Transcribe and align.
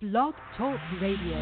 Blog 0.00 0.32
Talk 0.56 0.78
Radio. 1.02 1.34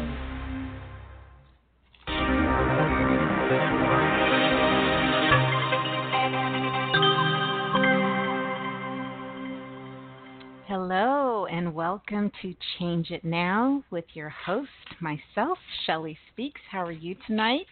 Hello, 10.67 11.45
and 11.45 11.75
welcome 11.75 12.31
to 12.41 12.55
Change 12.79 13.11
It 13.11 13.23
Now 13.23 13.83
with 13.91 14.05
your 14.15 14.29
host, 14.29 14.69
myself, 15.01 15.59
Shelli 15.87 16.17
Speaks. 16.33 16.61
How 16.71 16.83
are 16.83 16.91
you 16.91 17.15
tonight? 17.27 17.67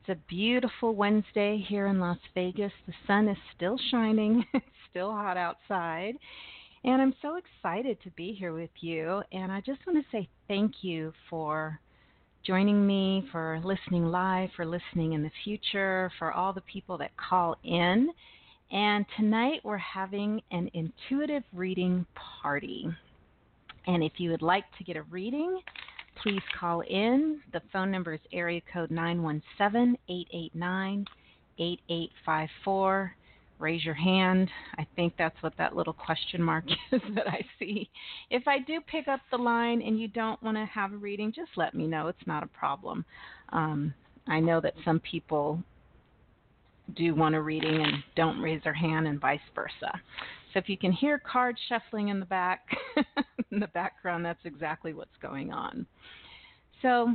It's 0.00 0.10
a 0.10 0.28
beautiful 0.28 0.94
Wednesday 0.94 1.64
here 1.66 1.86
in 1.86 1.98
Las 1.98 2.18
Vegas. 2.34 2.72
The 2.86 2.92
sun 3.06 3.26
is 3.26 3.38
still 3.56 3.78
shining, 3.90 4.44
it's 4.52 4.66
still 4.90 5.12
hot 5.12 5.38
outside. 5.38 6.16
And 6.82 7.02
I'm 7.02 7.14
so 7.20 7.36
excited 7.36 7.98
to 8.04 8.10
be 8.10 8.32
here 8.32 8.52
with 8.54 8.70
you. 8.80 9.22
And 9.32 9.52
I 9.52 9.60
just 9.60 9.80
want 9.86 10.02
to 10.02 10.10
say 10.10 10.28
thank 10.48 10.82
you 10.82 11.12
for 11.28 11.78
joining 12.46 12.86
me, 12.86 13.28
for 13.30 13.60
listening 13.62 14.06
live, 14.06 14.48
for 14.56 14.64
listening 14.64 15.12
in 15.12 15.22
the 15.22 15.30
future, 15.44 16.10
for 16.18 16.32
all 16.32 16.54
the 16.54 16.62
people 16.62 16.96
that 16.98 17.10
call 17.18 17.56
in. 17.64 18.08
And 18.72 19.04
tonight 19.18 19.60
we're 19.62 19.76
having 19.76 20.40
an 20.52 20.70
intuitive 20.72 21.42
reading 21.52 22.06
party. 22.14 22.86
And 23.86 24.02
if 24.02 24.12
you 24.16 24.30
would 24.30 24.42
like 24.42 24.64
to 24.78 24.84
get 24.84 24.96
a 24.96 25.02
reading, 25.02 25.60
please 26.22 26.42
call 26.58 26.80
in. 26.80 27.40
The 27.52 27.60
phone 27.72 27.90
number 27.90 28.14
is 28.14 28.20
area 28.32 28.62
code 28.72 28.90
917 28.90 29.98
889 30.08 31.04
8854 31.58 33.16
raise 33.60 33.84
your 33.84 33.94
hand. 33.94 34.50
I 34.78 34.86
think 34.96 35.14
that's 35.18 35.40
what 35.42 35.52
that 35.58 35.76
little 35.76 35.92
question 35.92 36.42
mark 36.42 36.64
is 36.92 37.00
that 37.14 37.28
I 37.28 37.44
see. 37.58 37.90
If 38.30 38.48
I 38.48 38.58
do 38.58 38.80
pick 38.80 39.08
up 39.08 39.20
the 39.30 39.38
line 39.38 39.82
and 39.82 40.00
you 40.00 40.08
don't 40.08 40.42
want 40.42 40.56
to 40.56 40.64
have 40.66 40.92
a 40.92 40.96
reading, 40.96 41.32
just 41.32 41.50
let 41.56 41.74
me 41.74 41.86
know. 41.86 42.08
It's 42.08 42.26
not 42.26 42.42
a 42.42 42.48
problem. 42.48 43.04
Um, 43.50 43.94
I 44.26 44.40
know 44.40 44.60
that 44.60 44.74
some 44.84 45.00
people 45.00 45.62
do 46.96 47.14
want 47.14 47.34
a 47.34 47.40
reading 47.40 47.82
and 47.82 48.02
don't 48.16 48.40
raise 48.40 48.62
their 48.64 48.74
hand, 48.74 49.06
and 49.06 49.20
vice 49.20 49.40
versa. 49.54 50.00
So 50.52 50.58
if 50.58 50.68
you 50.68 50.76
can 50.76 50.92
hear 50.92 51.18
cards 51.18 51.58
shuffling 51.68 52.08
in 52.08 52.18
the 52.18 52.26
back, 52.26 52.66
in 53.52 53.60
the 53.60 53.68
background, 53.68 54.24
that's 54.24 54.44
exactly 54.44 54.92
what's 54.92 55.16
going 55.22 55.52
on. 55.52 55.86
So 56.82 57.14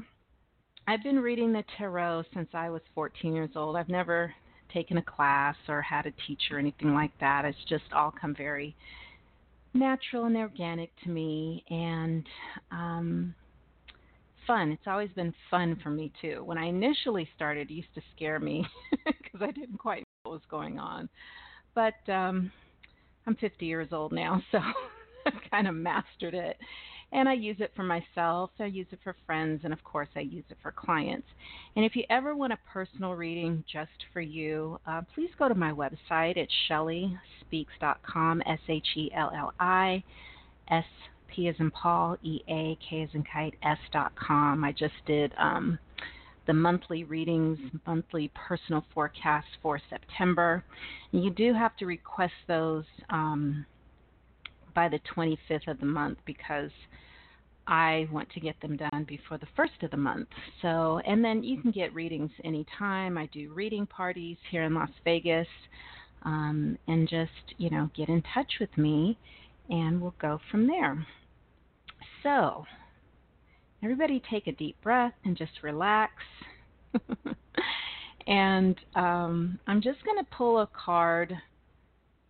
I've 0.87 1.03
been 1.03 1.19
reading 1.19 1.51
the 1.51 1.63
tarot 1.77 2.23
since 2.33 2.49
I 2.53 2.69
was 2.69 2.81
14 2.93 3.33
years 3.33 3.49
old. 3.55 3.75
I've 3.75 3.89
never 3.89 4.33
taken 4.75 4.97
a 4.97 5.01
class 5.01 5.55
or 5.69 5.81
had 5.81 6.05
a 6.05 6.11
teacher 6.27 6.57
or 6.57 6.59
anything 6.59 6.93
like 6.93 7.17
that. 7.19 7.45
It's 7.45 7.57
just 7.67 7.85
all 7.95 8.13
come 8.19 8.35
very 8.35 8.75
natural 9.73 10.25
and 10.25 10.37
organic 10.37 10.91
to 11.03 11.09
me 11.09 11.63
and 11.69 12.23
um 12.71 13.33
fun. 14.45 14.71
It's 14.71 14.85
always 14.85 15.09
been 15.15 15.33
fun 15.49 15.79
for 15.81 15.89
me 15.89 16.11
too. 16.21 16.43
When 16.45 16.57
I 16.57 16.65
initially 16.65 17.27
started, 17.35 17.71
it 17.71 17.73
used 17.73 17.93
to 17.95 18.01
scare 18.15 18.39
me 18.39 18.63
because 19.05 19.41
I 19.41 19.51
didn't 19.51 19.79
quite 19.79 19.99
know 19.99 20.29
what 20.29 20.33
was 20.33 20.49
going 20.51 20.77
on. 20.77 21.09
But 21.73 22.11
um 22.11 22.51
I'm 23.25 23.35
50 23.35 23.65
years 23.65 23.87
old 23.91 24.11
now, 24.11 24.41
so 24.51 24.59
I've 25.25 25.33
kind 25.49 25.67
of 25.67 25.73
mastered 25.73 26.35
it 26.35 26.57
and 27.15 27.29
I 27.29 27.33
use 27.33 27.55
it 27.59 27.71
for 27.77 27.83
myself, 27.83 28.51
I 28.59 28.65
use 28.65 28.87
it 28.91 28.99
for 29.01 29.15
friends, 29.25 29.61
and 29.63 29.71
of 29.71 29.81
course, 29.85 30.09
I 30.17 30.19
use 30.19 30.43
it 30.49 30.57
for 30.61 30.73
clients. 30.73 31.27
And 31.77 31.85
if 31.85 31.95
you 31.95 32.03
ever 32.09 32.35
want 32.35 32.51
a 32.51 32.59
personal 32.71 33.13
reading 33.13 33.63
just 33.71 33.91
for 34.11 34.19
you, 34.19 34.77
uh, 34.85 35.01
please 35.13 35.29
go 35.39 35.47
to 35.47 35.55
my 35.55 35.71
website 35.71 36.37
at 36.37 36.49
shellispeaks.com, 36.69 38.43
S 38.45 38.59
H 38.67 38.87
E 38.97 39.11
L 39.15 39.31
L 39.33 39.53
I 39.61 40.03
S 40.69 40.83
P 41.33 41.47
as 41.47 41.55
in 41.59 41.71
Paul, 41.71 42.17
E 42.21 42.41
A 42.49 42.77
K 42.87 43.03
as 43.03 43.09
in 43.13 43.23
kite, 43.23 43.55
S.com. 43.63 44.65
I 44.65 44.73
just 44.73 44.93
did. 45.07 45.33
Um, 45.37 45.79
the 46.47 46.53
monthly 46.53 47.03
readings, 47.05 47.57
monthly 47.87 48.31
personal 48.35 48.85
forecasts 48.93 49.47
for 49.63 49.81
September. 49.89 50.63
And 51.11 51.23
you 51.23 51.31
do 51.31 51.55
have 51.55 51.75
to 51.77 51.87
request 51.87 52.33
those 52.47 52.83
um, 53.09 53.65
by 54.75 54.89
the 54.89 54.99
25th 55.15 55.67
of 55.67 55.79
the 55.79 55.87
month 55.87 56.19
because 56.25 56.69
I 57.67 58.07
want 58.11 58.29
to 58.31 58.39
get 58.39 58.59
them 58.61 58.77
done 58.77 59.05
before 59.07 59.37
the 59.37 59.47
first 59.55 59.81
of 59.81 59.91
the 59.91 59.97
month. 59.97 60.27
So, 60.61 60.99
and 61.05 61.23
then 61.23 61.43
you 61.43 61.61
can 61.61 61.71
get 61.71 61.93
readings 61.93 62.31
anytime. 62.43 63.17
I 63.17 63.27
do 63.27 63.51
reading 63.53 63.85
parties 63.87 64.37
here 64.51 64.63
in 64.63 64.75
Las 64.75 64.89
Vegas, 65.03 65.47
um, 66.23 66.77
and 66.87 67.07
just 67.07 67.31
you 67.57 67.69
know 67.69 67.89
get 67.95 68.09
in 68.09 68.23
touch 68.33 68.53
with 68.59 68.75
me, 68.77 69.17
and 69.69 70.01
we'll 70.01 70.15
go 70.21 70.39
from 70.51 70.67
there. 70.67 71.05
So, 72.23 72.65
everybody 73.83 74.21
take 74.29 74.47
a 74.47 74.51
deep 74.51 74.79
breath 74.81 75.13
and 75.23 75.37
just 75.37 75.51
relax. 75.63 76.13
and 78.27 78.75
um, 78.95 79.59
I'm 79.67 79.81
just 79.81 80.03
going 80.03 80.17
to 80.17 80.35
pull 80.35 80.59
a 80.59 80.67
card 80.67 81.35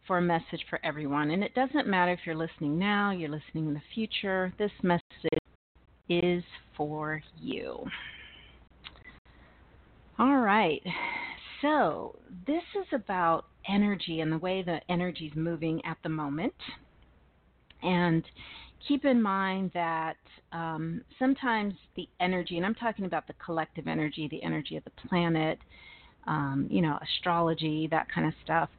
for 0.07 0.17
a 0.17 0.21
message 0.21 0.66
for 0.69 0.79
everyone. 0.83 1.31
And 1.31 1.43
it 1.43 1.53
doesn't 1.53 1.88
matter 1.88 2.11
if 2.11 2.19
you're 2.25 2.35
listening 2.35 2.77
now, 2.77 3.11
you're 3.11 3.29
listening 3.29 3.67
in 3.67 3.73
the 3.73 3.81
future, 3.93 4.53
this 4.57 4.71
message 4.83 5.03
is 6.09 6.43
for 6.77 7.21
you. 7.39 7.85
All 10.19 10.38
right. 10.38 10.81
So, 11.61 12.16
this 12.45 12.63
is 12.79 12.85
about 12.93 13.45
energy 13.67 14.21
and 14.21 14.31
the 14.31 14.38
way 14.38 14.61
the 14.61 14.79
energy 14.89 15.27
is 15.27 15.35
moving 15.35 15.81
at 15.85 15.97
the 16.03 16.09
moment. 16.09 16.53
And 17.81 18.23
keep 18.87 19.05
in 19.05 19.22
mind 19.22 19.72
that 19.73 20.17
um, 20.51 21.01
sometimes 21.17 21.73
the 21.95 22.07
energy, 22.19 22.57
and 22.57 22.66
I'm 22.66 22.75
talking 22.75 23.05
about 23.05 23.27
the 23.27 23.33
collective 23.43 23.87
energy, 23.87 24.27
the 24.29 24.43
energy 24.43 24.77
of 24.77 24.83
the 24.83 25.07
planet, 25.07 25.59
um, 26.27 26.67
you 26.69 26.81
know, 26.81 26.97
astrology, 27.01 27.87
that 27.91 28.07
kind 28.13 28.27
of 28.27 28.33
stuff 28.43 28.69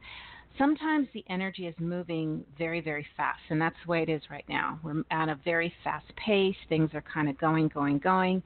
sometimes 0.57 1.07
the 1.13 1.23
energy 1.29 1.67
is 1.67 1.75
moving 1.79 2.43
very, 2.57 2.81
very 2.81 3.05
fast, 3.15 3.39
and 3.49 3.61
that's 3.61 3.75
the 3.85 3.91
way 3.91 4.01
it 4.01 4.09
is 4.09 4.21
right 4.29 4.45
now. 4.47 4.79
We're 4.83 5.03
at 5.11 5.29
a 5.29 5.39
very 5.43 5.73
fast 5.83 6.05
pace. 6.15 6.55
Things 6.69 6.91
are 6.93 7.03
kind 7.13 7.29
of 7.29 7.37
going, 7.37 7.69
going, 7.69 7.99
going. 7.99 8.43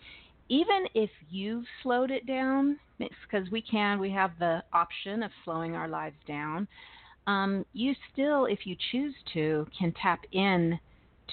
Even 0.50 0.86
if 0.94 1.10
you've 1.30 1.66
slowed 1.82 2.12
it 2.12 2.28
down, 2.28 2.78
because 3.00 3.50
we 3.52 3.62
can, 3.62 4.00
we 4.00 4.12
have 4.12 4.32
the 4.40 4.64
option 4.74 5.24
of 5.24 5.32
slowing 5.46 5.76
our 5.76 5.88
lives 5.88 6.16
down. 6.28 6.68
Um, 7.28 7.66
you 7.74 7.94
still, 8.12 8.46
if 8.46 8.66
you 8.66 8.76
choose 8.92 9.16
to, 9.34 9.68
can 9.78 9.94
tap 10.02 10.20
in 10.32 10.80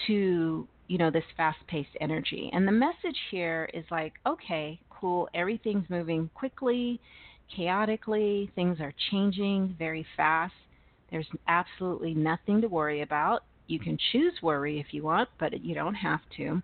to 0.07 0.69
you 0.87 0.97
know 0.97 1.11
this 1.11 1.25
fast-paced 1.37 1.97
energy. 2.01 2.51
And 2.53 2.67
the 2.67 2.73
message 2.73 3.19
here 3.31 3.69
is 3.75 3.85
like, 3.91 4.15
okay, 4.27 4.79
cool, 4.91 5.29
everything's 5.35 5.89
moving 5.91 6.31
quickly 6.35 7.01
chaotically, 7.55 8.51
things 8.55 8.79
are 8.81 8.93
changing 9.11 9.75
very 9.79 10.07
fast. 10.17 10.55
There's 11.11 11.29
absolutely 11.47 12.15
nothing 12.15 12.61
to 12.61 12.69
worry 12.69 13.03
about. 13.03 13.45
You 13.67 13.79
can 13.79 13.99
choose 14.13 14.35
worry 14.43 14.81
if 14.81 14.93
you 14.93 15.03
want, 15.03 15.29
but 15.39 15.63
you 15.63 15.75
don't 15.75 15.95
have 15.95 16.21
to. 16.37 16.63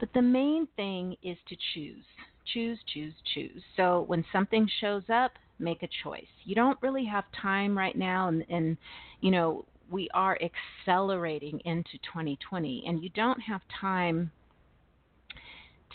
But 0.00 0.08
the 0.14 0.22
main 0.22 0.66
thing 0.76 1.16
is 1.22 1.36
to 1.48 1.56
choose. 1.74 2.04
Choose, 2.52 2.78
choose, 2.92 3.14
choose. 3.34 3.62
So 3.76 4.04
when 4.06 4.24
something 4.32 4.68
shows 4.80 5.04
up, 5.12 5.32
make 5.58 5.82
a 5.82 5.88
choice. 6.02 6.26
You 6.44 6.54
don't 6.54 6.80
really 6.82 7.04
have 7.06 7.24
time 7.40 7.76
right 7.76 7.96
now, 7.96 8.28
and, 8.28 8.44
and 8.48 8.76
you 9.20 9.30
know, 9.30 9.64
we 9.90 10.08
are 10.14 10.38
accelerating 10.42 11.60
into 11.64 11.92
2020, 12.12 12.84
and 12.86 13.02
you 13.02 13.10
don't 13.10 13.40
have 13.40 13.60
time 13.80 14.30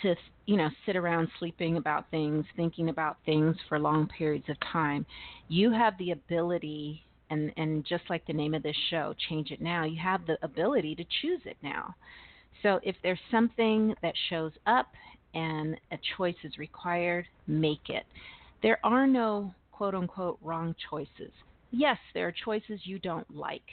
to 0.01 0.16
you 0.46 0.57
know 0.57 0.69
sit 0.86 0.96
around 0.96 1.28
sleeping 1.40 1.78
about 1.78 2.09
things 2.09 2.46
thinking 2.56 2.90
about 2.90 3.18
things 3.25 3.56
for 3.68 3.78
long 3.78 4.07
periods 4.07 4.47
of 4.47 4.56
time 4.72 5.06
you 5.50 5.72
have 5.72 5.97
the 5.97 6.12
ability 6.12 7.03
and 7.29 7.51
and 7.57 7.85
just 7.85 8.03
like 8.09 8.25
the 8.25 8.34
name 8.34 8.53
of 8.53 8.63
this 8.63 8.75
show 8.90 9.13
change 9.29 9.51
it 9.51 9.62
now 9.62 9.84
you 9.84 10.00
have 10.01 10.25
the 10.25 10.38
ability 10.44 10.95
to 10.95 11.06
choose 11.22 11.41
it 11.45 11.57
now. 11.62 11.95
So 12.63 12.79
if 12.84 12.95
there's 13.03 13.19
something 13.31 13.95
that 14.01 14.13
shows 14.30 14.51
up 14.68 14.88
and 15.33 15.80
a 15.92 16.00
choice 16.18 16.36
is 16.44 16.57
required 16.57 17.25
make 17.48 17.89
it. 17.89 18.06
There 18.62 18.80
are 18.83 19.07
no 19.07 19.53
quote 19.71 19.95
unquote 19.95 20.39
wrong 20.42 20.75
choices. 20.89 21.31
Yes 21.71 21.98
there 22.13 22.27
are 22.27 22.33
choices 22.45 22.81
you 22.83 23.00
don't 23.00 23.36
like 23.36 23.69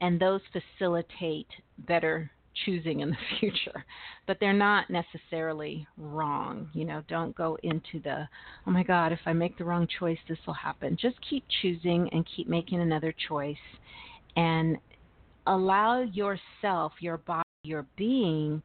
and 0.00 0.18
those 0.18 0.40
facilitate 0.52 1.48
better 1.78 2.30
choosing 2.64 3.00
in 3.00 3.10
the 3.10 3.16
future, 3.40 3.84
but 4.26 4.38
they're 4.40 4.52
not 4.52 4.90
necessarily 4.90 5.86
wrong. 5.96 6.68
You 6.72 6.84
know, 6.84 7.02
don't 7.08 7.34
go 7.34 7.56
into 7.62 8.00
the, 8.02 8.28
oh 8.66 8.70
my 8.70 8.82
God, 8.82 9.12
if 9.12 9.20
I 9.26 9.32
make 9.32 9.58
the 9.58 9.64
wrong 9.64 9.86
choice, 9.98 10.18
this 10.28 10.38
will 10.46 10.54
happen. 10.54 10.96
Just 11.00 11.16
keep 11.28 11.44
choosing 11.62 12.08
and 12.12 12.26
keep 12.36 12.48
making 12.48 12.80
another 12.80 13.14
choice 13.28 13.56
and 14.36 14.78
allow 15.46 16.02
yourself, 16.02 16.92
your 17.00 17.18
body, 17.18 17.42
your 17.64 17.86
being 17.96 18.62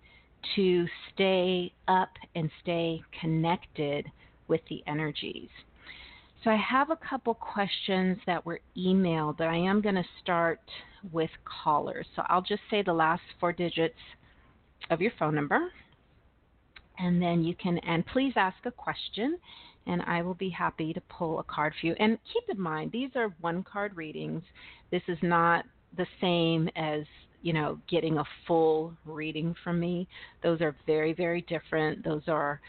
to 0.56 0.86
stay 1.14 1.74
up 1.88 2.12
and 2.36 2.50
stay 2.62 3.02
connected 3.20 4.06
with 4.48 4.62
the 4.70 4.84
energies. 4.88 5.50
So 6.46 6.52
I 6.52 6.58
have 6.58 6.92
a 6.92 6.96
couple 6.98 7.34
questions 7.34 8.20
that 8.28 8.46
were 8.46 8.60
emailed, 8.78 9.38
but 9.38 9.48
I 9.48 9.58
am 9.58 9.82
going 9.82 9.96
to 9.96 10.06
start 10.22 10.60
with 11.12 11.32
callers. 11.44 12.06
So 12.16 12.22
I'll 12.28 12.44
just 12.44 12.62
say 12.70 12.84
the 12.84 12.94
last 12.94 13.24
four 13.40 13.52
digits 13.52 13.96
of 14.92 15.02
your 15.02 15.12
phone 15.18 15.34
number. 15.34 15.60
And 17.00 17.20
then 17.20 17.44
you 17.44 17.56
can, 17.56 17.80
and 17.80 18.06
please 18.06 18.34
ask 18.36 18.58
a 18.66 18.72
question, 18.72 19.40
and 19.88 20.04
I 20.04 20.22
will 20.22 20.36
be 20.36 20.52
happy 20.52 20.94
to 20.94 21.02
pull 21.10 21.40
a 21.40 21.44
card 21.44 21.74
for 21.82 21.88
you. 21.88 21.96
And 22.00 22.20
keep 22.32 22.44
in 22.48 22.62
mind, 22.62 22.92
these 22.92 23.10
are 23.16 23.34
one 23.42 23.64
card 23.64 23.98
readings. 23.98 24.44
This 24.92 25.02
is 25.08 25.18
not 25.24 25.66
the 25.98 26.06
same 26.22 26.70
as 26.76 27.06
you 27.42 27.54
know 27.54 27.80
getting 27.90 28.20
a 28.20 28.24
full 28.48 28.94
reading 29.06 29.56
from 29.64 29.80
me. 29.80 30.08
Those 30.44 30.62
are 30.62 30.76
very, 30.86 31.14
very 31.14 31.42
different. 31.42 32.04
Those 32.04 32.24
are 32.28 32.62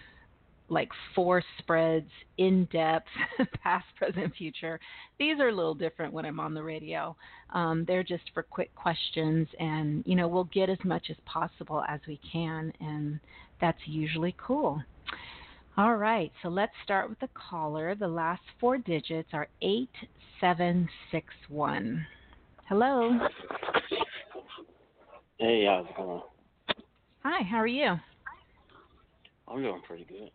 like 0.69 0.91
four 1.15 1.43
spreads 1.59 2.11
in 2.39 2.67
depth, 2.73 3.07
past, 3.63 3.87
present, 3.97 4.35
future. 4.37 4.81
These 5.19 5.39
are 5.41 5.49
a 5.49 5.55
little 5.55 5.75
different 5.75 6.13
when 6.13 6.25
I'm 6.25 6.41
on 6.41 6.55
the 6.55 6.63
radio. 6.63 7.15
Um, 7.51 7.85
they're 7.87 8.03
just 8.03 8.25
for 8.35 8.43
quick 8.43 8.75
questions, 8.75 9.47
and 9.59 10.03
you 10.07 10.17
know 10.17 10.29
we'll 10.29 10.45
get 10.45 10.69
as 10.69 10.79
much 10.85 11.07
as 11.11 11.17
possible 11.25 11.83
as 11.89 12.01
we 12.07 12.21
can, 12.33 12.73
and 12.81 13.19
that's 13.61 13.79
usually 13.87 14.35
cool. 14.39 14.83
All 15.77 15.97
right, 15.97 16.33
so 16.43 16.49
let's 16.49 16.73
start 16.85 17.11
with 17.11 17.21
the 17.21 17.29
caller. 17.35 17.95
The 17.95 18.09
last 18.09 18.41
four 18.59 18.79
digits 18.79 19.29
are 19.35 19.49
8761. 19.61 22.07
Hello. 22.67 23.19
Hey, 25.39 25.67
how's 25.67 25.87
it 25.87 25.95
going? 25.97 26.23
Hi, 27.23 27.43
how 27.43 27.59
are 27.59 27.67
you? 27.67 28.01
I'm 29.47 29.63
doing 29.63 29.83
pretty 29.87 30.05
good. 30.05 30.31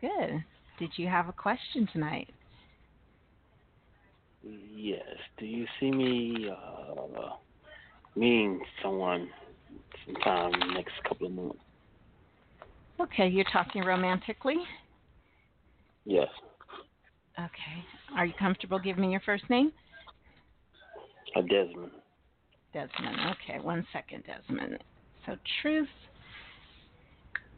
Good. 0.00 0.44
Did 0.78 0.90
you 0.96 1.08
have 1.08 1.28
a 1.28 1.32
question 1.32 1.88
tonight? 1.92 2.28
Yes. 4.42 5.02
Do 5.38 5.46
you 5.46 5.66
see 5.80 5.90
me 5.90 6.48
uh, 6.50 7.30
meeting 8.14 8.60
someone 8.82 9.28
sometime 10.06 10.52
next 10.74 10.92
couple 11.06 11.26
of 11.26 11.32
months? 11.32 11.58
Okay, 13.00 13.28
you're 13.28 13.44
talking 13.52 13.84
romantically? 13.84 14.56
Yes. 16.04 16.28
Okay. 17.38 17.84
Are 18.16 18.26
you 18.26 18.32
comfortable 18.38 18.78
giving 18.78 19.02
me 19.02 19.10
your 19.10 19.20
first 19.20 19.48
name? 19.50 19.72
A 21.36 21.42
Desmond. 21.42 21.90
Desmond. 22.72 23.16
Okay, 23.32 23.60
one 23.60 23.86
second, 23.92 24.24
Desmond. 24.26 24.78
So, 25.26 25.36
truth 25.62 25.88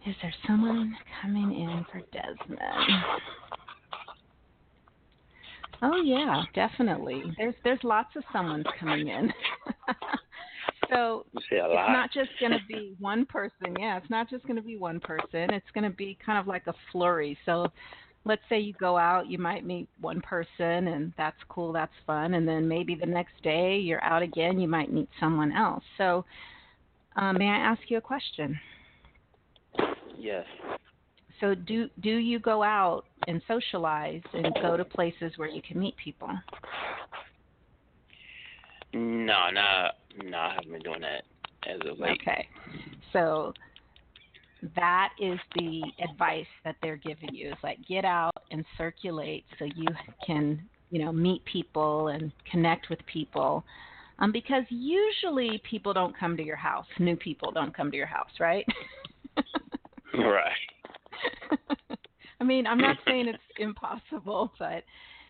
is 0.06 0.14
there 0.22 0.34
someone 0.46 0.96
coming 1.20 1.52
in 1.52 1.84
for 1.90 2.00
Desmond? 2.12 2.60
Oh 5.82 6.02
yeah, 6.02 6.42
definitely. 6.54 7.22
There's 7.38 7.54
there's 7.64 7.82
lots 7.82 8.14
of 8.16 8.22
someone's 8.32 8.66
coming 8.78 9.08
in. 9.08 9.32
so 10.92 11.24
it's 11.34 11.50
not 11.72 12.10
just 12.12 12.30
going 12.38 12.52
to 12.52 12.60
be 12.68 12.94
one 12.98 13.24
person. 13.26 13.76
Yeah, 13.78 13.96
it's 13.96 14.10
not 14.10 14.28
just 14.28 14.44
going 14.44 14.56
to 14.56 14.62
be 14.62 14.76
one 14.76 15.00
person. 15.00 15.50
It's 15.50 15.70
going 15.74 15.84
to 15.84 15.96
be 15.96 16.18
kind 16.24 16.38
of 16.38 16.46
like 16.46 16.66
a 16.66 16.74
flurry. 16.92 17.38
So 17.46 17.66
let's 18.24 18.42
say 18.48 18.58
you 18.58 18.74
go 18.74 18.98
out, 18.98 19.30
you 19.30 19.38
might 19.38 19.64
meet 19.64 19.88
one 20.00 20.20
person, 20.20 20.88
and 20.88 21.12
that's 21.16 21.38
cool, 21.48 21.72
that's 21.72 21.92
fun, 22.06 22.34
and 22.34 22.46
then 22.46 22.68
maybe 22.68 22.94
the 22.94 23.06
next 23.06 23.42
day 23.42 23.78
you're 23.78 24.04
out 24.04 24.22
again, 24.22 24.60
you 24.60 24.68
might 24.68 24.92
meet 24.92 25.08
someone 25.18 25.52
else. 25.52 25.84
So, 25.96 26.24
um, 27.16 27.38
may 27.38 27.46
I 27.48 27.56
ask 27.56 27.80
you 27.88 27.96
a 27.96 28.02
question? 28.02 28.58
Yes. 30.18 30.44
So 31.40 31.54
do 31.54 31.88
do 32.02 32.10
you 32.10 32.38
go 32.38 32.62
out 32.62 33.04
and 33.26 33.40
socialize 33.48 34.22
and 34.34 34.54
go 34.62 34.76
to 34.76 34.84
places 34.84 35.32
where 35.36 35.48
you 35.48 35.62
can 35.62 35.78
meet 35.78 35.96
people? 35.96 36.28
No, 38.92 39.48
no, 39.52 39.88
no, 40.24 40.38
I 40.38 40.54
haven't 40.54 40.72
been 40.72 40.82
doing 40.82 41.00
that 41.00 41.22
as 41.68 41.80
of 41.88 41.98
late. 41.98 42.20
Okay. 42.20 42.46
So 43.12 43.54
that 44.76 45.10
is 45.20 45.38
the 45.54 45.82
advice 46.10 46.46
that 46.64 46.76
they're 46.82 46.96
giving 46.96 47.34
you. 47.34 47.50
Is 47.50 47.58
like 47.62 47.78
get 47.88 48.04
out 48.04 48.34
and 48.50 48.64
circulate 48.76 49.44
so 49.58 49.64
you 49.64 49.86
can, 50.26 50.60
you 50.90 51.02
know, 51.02 51.12
meet 51.12 51.42
people 51.46 52.08
and 52.08 52.32
connect 52.50 52.90
with 52.90 52.98
people. 53.06 53.64
Um, 54.18 54.32
because 54.32 54.64
usually 54.68 55.62
people 55.68 55.94
don't 55.94 56.16
come 56.18 56.36
to 56.36 56.42
your 56.42 56.56
house. 56.56 56.84
New 56.98 57.16
people 57.16 57.50
don't 57.52 57.74
come 57.74 57.90
to 57.90 57.96
your 57.96 58.06
house, 58.06 58.28
right? 58.38 58.66
Right. 60.14 60.52
I 62.40 62.44
mean, 62.44 62.66
I'm 62.66 62.78
not 62.78 62.96
saying 63.06 63.28
it's 63.28 63.38
impossible, 63.58 64.52
but 64.58 64.84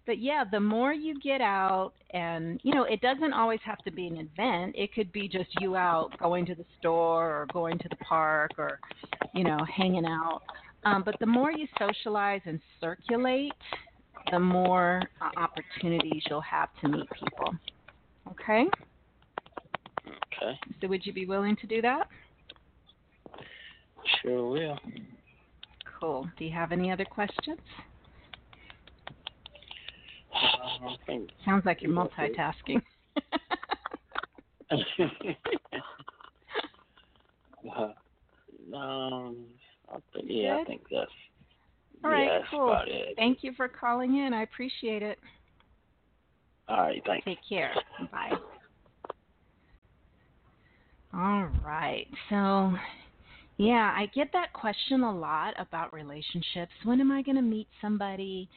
but 0.07 0.19
yeah, 0.19 0.45
the 0.51 0.61
more 0.61 0.93
you 0.93 1.19
get 1.21 1.41
out 1.41 1.93
and 2.11 2.61
you 2.63 2.75
know, 2.75 2.85
it 2.85 3.01
doesn't 3.01 3.33
always 3.33 3.61
have 3.65 3.79
to 3.85 3.91
be 3.91 4.07
an 4.07 4.17
event. 4.17 4.75
It 4.77 4.95
could 4.95 5.13
be 5.13 5.29
just 5.29 5.49
you 5.61 5.77
out 5.77 6.17
going 6.19 6.47
to 6.47 6.55
the 6.55 6.65
store 6.79 7.25
or 7.27 7.47
going 7.53 7.79
to 7.79 7.89
the 7.89 7.97
park 7.97 8.53
or 8.59 8.79
you 9.35 9.45
know, 9.45 9.59
hanging 9.77 10.07
out. 10.07 10.43
Um, 10.85 11.03
but 11.05 11.17
the 11.21 11.27
more 11.27 11.53
you 11.53 11.67
socialize 11.79 12.41
and 12.47 12.61
circulate, 12.81 13.53
the 14.31 14.39
more 14.39 15.03
uh, 15.21 15.31
opportunities 15.39 16.23
you'll 16.29 16.41
have 16.41 16.69
to 16.81 16.89
meet 16.89 17.09
people. 17.11 17.55
Okay? 18.31 18.67
Okay. 20.09 20.59
So 20.81 20.89
would 20.89 21.05
you 21.05 21.13
be 21.13 21.27
willing 21.27 21.57
to 21.57 21.67
do 21.67 21.83
that? 21.83 22.09
Sure 24.23 24.49
will. 24.49 24.79
Cool. 26.01 26.29
Do 26.39 26.45
you 26.45 26.53
have 26.53 26.73
any 26.73 26.91
other 26.91 27.05
questions? 27.05 27.59
Sounds 31.45 31.65
like 31.65 31.83
you're 31.83 31.93
multitasking. 31.93 32.83
uh, 37.77 37.93
um, 38.75 39.47
I 39.89 39.99
think, 40.15 40.27
yeah, 40.29 40.57
Good? 40.57 40.61
I 40.61 40.65
think 40.65 40.83
that's 40.91 41.11
All 42.05 42.11
right, 42.11 42.25
yeah, 42.27 42.39
that's 42.39 42.51
cool. 42.51 42.69
about 42.69 42.89
it. 42.89 43.15
Thank 43.17 43.43
you 43.43 43.53
for 43.57 43.69
calling 43.69 44.17
in. 44.17 44.33
I 44.33 44.43
appreciate 44.43 45.03
it. 45.03 45.19
All 46.69 46.79
right, 46.79 47.03
thanks. 47.05 47.25
Take 47.25 47.39
care. 47.49 47.75
Bye. 48.13 48.33
All 51.13 51.49
right. 51.65 52.07
So, 52.29 52.73
yeah, 53.61 53.93
I 53.95 54.07
get 54.15 54.29
that 54.33 54.55
question 54.55 55.03
a 55.03 55.15
lot 55.15 55.53
about 55.59 55.93
relationships. 55.93 56.73
When 56.85 56.99
am 56.99 57.13
I 57.13 57.21
going 57.21 57.37
to 57.37 57.43
meet 57.43 57.69
somebody? 57.83 58.49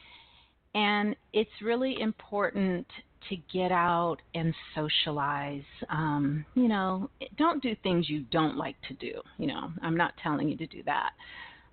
And 0.74 1.14
it's 1.34 1.50
really 1.62 2.00
important 2.00 2.86
to 3.28 3.36
get 3.52 3.70
out 3.70 4.16
and 4.34 4.54
socialize. 4.74 5.60
Um, 5.90 6.46
you 6.54 6.68
know, 6.68 7.10
don't 7.36 7.62
do 7.62 7.76
things 7.82 8.08
you 8.08 8.24
don't 8.30 8.56
like 8.56 8.76
to 8.88 8.94
do. 8.94 9.20
You 9.36 9.48
know, 9.48 9.70
I'm 9.82 9.94
not 9.94 10.14
telling 10.22 10.48
you 10.48 10.56
to 10.56 10.66
do 10.66 10.82
that. 10.86 11.10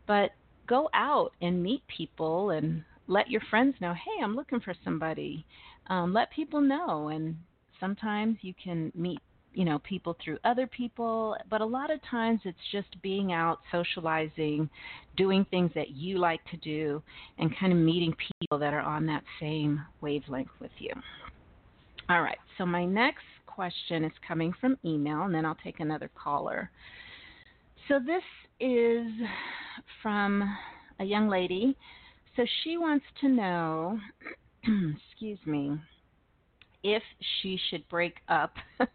But 0.07 0.31
go 0.67 0.89
out 0.93 1.31
and 1.41 1.63
meet 1.63 1.83
people 1.88 2.50
and 2.50 2.83
let 3.07 3.29
your 3.29 3.41
friends 3.50 3.75
know, 3.79 3.93
hey, 3.93 4.21
I'm 4.21 4.35
looking 4.35 4.59
for 4.59 4.73
somebody. 4.83 5.45
Um, 5.88 6.11
let 6.11 6.31
people 6.31 6.59
know. 6.59 7.07
And 7.07 7.38
sometimes 7.79 8.39
you 8.41 8.53
can 8.61 8.91
meet 8.93 9.21
you 9.53 9.65
know 9.65 9.79
people 9.79 10.15
through 10.24 10.38
other 10.43 10.67
people 10.67 11.36
but 11.50 11.62
a 11.62 11.65
lot 11.65 11.91
of 11.91 12.00
times 12.10 12.39
it's 12.46 12.58
just 12.72 12.88
being 13.01 13.34
out 13.34 13.60
socializing 13.72 14.70
doing 15.17 15.46
things 15.51 15.72
that 15.75 15.91
you 15.91 16.17
like 16.17 16.39
to 16.50 16.58
do 16.58 17.01
and 17.38 17.55
kind 17.60 17.72
of 17.74 17.79
meeting 17.79 18.13
people 18.41 18.58
that 18.58 18.74
are 18.74 18.81
on 18.81 19.05
that 19.05 19.24
same 19.39 19.81
wavelength 20.00 20.50
with 20.60 20.72
you. 20.79 20.93
All 22.10 22.22
right 22.22 22.38
so 22.58 22.65
my 22.65 22.86
next 22.86 23.24
question 23.46 24.03
is 24.05 24.12
coming 24.25 24.53
from 24.62 24.77
email 24.86 25.24
and 25.24 25.36
then 25.36 25.46
i'll 25.46 25.58
take 25.63 25.79
another 25.79 26.10
caller. 26.15 26.70
So 27.88 28.00
this 28.00 28.24
is 28.60 29.08
from 30.01 30.43
a 31.00 31.03
young 31.03 31.27
lady. 31.27 31.75
So 32.36 32.46
she 32.63 32.77
wants 32.77 33.05
to 33.22 33.27
know 33.27 34.00
excuse 34.63 35.39
me 35.46 35.77
if 36.83 37.03
she 37.41 37.59
should 37.69 37.88
break 37.89 38.15
up 38.27 38.53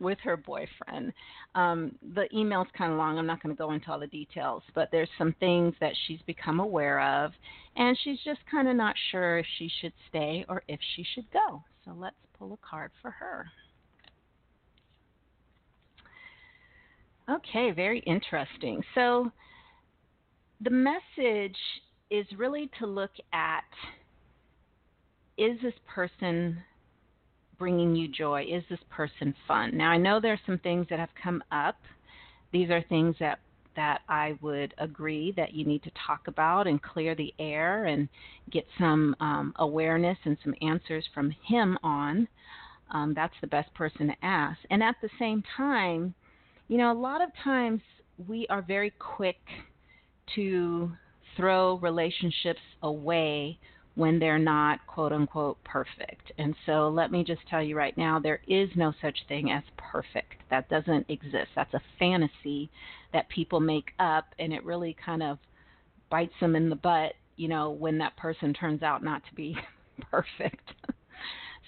with 0.00 0.18
her 0.22 0.36
boyfriend. 0.36 1.12
Um, 1.54 1.96
the 2.14 2.26
email's 2.36 2.68
kind 2.76 2.92
of 2.92 2.98
long. 2.98 3.18
I'm 3.18 3.26
not 3.26 3.42
going 3.42 3.54
to 3.54 3.58
go 3.58 3.72
into 3.72 3.90
all 3.90 3.98
the 3.98 4.06
details, 4.06 4.62
but 4.74 4.88
there's 4.92 5.08
some 5.18 5.34
things 5.40 5.74
that 5.80 5.92
she's 6.06 6.20
become 6.26 6.60
aware 6.60 7.00
of, 7.00 7.32
and 7.76 7.98
she's 8.04 8.18
just 8.24 8.40
kind 8.50 8.68
of 8.68 8.76
not 8.76 8.94
sure 9.10 9.38
if 9.38 9.46
she 9.58 9.70
should 9.80 9.92
stay 10.08 10.44
or 10.48 10.62
if 10.68 10.78
she 10.94 11.04
should 11.14 11.30
go. 11.32 11.62
So 11.84 11.92
let's 11.96 12.16
pull 12.38 12.52
a 12.52 12.68
card 12.68 12.90
for 13.02 13.10
her. 13.10 13.46
Okay, 17.28 17.70
very 17.70 18.00
interesting. 18.00 18.82
So 18.94 19.32
the 20.60 20.70
message 20.70 21.56
is 22.10 22.26
really 22.36 22.70
to 22.78 22.86
look 22.86 23.12
at 23.32 23.64
is 25.36 25.58
this 25.62 25.74
person 25.92 26.62
bringing 27.64 27.96
you 27.96 28.06
joy? 28.06 28.42
Is 28.42 28.62
this 28.68 28.78
person 28.90 29.34
fun? 29.48 29.74
Now, 29.74 29.88
I 29.88 29.96
know 29.96 30.20
there 30.20 30.34
are 30.34 30.40
some 30.44 30.58
things 30.58 30.86
that 30.90 30.98
have 30.98 31.08
come 31.22 31.42
up. 31.50 31.76
These 32.52 32.68
are 32.68 32.84
things 32.90 33.16
that 33.20 33.38
that 33.74 34.02
I 34.06 34.36
would 34.42 34.74
agree 34.76 35.32
that 35.38 35.54
you 35.54 35.64
need 35.64 35.82
to 35.84 35.90
talk 36.06 36.28
about 36.28 36.66
and 36.66 36.82
clear 36.82 37.14
the 37.14 37.32
air 37.38 37.86
and 37.86 38.06
get 38.52 38.66
some 38.78 39.16
um, 39.18 39.54
awareness 39.56 40.18
and 40.26 40.36
some 40.44 40.54
answers 40.60 41.06
from 41.14 41.34
him 41.48 41.78
on. 41.82 42.28
Um, 42.90 43.14
that's 43.16 43.32
the 43.40 43.46
best 43.46 43.72
person 43.72 44.08
to 44.08 44.14
ask. 44.22 44.58
And 44.68 44.82
at 44.82 44.96
the 45.00 45.08
same 45.18 45.42
time, 45.56 46.14
you 46.68 46.76
know, 46.76 46.92
a 46.92 47.00
lot 47.00 47.22
of 47.22 47.30
times 47.42 47.80
we 48.28 48.46
are 48.50 48.60
very 48.60 48.92
quick 48.98 49.40
to 50.34 50.92
throw 51.34 51.78
relationships 51.78 52.60
away 52.82 53.58
when 53.96 54.18
they're 54.18 54.38
not 54.38 54.84
quote 54.86 55.12
unquote 55.12 55.62
perfect. 55.64 56.32
And 56.38 56.54
so 56.66 56.88
let 56.88 57.12
me 57.12 57.22
just 57.24 57.46
tell 57.48 57.62
you 57.62 57.76
right 57.76 57.96
now 57.96 58.18
there 58.18 58.40
is 58.48 58.68
no 58.74 58.92
such 59.00 59.16
thing 59.28 59.50
as 59.50 59.62
perfect. 59.76 60.34
That 60.50 60.68
doesn't 60.68 61.06
exist. 61.08 61.48
That's 61.54 61.74
a 61.74 61.82
fantasy 61.98 62.70
that 63.12 63.28
people 63.28 63.60
make 63.60 63.92
up 63.98 64.26
and 64.38 64.52
it 64.52 64.64
really 64.64 64.96
kind 65.04 65.22
of 65.22 65.38
bites 66.10 66.34
them 66.40 66.56
in 66.56 66.68
the 66.68 66.76
butt, 66.76 67.12
you 67.36 67.48
know, 67.48 67.70
when 67.70 67.98
that 67.98 68.16
person 68.16 68.52
turns 68.52 68.82
out 68.82 69.02
not 69.02 69.22
to 69.28 69.34
be 69.34 69.56
perfect. 70.10 70.72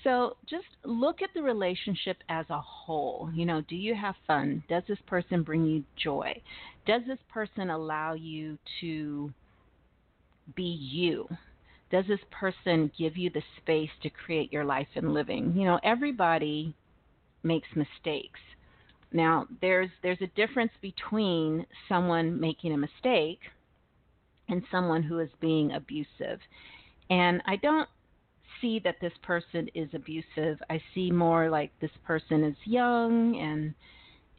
so 0.04 0.36
just 0.48 0.66
look 0.84 1.22
at 1.22 1.30
the 1.34 1.42
relationship 1.42 2.16
as 2.28 2.46
a 2.50 2.60
whole. 2.60 3.30
You 3.32 3.46
know, 3.46 3.62
do 3.68 3.76
you 3.76 3.94
have 3.94 4.16
fun? 4.26 4.64
Does 4.68 4.82
this 4.88 4.98
person 5.06 5.44
bring 5.44 5.64
you 5.64 5.84
joy? 5.96 6.42
Does 6.86 7.02
this 7.06 7.18
person 7.32 7.70
allow 7.70 8.14
you 8.14 8.58
to 8.80 9.32
be 10.54 10.62
you? 10.62 11.28
Does 11.90 12.04
this 12.08 12.20
person 12.30 12.90
give 12.98 13.16
you 13.16 13.30
the 13.30 13.42
space 13.58 13.90
to 14.02 14.10
create 14.10 14.52
your 14.52 14.64
life 14.64 14.88
and 14.94 15.14
living? 15.14 15.52
You 15.56 15.64
know, 15.64 15.80
everybody 15.84 16.74
makes 17.42 17.68
mistakes. 17.76 18.40
Now, 19.12 19.46
there's 19.60 19.90
there's 20.02 20.20
a 20.20 20.26
difference 20.28 20.72
between 20.82 21.64
someone 21.88 22.40
making 22.40 22.72
a 22.72 22.78
mistake 22.78 23.38
and 24.48 24.62
someone 24.70 25.02
who 25.02 25.20
is 25.20 25.30
being 25.40 25.72
abusive. 25.72 26.40
And 27.08 27.40
I 27.46 27.56
don't 27.56 27.88
see 28.60 28.80
that 28.80 28.96
this 29.00 29.12
person 29.22 29.68
is 29.74 29.88
abusive. 29.94 30.58
I 30.68 30.80
see 30.94 31.10
more 31.10 31.50
like 31.50 31.70
this 31.80 31.90
person 32.04 32.42
is 32.44 32.56
young 32.64 33.36
and 33.36 33.74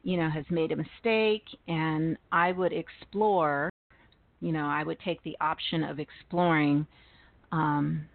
you 0.03 0.17
know 0.17 0.29
has 0.29 0.45
made 0.49 0.71
a 0.71 0.75
mistake 0.75 1.43
and 1.67 2.17
I 2.31 2.51
would 2.51 2.73
explore, 2.73 3.69
you 4.41 4.51
know, 4.51 4.65
I 4.65 4.83
would 4.83 4.99
take 4.99 5.23
the 5.23 5.37
option 5.39 5.83
of 5.83 5.99
exploring 5.99 6.85
um, 7.51 8.05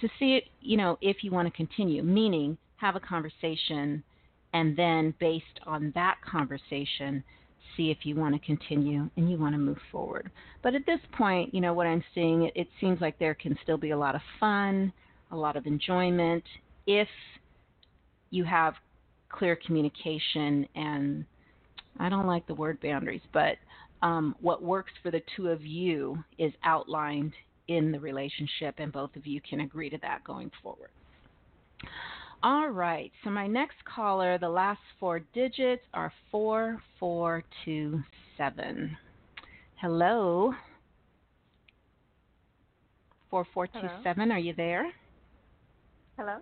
to 0.00 0.08
see 0.18 0.34
it, 0.34 0.44
you 0.60 0.76
know, 0.76 0.98
if 1.00 1.22
you 1.22 1.30
want 1.30 1.46
to 1.46 1.56
continue, 1.56 2.02
meaning 2.02 2.56
have 2.76 2.96
a 2.96 3.00
conversation 3.00 4.02
and 4.52 4.76
then 4.76 5.14
based 5.18 5.60
on 5.66 5.92
that 5.94 6.16
conversation, 6.24 7.22
see 7.76 7.90
if 7.90 7.98
you 8.04 8.14
want 8.14 8.34
to 8.34 8.46
continue 8.46 9.08
and 9.16 9.30
you 9.30 9.36
want 9.36 9.54
to 9.54 9.58
move 9.58 9.78
forward. 9.90 10.30
But 10.62 10.74
at 10.74 10.86
this 10.86 11.00
point, 11.12 11.52
you 11.52 11.60
know, 11.60 11.74
what 11.74 11.86
I'm 11.86 12.04
seeing, 12.14 12.44
it, 12.44 12.52
it 12.54 12.68
seems 12.80 13.00
like 13.00 13.18
there 13.18 13.34
can 13.34 13.58
still 13.62 13.78
be 13.78 13.90
a 13.90 13.98
lot 13.98 14.14
of 14.14 14.20
fun, 14.38 14.92
a 15.32 15.36
lot 15.36 15.56
of 15.56 15.66
enjoyment 15.66 16.44
if 16.86 17.08
you 18.30 18.44
have 18.44 18.74
clear 19.28 19.56
communication 19.56 20.66
and 20.74 21.24
I 21.98 22.08
don't 22.08 22.26
like 22.26 22.46
the 22.46 22.54
word 22.54 22.80
boundaries, 22.80 23.22
but 23.32 23.56
um, 24.02 24.34
what 24.40 24.62
works 24.62 24.92
for 25.02 25.10
the 25.10 25.22
two 25.36 25.48
of 25.48 25.64
you 25.64 26.22
is 26.38 26.52
outlined 26.64 27.32
in 27.68 27.92
the 27.92 28.00
relationship, 28.00 28.74
and 28.78 28.90
both 28.92 29.14
of 29.16 29.26
you 29.26 29.40
can 29.48 29.60
agree 29.60 29.88
to 29.90 29.98
that 29.98 30.24
going 30.24 30.50
forward. 30.62 30.90
All 32.42 32.68
right, 32.68 33.12
so 33.22 33.30
my 33.30 33.46
next 33.46 33.76
caller, 33.84 34.38
the 34.38 34.48
last 34.48 34.80
four 35.00 35.20
digits 35.32 35.84
are 35.94 36.12
4427. 36.30 38.96
Hello. 39.80 40.52
4427, 43.30 44.22
Hello. 44.22 44.34
are 44.34 44.38
you 44.38 44.52
there? 44.54 44.92
Hello. 46.18 46.36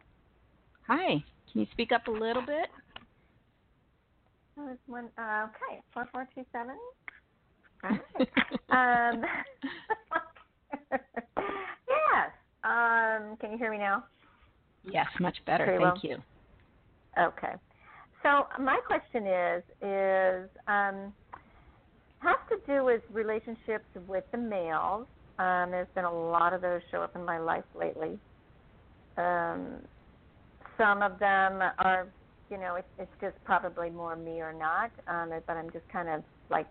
Hi, 0.89 1.23
can 1.51 1.61
you 1.61 1.67
speak 1.73 1.93
up 1.93 2.09
a 2.09 2.11
little 2.11 2.43
bit? 2.43 2.69
One, 4.87 5.09
uh, 5.17 5.47
okay, 5.49 5.81
4427. 5.95 6.77
All 7.85 7.91
right. 7.91 8.01
um, 9.15 9.23
yes. 11.39 12.31
Um, 12.65 13.37
can 13.41 13.53
you 13.53 13.59
hear 13.59 13.71
me 13.71 13.79
now? 13.79 14.05
Yes, 14.85 15.07
much 15.21 15.37
better. 15.47 15.67
Thank 15.67 15.81
well. 15.81 15.99
you. 16.03 16.17
Okay. 17.19 17.55
So 18.23 18.47
my 18.61 18.79
question 18.87 19.27
is 19.27 19.63
is 19.83 20.51
um, 20.69 21.13
has 22.21 22.37
to 22.49 22.57
do 22.67 22.85
with 22.85 23.03
relationships 23.11 23.87
with 24.07 24.25
the 24.33 24.39
males. 24.39 25.07
Um, 25.39 25.71
there's 25.71 25.89
been 25.95 26.05
a 26.05 26.13
lot 26.13 26.53
of 26.53 26.61
those 26.61 26.81
show 26.91 27.03
up 27.03 27.17
in 27.17 27.25
my 27.25 27.39
life 27.39 27.65
lately. 27.75 28.19
Um, 29.17 29.79
some 30.79 31.03
of 31.03 31.19
them 31.19 31.61
are, 31.79 32.13
you 32.51 32.59
know, 32.59 32.77
it's, 32.77 32.89
it's 32.99 33.13
just 33.21 33.37
probably 33.45 33.91
more 33.91 34.15
me 34.15 34.41
or 34.41 34.53
not. 34.53 34.93
Um, 35.09 35.31
but 35.47 35.57
I'm 35.57 35.71
just 35.73 35.89
kind 35.91 36.09
of 36.09 36.23
like 36.49 36.69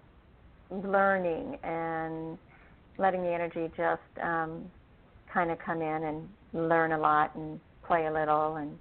learning 0.69 1.57
and 1.63 2.37
letting 2.97 3.21
the 3.21 3.33
energy 3.33 3.71
just 3.75 4.01
um, 4.23 4.69
kind 5.33 5.51
of 5.51 5.57
come 5.59 5.81
in 5.81 6.03
and 6.03 6.27
learn 6.53 6.91
a 6.91 6.97
lot 6.97 7.35
and 7.35 7.59
play 7.85 8.05
a 8.05 8.13
little 8.13 8.57
and 8.57 8.77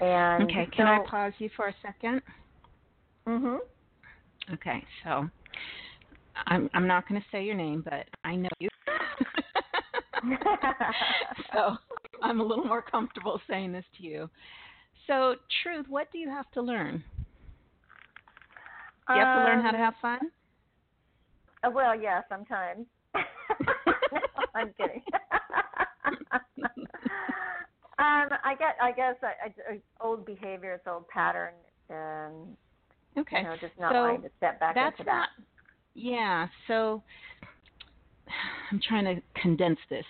and 0.00 0.44
okay. 0.44 0.68
Can 0.74 0.86
so, 0.86 0.90
I 0.90 0.98
pause 1.06 1.32
you 1.38 1.50
for 1.56 1.68
a 1.68 1.74
second? 1.82 2.22
Mhm. 3.26 3.58
Okay, 4.54 4.84
so 5.04 5.28
I'm 6.46 6.70
I'm 6.74 6.86
not 6.86 7.08
going 7.08 7.20
to 7.20 7.26
say 7.30 7.44
your 7.44 7.54
name, 7.54 7.82
but 7.84 8.06
I 8.24 8.36
know 8.36 8.48
you. 8.58 8.68
so 11.52 11.76
I'm 12.22 12.40
a 12.40 12.44
little 12.44 12.64
more 12.64 12.82
comfortable 12.82 13.40
saying 13.48 13.72
this 13.72 13.84
to 13.98 14.02
you. 14.04 14.30
So, 15.06 15.34
truth, 15.62 15.86
what 15.88 16.10
do 16.12 16.18
you 16.18 16.28
have 16.28 16.50
to 16.52 16.62
learn? 16.62 17.02
Do 19.08 19.14
you 19.14 19.20
have 19.20 19.38
to 19.38 19.44
learn 19.44 19.62
how 19.62 19.70
to 19.72 19.76
um, 19.76 19.82
have 19.82 19.94
fun? 20.00 20.18
Uh, 21.64 21.70
well, 21.70 22.00
yeah, 22.00 22.20
sometimes. 22.28 22.86
I'm 24.54 24.72
kidding. 24.78 25.02
um, 26.64 28.28
I 28.44 28.54
get. 28.58 28.76
I 28.82 28.92
guess 28.92 29.16
I, 29.22 29.72
I, 29.72 29.80
old 30.00 30.24
behavior, 30.26 30.74
it's 30.74 30.86
old 30.86 31.08
pattern. 31.08 31.54
Um, 31.90 32.56
okay. 33.18 33.38
You 33.38 33.44
know, 33.44 33.56
just 33.60 33.78
not 33.78 33.92
so 33.92 34.02
wanting 34.02 34.22
to 34.22 34.30
step 34.36 34.60
back 34.60 34.74
that's 34.74 34.98
into 34.98 35.04
that. 35.04 35.12
Not, 35.16 35.28
yeah. 35.94 36.46
So 36.66 37.02
I'm 38.70 38.80
trying 38.86 39.04
to 39.04 39.22
condense 39.40 39.78
this. 39.88 40.04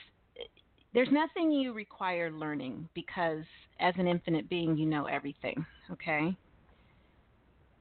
There's 0.92 1.08
nothing 1.12 1.52
you 1.52 1.72
require 1.72 2.32
learning 2.32 2.88
because, 2.94 3.44
as 3.78 3.94
an 3.96 4.08
infinite 4.08 4.48
being, 4.48 4.76
you 4.76 4.86
know 4.86 5.04
everything. 5.04 5.64
Okay. 5.92 6.36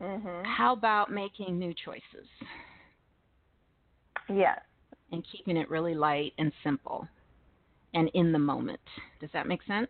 Mm-hmm. 0.01 0.45
How 0.45 0.73
about 0.73 1.11
making 1.11 1.57
new 1.57 1.73
choices? 1.83 2.27
Yes 4.29 4.59
and 5.11 5.23
keeping 5.31 5.57
it 5.57 5.69
really 5.69 5.95
light 5.95 6.33
and 6.37 6.51
simple 6.63 7.07
and 7.93 8.09
in 8.13 8.31
the 8.31 8.39
moment. 8.39 8.79
Does 9.19 9.29
that 9.33 9.47
make 9.47 9.61
sense? 9.63 9.89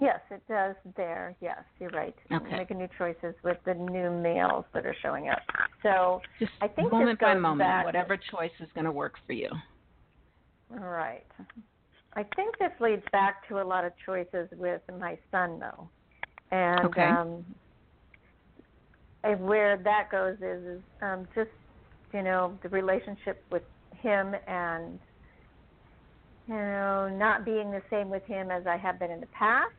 Yes, 0.00 0.20
it 0.30 0.42
does 0.48 0.76
there. 0.96 1.34
Yes, 1.40 1.58
you're 1.80 1.90
right. 1.90 2.14
Okay. 2.32 2.56
Making 2.56 2.78
new 2.78 2.88
choices 2.96 3.34
with 3.42 3.58
the 3.64 3.74
new 3.74 4.10
males 4.10 4.64
that 4.72 4.86
are 4.86 4.94
showing 5.02 5.28
up. 5.28 5.40
So 5.82 6.20
just 6.38 6.52
I 6.60 6.68
think 6.68 6.92
moment 6.92 7.18
by 7.18 7.34
moment, 7.34 7.58
back, 7.58 7.84
whatever 7.84 8.16
choice 8.16 8.52
is 8.60 8.68
going 8.74 8.84
to 8.84 8.92
work 8.92 9.14
for 9.26 9.32
you. 9.32 9.50
All 10.70 10.86
right. 10.86 11.24
I 12.14 12.22
think 12.36 12.58
this 12.58 12.70
leads 12.80 13.02
back 13.10 13.48
to 13.48 13.60
a 13.60 13.64
lot 13.64 13.84
of 13.84 13.92
choices 14.06 14.48
with 14.56 14.82
my 15.00 15.18
son, 15.32 15.58
though, 15.58 15.88
and 16.52 16.86
okay. 16.86 17.02
um, 17.02 17.44
where 19.38 19.78
that 19.78 20.10
goes 20.12 20.36
is, 20.36 20.78
is 20.78 20.82
um, 21.02 21.26
just 21.34 21.50
you 22.12 22.22
know, 22.22 22.58
the 22.62 22.68
relationship 22.68 23.44
with 23.50 23.62
him 24.00 24.34
and 24.46 24.98
you 26.46 26.54
know, 26.54 27.08
not 27.12 27.44
being 27.44 27.70
the 27.70 27.82
same 27.90 28.08
with 28.08 28.24
him 28.24 28.50
as 28.50 28.66
I 28.66 28.76
have 28.76 28.98
been 28.98 29.10
in 29.10 29.20
the 29.20 29.26
past. 29.26 29.72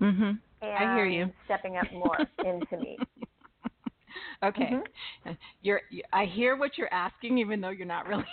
Mhm. 0.00 0.38
I 0.60 0.94
hear 0.94 1.06
you. 1.06 1.32
Stepping 1.46 1.76
up 1.76 1.90
more 1.92 2.18
into 2.44 2.76
me. 2.76 2.98
Okay. 4.42 4.70
Mm-hmm. 5.26 5.32
You're 5.62 5.82
I 6.12 6.24
hear 6.24 6.56
what 6.56 6.78
you're 6.78 6.92
asking 6.92 7.38
even 7.38 7.60
though 7.60 7.70
you're 7.70 7.86
not 7.86 8.06
really 8.06 8.24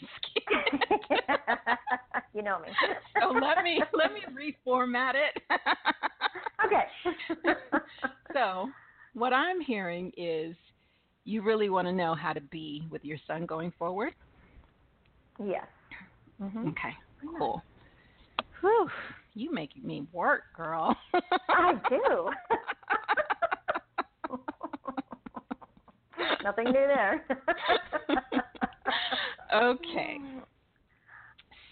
asking. 0.42 1.18
you 2.34 2.42
know 2.42 2.58
me. 2.60 2.68
so 3.20 3.28
let 3.30 3.62
me 3.64 3.82
let 3.92 4.12
me 4.12 4.20
reformat 4.30 5.14
it. 5.14 5.42
okay. 6.64 7.54
so, 8.32 8.68
what 9.14 9.32
I'm 9.32 9.60
hearing 9.60 10.12
is 10.16 10.54
you 11.24 11.42
really 11.42 11.70
want 11.70 11.86
to 11.88 11.92
know 11.92 12.14
how 12.14 12.32
to 12.32 12.40
be 12.40 12.86
with 12.90 13.04
your 13.04 13.18
son 13.26 13.46
going 13.46 13.72
forward? 13.78 14.14
Yes. 15.42 15.66
Mm-hmm. 16.40 16.68
Okay, 16.68 16.94
cool. 17.38 17.62
Whew, 18.60 18.88
you 19.34 19.52
make 19.52 19.82
me 19.82 20.06
work, 20.12 20.42
girl. 20.56 20.96
I 21.48 21.74
do. 21.88 22.30
Nothing 26.44 26.64
new 26.66 26.72
there. 26.72 27.24
okay. 29.54 30.18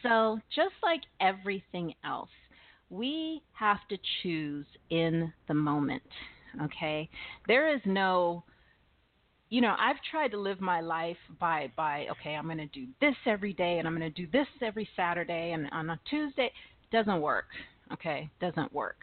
So, 0.02 0.38
just 0.54 0.74
like 0.82 1.02
everything 1.20 1.94
else, 2.04 2.30
we 2.90 3.42
have 3.52 3.78
to 3.88 3.96
choose 4.22 4.66
in 4.90 5.32
the 5.48 5.54
moment. 5.54 6.02
Okay? 6.62 7.08
There 7.46 7.74
is 7.74 7.80
no 7.84 8.44
you 9.52 9.60
know, 9.60 9.74
I've 9.78 10.00
tried 10.10 10.28
to 10.28 10.38
live 10.38 10.62
my 10.62 10.80
life 10.80 11.18
by 11.38 11.70
by 11.76 12.06
okay, 12.10 12.34
I'm 12.34 12.46
going 12.46 12.56
to 12.56 12.66
do 12.68 12.86
this 13.02 13.14
every 13.26 13.52
day 13.52 13.78
and 13.78 13.86
I'm 13.86 13.94
going 13.94 14.10
to 14.10 14.22
do 14.22 14.26
this 14.32 14.46
every 14.62 14.88
Saturday 14.96 15.52
and 15.52 15.68
on 15.72 15.90
a 15.90 16.00
Tuesday 16.08 16.50
doesn't 16.90 17.20
work. 17.20 17.48
Okay, 17.92 18.30
doesn't 18.40 18.72
work. 18.72 18.96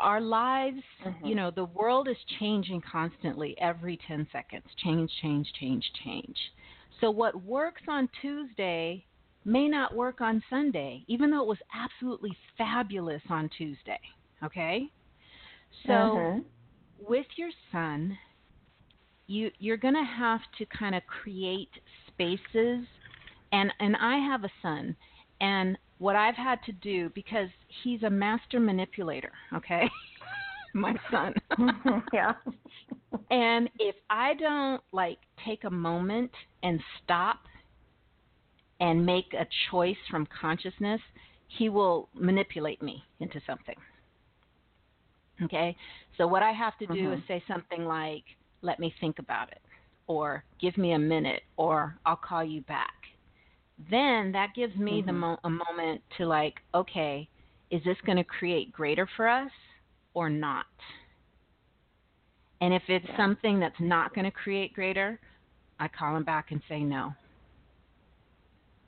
Our 0.00 0.20
lives, 0.20 0.82
Mhm. 1.06 1.28
you 1.28 1.36
know, 1.36 1.52
the 1.52 1.66
world 1.66 2.08
is 2.08 2.16
changing 2.40 2.80
constantly 2.80 3.56
every 3.60 3.98
10 4.08 4.26
seconds. 4.32 4.64
Change, 4.78 5.08
change, 5.22 5.52
change, 5.60 5.84
change. 6.02 6.36
So 7.00 7.08
what 7.08 7.40
works 7.44 7.82
on 7.86 8.08
Tuesday 8.20 9.06
may 9.44 9.68
not 9.68 9.94
work 9.94 10.20
on 10.20 10.42
Sunday, 10.50 11.04
even 11.06 11.30
though 11.30 11.42
it 11.42 11.46
was 11.46 11.62
absolutely 11.72 12.36
fabulous 12.58 13.22
on 13.30 13.48
Tuesday. 13.56 14.00
Okay? 14.42 14.88
So 15.86 16.16
Mhm. 16.16 16.44
with 16.98 17.26
your 17.36 17.50
son, 17.70 18.18
you 19.26 19.50
you're 19.58 19.76
going 19.76 19.94
to 19.94 20.04
have 20.04 20.40
to 20.58 20.66
kind 20.66 20.94
of 20.94 21.02
create 21.06 21.70
spaces 22.08 22.86
and 23.52 23.72
and 23.80 23.96
I 23.96 24.18
have 24.18 24.44
a 24.44 24.50
son 24.60 24.96
and 25.40 25.78
what 25.98 26.16
I've 26.16 26.34
had 26.34 26.58
to 26.66 26.72
do 26.72 27.10
because 27.14 27.48
he's 27.84 28.02
a 28.02 28.10
master 28.10 28.58
manipulator, 28.58 29.32
okay? 29.54 29.88
My 30.74 30.94
son. 31.10 31.34
yeah. 32.12 32.32
and 33.30 33.70
if 33.78 33.94
I 34.10 34.34
don't 34.34 34.82
like 34.92 35.18
take 35.44 35.64
a 35.64 35.70
moment 35.70 36.30
and 36.62 36.80
stop 37.04 37.40
and 38.80 39.06
make 39.06 39.32
a 39.34 39.46
choice 39.70 39.96
from 40.10 40.26
consciousness, 40.40 41.00
he 41.46 41.68
will 41.68 42.08
manipulate 42.14 42.82
me 42.82 43.04
into 43.20 43.40
something. 43.46 43.76
Okay? 45.44 45.76
So 46.18 46.26
what 46.26 46.42
I 46.42 46.52
have 46.52 46.76
to 46.78 46.86
do 46.86 47.10
Mhm. 47.10 47.18
is 47.18 47.26
say 47.28 47.42
something 47.46 47.84
like, 47.86 48.24
let 48.62 48.78
me 48.80 48.94
think 49.00 49.18
about 49.18 49.50
it, 49.50 49.60
or 50.06 50.44
give 50.60 50.76
me 50.78 50.92
a 50.92 50.98
minute, 50.98 51.42
or 51.56 51.98
I'll 52.06 52.16
call 52.16 52.44
you 52.44 52.62
back. 52.62 52.92
Then 53.90 54.32
that 54.32 54.54
gives 54.54 54.76
me 54.76 55.02
the 55.02 55.12
Mhm. 55.12 55.14
mo- 55.14 55.38
a 55.44 55.50
moment 55.50 56.02
to 56.18 56.26
like, 56.26 56.54
okay, 56.74 57.28
is 57.70 57.82
this 57.84 57.96
going 58.06 58.18
to 58.18 58.24
create 58.24 58.72
greater 58.72 59.06
for 59.16 59.28
us 59.28 59.50
or 60.14 60.28
not? 60.30 60.66
And 62.60 62.72
if 62.72 62.82
it's 62.88 63.06
Yeah. 63.06 63.16
something 63.16 63.58
that's 63.60 63.80
not 63.80 64.14
going 64.14 64.24
to 64.24 64.30
create 64.30 64.72
greater, 64.74 65.20
I 65.80 65.88
call 65.88 66.16
him 66.16 66.24
back 66.24 66.50
and 66.52 66.62
say 66.68 66.82
no. 66.84 67.12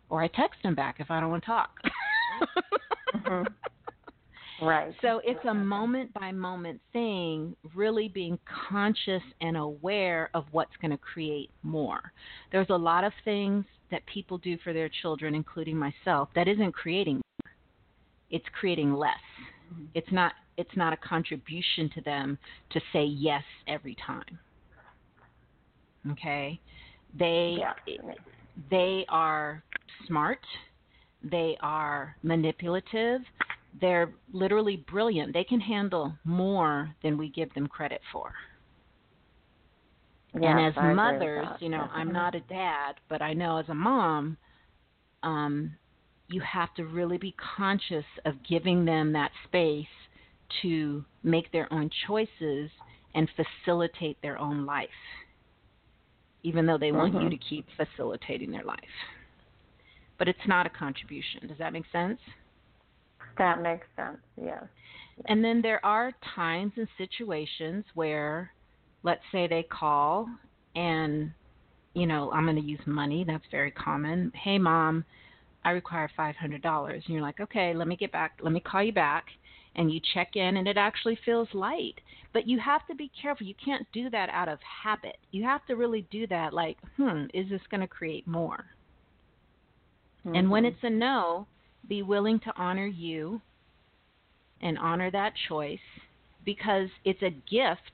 Or 0.08 0.22
I 0.22 0.28
text 0.28 0.60
him 0.62 0.74
back 0.74 1.00
if 1.00 1.10
I 1.10 1.20
don't 1.20 1.30
want 1.30 1.42
to 1.42 1.46
talk. 1.46 1.70
Mhm. 3.14 3.56
Right. 4.64 4.94
So 5.02 5.20
it's 5.24 5.44
a 5.48 5.54
moment 5.54 6.12
by 6.14 6.32
moment 6.32 6.80
thing, 6.92 7.54
really 7.74 8.08
being 8.08 8.38
conscious 8.68 9.22
and 9.40 9.56
aware 9.56 10.30
of 10.34 10.46
what's 10.52 10.72
going 10.80 10.90
to 10.90 10.98
create 10.98 11.50
more. 11.62 12.12
There's 12.50 12.70
a 12.70 12.76
lot 12.76 13.04
of 13.04 13.12
things 13.24 13.64
that 13.90 14.02
people 14.06 14.38
do 14.38 14.56
for 14.64 14.72
their 14.72 14.90
children, 15.02 15.34
including 15.34 15.76
myself, 15.76 16.28
that 16.34 16.48
isn't 16.48 16.72
creating 16.72 17.16
more. 17.16 17.52
It's 18.30 18.46
creating 18.58 18.94
less. 18.94 19.14
Mhm. 19.72 19.88
It's 19.94 20.10
not 20.12 20.32
it's 20.56 20.76
not 20.76 20.92
a 20.92 20.96
contribution 20.96 21.90
to 21.90 22.00
them 22.02 22.38
to 22.70 22.80
say 22.92 23.04
yes 23.04 23.42
every 23.66 23.96
time. 23.96 24.38
Okay? 26.12 26.60
They 27.18 27.56
yeah. 27.58 27.74
they 28.70 29.04
are 29.08 29.62
smart, 30.06 30.44
they 31.22 31.56
are 31.60 32.16
manipulative, 32.22 33.22
they're 33.80 34.12
literally 34.32 34.84
brilliant. 34.90 35.32
They 35.32 35.44
can 35.44 35.60
handle 35.60 36.12
more 36.24 36.94
than 37.02 37.18
we 37.18 37.28
give 37.30 37.52
them 37.54 37.66
credit 37.66 38.00
for. 38.12 38.32
and 40.34 40.60
as 40.60 40.74
I 40.76 40.92
mothers, 40.92 41.46
you 41.60 41.68
know, 41.68 41.88
I'm 41.92 42.12
not 42.12 42.34
a 42.34 42.40
dad, 42.40 42.94
but 43.08 43.22
I 43.22 43.32
know 43.32 43.58
as 43.58 43.68
a 43.68 43.74
mom, 43.74 44.36
um, 45.22 45.76
you 46.28 46.40
have 46.40 46.74
to 46.74 46.84
really 46.84 47.18
be 47.18 47.34
conscious 47.56 48.04
of 48.24 48.34
giving 48.48 48.84
them 48.84 49.12
that 49.12 49.30
space 49.44 49.86
to 50.62 51.04
make 51.22 51.50
their 51.52 51.72
own 51.72 51.90
choices 52.06 52.70
and 53.14 53.28
facilitate 53.36 54.20
their 54.22 54.38
own 54.38 54.66
life, 54.66 54.88
even 56.42 56.66
though 56.66 56.78
they 56.78 56.92
want 56.92 57.14
you 57.14 57.20
Mhm. 57.20 57.30
to 57.30 57.36
keep 57.36 57.68
facilitating 57.76 58.50
their 58.50 58.64
life. 58.64 58.78
But 60.18 60.28
it's 60.28 60.46
not 60.46 60.66
a 60.66 60.70
contribution. 60.70 61.46
Does 61.46 61.58
that 61.58 61.72
make 61.72 61.86
sense? 61.86 62.20
That 63.38 63.62
makes 63.62 63.86
sense. 63.96 64.18
Yes. 64.42 64.64
And 65.26 65.44
then 65.44 65.62
there 65.62 65.84
are 65.84 66.12
times 66.34 66.72
and 66.76 66.88
situations 66.98 67.84
where, 67.94 68.52
let's 69.02 69.22
say 69.32 69.46
they 69.46 69.62
call 69.62 70.28
and, 70.74 71.32
you 71.94 72.06
know, 72.06 72.30
I'm 72.32 72.44
going 72.44 72.56
to 72.56 72.62
use 72.62 72.80
money. 72.86 73.24
That's 73.26 73.44
very 73.50 73.70
common. 73.70 74.32
Hey, 74.34 74.58
mom, 74.58 75.04
I 75.64 75.70
require 75.70 76.10
$500. 76.18 76.94
And 76.94 77.02
you're 77.06 77.22
like, 77.22 77.40
okay, 77.40 77.72
let 77.74 77.86
me 77.86 77.96
get 77.96 78.12
back. 78.12 78.38
Let 78.42 78.52
me 78.52 78.60
call 78.60 78.82
you 78.82 78.92
back. 78.92 79.26
And 79.76 79.92
you 79.92 80.00
check 80.14 80.36
in, 80.36 80.56
and 80.56 80.68
it 80.68 80.76
actually 80.76 81.18
feels 81.24 81.48
light. 81.52 82.00
But 82.32 82.46
you 82.46 82.60
have 82.60 82.86
to 82.86 82.94
be 82.94 83.10
careful. 83.20 83.46
You 83.46 83.54
can't 83.64 83.86
do 83.92 84.08
that 84.10 84.28
out 84.30 84.48
of 84.48 84.60
habit. 84.62 85.16
You 85.32 85.42
have 85.44 85.66
to 85.66 85.74
really 85.74 86.06
do 86.12 86.28
that 86.28 86.52
like, 86.54 86.76
hmm, 86.96 87.24
is 87.34 87.48
this 87.50 87.60
going 87.70 87.80
to 87.80 87.88
create 87.88 88.26
more? 88.26 88.64
And 90.24 90.50
when 90.50 90.64
Mhm. 90.64 90.68
it's 90.68 90.84
a 90.84 90.90
no, 90.90 91.46
be 91.88 92.02
willing 92.02 92.40
to 92.40 92.52
honor 92.56 92.86
you 92.86 93.40
and 94.60 94.78
honor 94.78 95.10
that 95.10 95.32
choice 95.48 95.78
because 96.44 96.88
it's 97.04 97.22
a 97.22 97.30
gift 97.30 97.92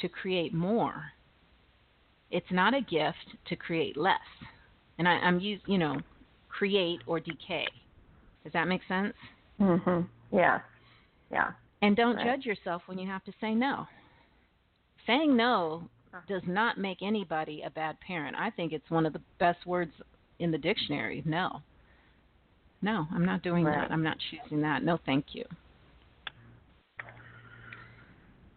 to 0.00 0.08
create 0.08 0.52
more. 0.54 1.04
It's 2.30 2.50
not 2.50 2.74
a 2.74 2.80
gift 2.80 3.36
to 3.48 3.56
create 3.56 3.96
less. 3.96 4.18
And 4.98 5.08
I, 5.08 5.12
I'm 5.12 5.40
use 5.40 5.60
you 5.66 5.78
know, 5.78 6.00
create 6.48 7.00
or 7.06 7.20
decay. 7.20 7.66
Does 8.44 8.52
that 8.52 8.68
make 8.68 8.82
sense? 8.88 9.14
Mhm. 9.60 10.08
Yeah. 10.32 10.60
Yeah. 11.30 11.52
And 11.82 11.96
don't 11.96 12.16
Right. 12.16 12.26
judge 12.26 12.46
yourself 12.46 12.82
when 12.86 12.98
you 12.98 13.06
have 13.08 13.24
to 13.24 13.32
say 13.40 13.54
no. 13.54 13.86
Saying 15.06 15.36
no 15.36 15.88
does 16.28 16.42
not 16.46 16.78
make 16.78 17.02
anybody 17.02 17.62
a 17.62 17.70
bad 17.70 17.98
parent. 18.00 18.36
I 18.36 18.50
think 18.50 18.72
it's 18.72 18.90
one 18.90 19.06
of 19.06 19.12
the 19.12 19.22
best 19.38 19.66
words 19.66 19.92
in 20.38 20.50
the 20.50 20.58
dictionary. 20.58 21.22
No. 21.24 21.62
No, 22.82 23.06
I'm 23.14 23.24
not 23.24 23.42
doing 23.42 23.64
Right. 23.64 23.76
that. 23.76 23.92
I'm 23.92 24.02
not 24.02 24.18
choosing 24.18 24.60
that. 24.62 24.82
No, 24.82 24.96
thank 25.06 25.34
you. 25.34 25.44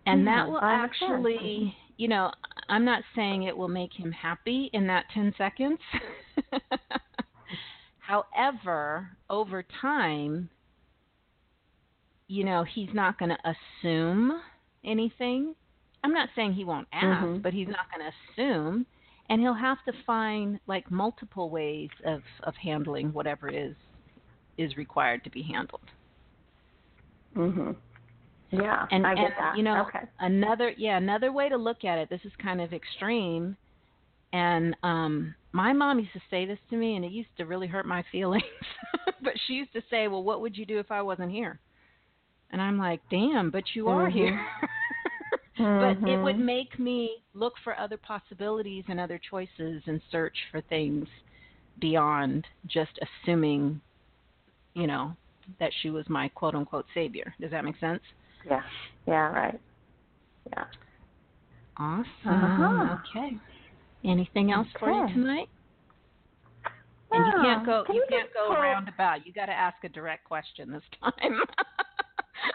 And 0.07 0.27
that 0.27 0.47
will 0.47 0.61
actually, 0.61 1.75
you 1.97 2.07
know, 2.07 2.31
I'm 2.69 2.85
not 2.85 3.03
saying 3.15 3.43
it 3.43 3.55
will 3.57 3.67
make 3.67 3.93
him 3.93 4.11
happy 4.11 4.69
in 4.73 4.87
that 4.87 5.05
10 5.13 5.33
seconds. 5.37 5.79
However, 7.99 9.09
over 9.29 9.63
time, 9.63 10.49
you 12.27 12.43
know, 12.43 12.63
he's 12.63 12.93
not 12.93 13.17
going 13.17 13.29
to 13.29 13.55
assume 13.83 14.41
anything. 14.83 15.55
I'm 16.03 16.13
not 16.13 16.29
saying 16.35 16.53
he 16.53 16.65
won't 16.65 16.87
ask, 16.91 17.25
Mhm. 17.25 17.41
but 17.41 17.53
he's 17.53 17.67
not 17.67 17.89
going 17.91 18.01
to 18.05 18.13
assume 18.33 18.85
and 19.29 19.41
he'll 19.41 19.53
have 19.53 19.83
to 19.85 19.93
find 20.05 20.59
like 20.67 20.91
multiple 20.91 21.49
ways 21.49 21.89
of 22.05 22.21
of 22.43 22.55
handling 22.55 23.11
whatever 23.13 23.47
it 23.47 23.55
is 23.55 23.75
is 24.57 24.77
required 24.77 25.23
to 25.23 25.29
be 25.29 25.41
handled. 25.43 25.81
Mhm. 27.35 27.75
Yeah. 28.51 28.87
And, 28.91 29.05
I 29.05 29.15
get 29.15 29.23
and 29.25 29.33
that. 29.37 29.57
you 29.57 29.63
know, 29.63 29.85
Okay. 29.87 30.05
another 30.19 30.69
yeah, 30.77 30.97
another 30.97 31.31
way 31.31 31.49
to 31.49 31.57
look 31.57 31.83
at 31.83 31.97
it. 31.97 32.09
This 32.09 32.21
is 32.23 32.31
kind 32.41 32.61
of 32.61 32.73
extreme, 32.73 33.57
and 34.33 34.75
um, 34.83 35.35
my 35.51 35.73
mom 35.73 35.99
used 35.99 36.13
to 36.13 36.21
say 36.29 36.45
this 36.45 36.59
to 36.69 36.77
me, 36.77 36.95
and 36.95 37.03
it 37.03 37.11
used 37.11 37.35
to 37.37 37.45
really 37.45 37.67
hurt 37.67 37.85
my 37.85 38.03
feelings. 38.11 38.43
but 39.21 39.33
she 39.45 39.53
used 39.53 39.73
to 39.73 39.81
say, 39.89 40.07
"Well, 40.07 40.23
what 40.23 40.41
would 40.41 40.57
you 40.57 40.65
do 40.65 40.79
if 40.79 40.91
I 40.91 41.01
wasn't 41.01 41.31
here?" 41.31 41.59
And 42.51 42.61
I'm 42.61 42.77
like, 42.77 43.01
"Damn, 43.09 43.49
but 43.49 43.63
you 43.73 43.87
are 43.89 44.07
Mhm. 44.07 44.13
here." 44.13 44.39
but 45.57 45.97
it 46.09 46.21
would 46.21 46.35
Mhm. 46.35 46.45
make 46.45 46.77
me 46.79 47.23
look 47.33 47.53
for 47.63 47.77
other 47.79 47.97
possibilities 47.97 48.83
and 48.87 48.99
other 48.99 49.17
choices 49.29 49.81
and 49.87 50.01
search 50.11 50.37
for 50.51 50.61
things 50.61 51.07
beyond 51.79 52.45
just 52.67 52.99
assuming, 53.01 53.81
you 54.75 54.85
know, 54.87 55.15
that 55.59 55.71
she 55.81 55.89
was 55.89 56.05
my 56.09 56.27
quote 56.29 56.53
unquote 56.53 56.85
savior. 56.93 57.33
Does 57.41 57.51
that 57.51 57.65
make 57.65 57.79
sense? 57.79 58.01
Yeah. 58.47 58.61
Yeah. 59.07 59.31
Right. 59.31 59.59
Yeah. 60.51 60.65
Awesome. 61.77 62.05
Uh-huh. 62.25 62.97
Okay. 63.09 63.35
Anything 64.03 64.51
else 64.51 64.67
for 64.79 64.91
you 64.91 65.03
Okay. 65.03 65.13
tonight? 65.13 65.49
And 67.11 67.25
you 67.25 67.41
can't 67.41 67.65
go 67.65 67.83
can 67.85 67.95
you 67.95 68.01
you 68.01 68.07
can't 68.09 68.33
go 68.33 68.47
pull- 68.47 68.55
roundabout. 68.61 69.25
You 69.25 69.33
got 69.33 69.45
to 69.45 69.53
ask 69.53 69.77
a 69.83 69.89
direct 69.89 70.25
question 70.25 70.71
this 70.71 70.83
time. 71.01 71.41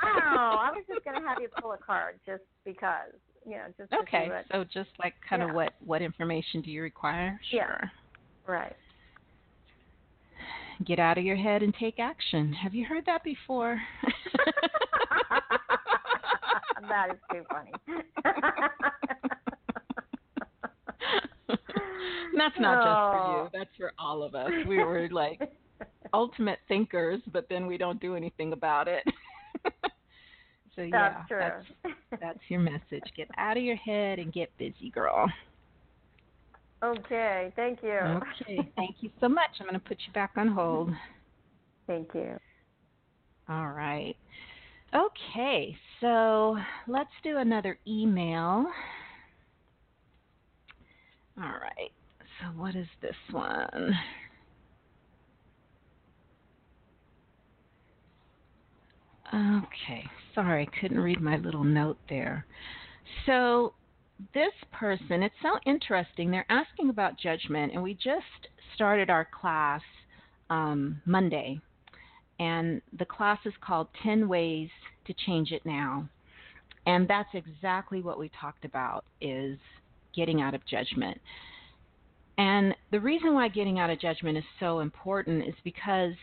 Oh, 0.02 0.56
I 0.60 0.70
was 0.70 0.84
just 0.88 1.04
gonna 1.04 1.26
have 1.26 1.38
you 1.40 1.48
pull 1.60 1.72
a 1.72 1.76
card 1.76 2.20
just 2.24 2.42
because, 2.64 3.12
you 3.44 3.52
know, 3.52 3.64
just 3.76 3.92
okay. 3.92 4.28
So 4.52 4.64
just 4.72 4.90
like 5.02 5.14
kind 5.28 5.42
of 5.42 5.50
what 5.52 5.72
what 5.84 6.00
information 6.00 6.60
do 6.60 6.70
you 6.70 6.82
require? 6.82 7.40
Yeah. 7.50 7.66
Sure. 7.66 7.90
Right. 8.46 8.76
Get 10.84 10.98
out 10.98 11.18
of 11.18 11.24
your 11.24 11.36
head 11.36 11.62
and 11.62 11.74
take 11.74 11.98
action. 11.98 12.52
Have 12.54 12.74
you 12.74 12.86
heard 12.86 13.04
that 13.06 13.22
before? 13.22 13.80
that 16.88 17.10
is 17.10 17.18
too 17.30 17.44
funny. 17.50 17.72
that's 22.36 22.58
not 22.58 22.78
oh. 22.78 22.84
just 22.84 23.12
for 23.12 23.42
you. 23.42 23.50
That's 23.52 23.76
for 23.76 23.92
all 23.98 24.22
of 24.22 24.34
us. 24.34 24.50
We 24.66 24.78
were 24.78 25.08
like 25.10 25.40
ultimate 26.14 26.58
thinkers, 26.68 27.20
but 27.32 27.46
then 27.48 27.66
we 27.66 27.76
don't 27.76 28.00
do 28.00 28.16
anything 28.16 28.52
about 28.54 28.88
it. 28.88 29.04
so 30.74 30.82
yeah, 30.82 31.24
that's, 31.28 31.64
that's, 31.82 31.94
that's 32.20 32.38
your 32.48 32.60
message. 32.60 33.04
Get 33.16 33.28
out 33.36 33.56
of 33.56 33.62
your 33.62 33.76
head 33.76 34.18
and 34.18 34.32
get 34.32 34.56
busy, 34.56 34.90
girl. 34.92 35.30
Okay, 36.82 37.52
thank 37.56 37.82
you. 37.82 37.90
Okay, 37.90 38.72
thank 38.76 38.96
you 39.00 39.10
so 39.20 39.28
much. 39.28 39.50
I'm 39.60 39.66
going 39.66 39.78
to 39.78 39.86
put 39.86 39.98
you 40.06 40.12
back 40.12 40.32
on 40.36 40.48
hold. 40.48 40.90
Thank 41.86 42.08
you. 42.14 42.36
All 43.48 43.68
right. 43.68 44.16
Okay, 44.94 45.76
so 46.00 46.56
let's 46.88 47.10
do 47.22 47.36
another 47.36 47.78
email. 47.86 48.66
All 51.36 51.44
right. 51.60 51.92
So 52.40 52.46
what 52.56 52.74
is 52.74 52.86
this 53.02 53.14
one? 53.30 53.94
Okay, 59.32 60.04
sorry, 60.34 60.66
I 60.66 60.80
couldn't 60.80 60.98
read 60.98 61.20
my 61.20 61.36
little 61.36 61.62
note 61.62 61.98
there. 62.08 62.46
So, 63.26 63.74
this 64.34 64.52
person, 64.72 65.22
it's 65.22 65.34
so 65.42 65.58
interesting. 65.66 66.30
They're 66.30 66.46
asking 66.48 66.90
about 66.90 67.18
judgment, 67.18 67.72
and 67.72 67.82
we 67.82 67.94
just 67.94 68.48
started 68.74 69.10
our 69.10 69.26
class 69.40 69.82
um, 70.50 71.00
Monday, 71.06 71.60
and 72.38 72.82
the 72.98 73.04
class 73.04 73.38
is 73.44 73.52
called 73.60 73.88
10 74.02 74.28
Ways 74.28 74.68
to 75.06 75.14
Change 75.26 75.52
It 75.52 75.64
Now. 75.64 76.08
And 76.86 77.06
that's 77.06 77.28
exactly 77.34 78.02
what 78.02 78.18
we 78.18 78.30
talked 78.40 78.64
about 78.64 79.04
is 79.20 79.58
getting 80.14 80.40
out 80.40 80.54
of 80.54 80.64
judgment. 80.66 81.20
And 82.38 82.74
the 82.90 83.00
reason 83.00 83.34
why 83.34 83.48
getting 83.48 83.78
out 83.78 83.90
of 83.90 84.00
judgment 84.00 84.38
is 84.38 84.44
so 84.58 84.80
important 84.80 85.46
is 85.46 85.54
because 85.62 86.14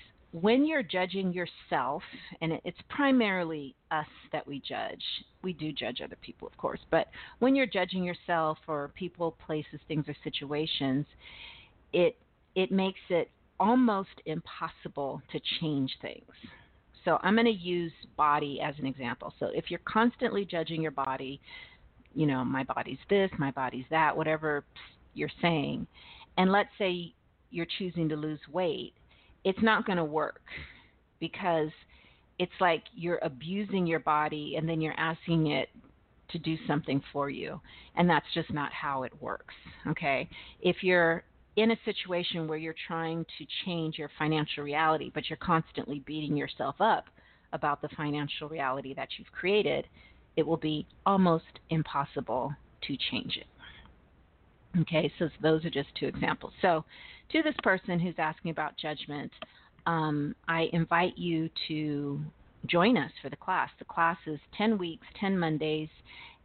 when 0.41 0.65
you're 0.65 0.83
judging 0.83 1.33
yourself, 1.33 2.03
and 2.41 2.53
it's 2.63 2.77
primarily 2.89 3.75
us 3.91 4.07
that 4.31 4.45
we 4.45 4.59
judge, 4.59 5.03
we 5.41 5.53
do 5.53 5.71
judge 5.71 6.01
other 6.03 6.17
people, 6.21 6.47
of 6.47 6.55
course, 6.57 6.79
but 6.91 7.07
when 7.39 7.55
you're 7.55 7.65
judging 7.65 8.03
yourself 8.03 8.57
or 8.67 8.91
people, 8.95 9.35
places, 9.45 9.79
things, 9.87 10.05
or 10.07 10.15
situations, 10.23 11.05
it 11.93 12.17
it 12.55 12.71
makes 12.71 12.99
it 13.09 13.29
almost 13.59 14.09
impossible 14.25 15.21
to 15.31 15.39
change 15.59 15.91
things. 16.01 16.31
So 17.05 17.19
I'm 17.21 17.35
going 17.35 17.45
to 17.45 17.51
use 17.51 17.91
body 18.17 18.59
as 18.61 18.75
an 18.79 18.85
example. 18.85 19.33
So 19.39 19.49
if 19.53 19.69
you're 19.69 19.79
constantly 19.85 20.43
judging 20.43 20.81
your 20.81 20.91
body, 20.91 21.39
you 22.13 22.25
know, 22.25 22.43
my 22.43 22.63
body's 22.63 22.97
this, 23.09 23.29
my 23.37 23.51
body's 23.51 23.85
that, 23.91 24.15
whatever 24.15 24.65
you're 25.13 25.29
saying, 25.41 25.87
and 26.37 26.51
let's 26.51 26.69
say 26.77 27.13
you're 27.49 27.67
choosing 27.77 28.09
to 28.09 28.15
lose 28.15 28.39
weight 28.51 28.93
it's 29.47 29.63
not 29.63 29.85
going 29.85 29.97
to 29.97 30.03
work 30.03 30.41
because 31.21 31.69
it's 32.37 32.51
like 32.59 32.83
you're 32.93 33.19
abusing 33.21 33.87
your 33.87 34.01
body 34.01 34.55
and 34.57 34.67
then 34.67 34.81
you're 34.81 34.99
asking 34.99 35.47
it 35.47 35.69
to 36.31 36.37
do 36.37 36.57
something 36.67 37.01
for 37.13 37.29
you. 37.29 37.61
And 37.95 38.09
that's 38.09 38.25
just 38.33 38.51
not 38.51 38.73
how 38.73 39.03
it 39.03 39.21
works. 39.21 39.53
Okay. 39.87 40.27
If 40.59 40.83
you're 40.83 41.23
in 41.55 41.71
a 41.71 41.77
situation 41.85 42.45
where 42.45 42.57
you're 42.57 42.75
trying 42.87 43.25
to 43.37 43.45
change 43.63 43.97
your 43.97 44.11
financial 44.19 44.65
reality, 44.65 45.11
but 45.13 45.29
you're 45.29 45.37
constantly 45.37 45.99
beating 46.05 46.35
yourself 46.35 46.75
up 46.81 47.05
about 47.53 47.81
the 47.81 47.87
financial 47.95 48.49
reality 48.49 48.93
that 48.95 49.07
you've 49.17 49.31
created, 49.31 49.87
it 50.35 50.45
will 50.45 50.57
be 50.57 50.85
almost 51.05 51.45
impossible 51.69 52.53
to 52.81 52.97
change 53.09 53.37
it. 53.37 53.47
Okay, 54.81 55.09
so 55.17 55.29
those 55.41 55.63
are 55.63 55.69
just 55.69 55.87
two 55.97 56.07
examples. 56.07 56.51
So, 56.61 56.83
to 57.31 57.43
this 57.43 57.55
person 57.63 57.99
who's 57.99 58.15
asking 58.17 58.51
about 58.51 58.77
judgment, 58.77 59.31
um, 59.85 60.35
I 60.47 60.69
invite 60.73 61.17
you 61.17 61.49
to 61.67 62.19
join 62.65 62.97
us 62.97 63.11
for 63.21 63.29
the 63.29 63.35
class. 63.35 63.69
The 63.79 63.85
class 63.85 64.17
is 64.25 64.39
10 64.57 64.77
weeks, 64.77 65.05
10 65.19 65.37
Mondays, 65.37 65.89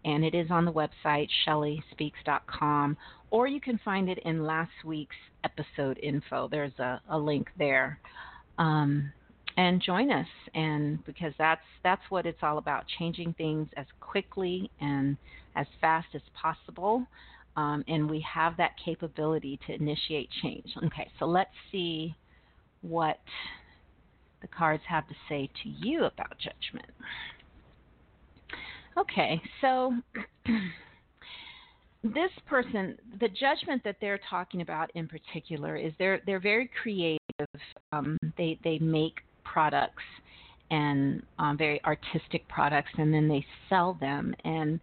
and 0.04 0.24
it 0.24 0.34
is 0.34 0.50
on 0.50 0.64
the 0.64 0.72
website 0.72 1.28
shellispeaks.com, 1.46 2.96
or 3.30 3.46
you 3.46 3.60
can 3.60 3.80
find 3.84 4.08
it 4.08 4.18
in 4.24 4.44
last 4.44 4.72
week's 4.84 5.16
episode 5.44 5.98
info. 5.98 6.48
There's 6.48 6.78
a, 6.78 7.00
a 7.10 7.18
link 7.18 7.48
there. 7.58 7.98
Um, 8.58 9.12
and 9.56 9.82
join 9.82 10.10
us 10.10 10.26
and 10.54 11.04
because 11.04 11.32
that's 11.38 11.60
that's 11.82 12.02
what 12.08 12.26
it's 12.26 12.38
all 12.42 12.58
about 12.58 12.84
changing 12.98 13.34
things 13.34 13.68
as 13.76 13.86
quickly 14.00 14.70
and 14.80 15.16
as 15.56 15.66
fast 15.80 16.08
as 16.14 16.22
possible 16.34 17.06
um, 17.56 17.84
and 17.88 18.08
we 18.08 18.20
have 18.20 18.56
that 18.56 18.72
capability 18.82 19.58
to 19.66 19.74
initiate 19.74 20.28
change. 20.42 20.66
Okay, 20.84 21.10
so 21.18 21.26
let's 21.26 21.50
see 21.70 22.14
what 22.80 23.18
the 24.40 24.48
cards 24.48 24.82
have 24.88 25.06
to 25.08 25.14
say 25.28 25.48
to 25.62 25.68
you 25.68 26.04
about 26.04 26.36
judgment. 26.38 26.90
Okay, 28.98 29.40
so 29.60 29.94
this 32.04 32.30
person, 32.46 32.98
the 33.20 33.28
judgment 33.28 33.82
that 33.84 33.96
they're 34.00 34.20
talking 34.28 34.60
about 34.60 34.90
in 34.94 35.08
particular 35.08 35.76
is 35.76 35.92
they're 35.98 36.20
they're 36.26 36.40
very 36.40 36.70
creative. 36.82 37.18
Um, 37.92 38.18
they 38.36 38.58
they 38.64 38.78
make 38.78 39.20
products 39.44 40.02
and 40.70 41.22
um, 41.38 41.56
very 41.56 41.82
artistic 41.84 42.46
products, 42.48 42.90
and 42.98 43.12
then 43.14 43.28
they 43.28 43.44
sell 43.68 43.96
them 44.00 44.34
and 44.44 44.80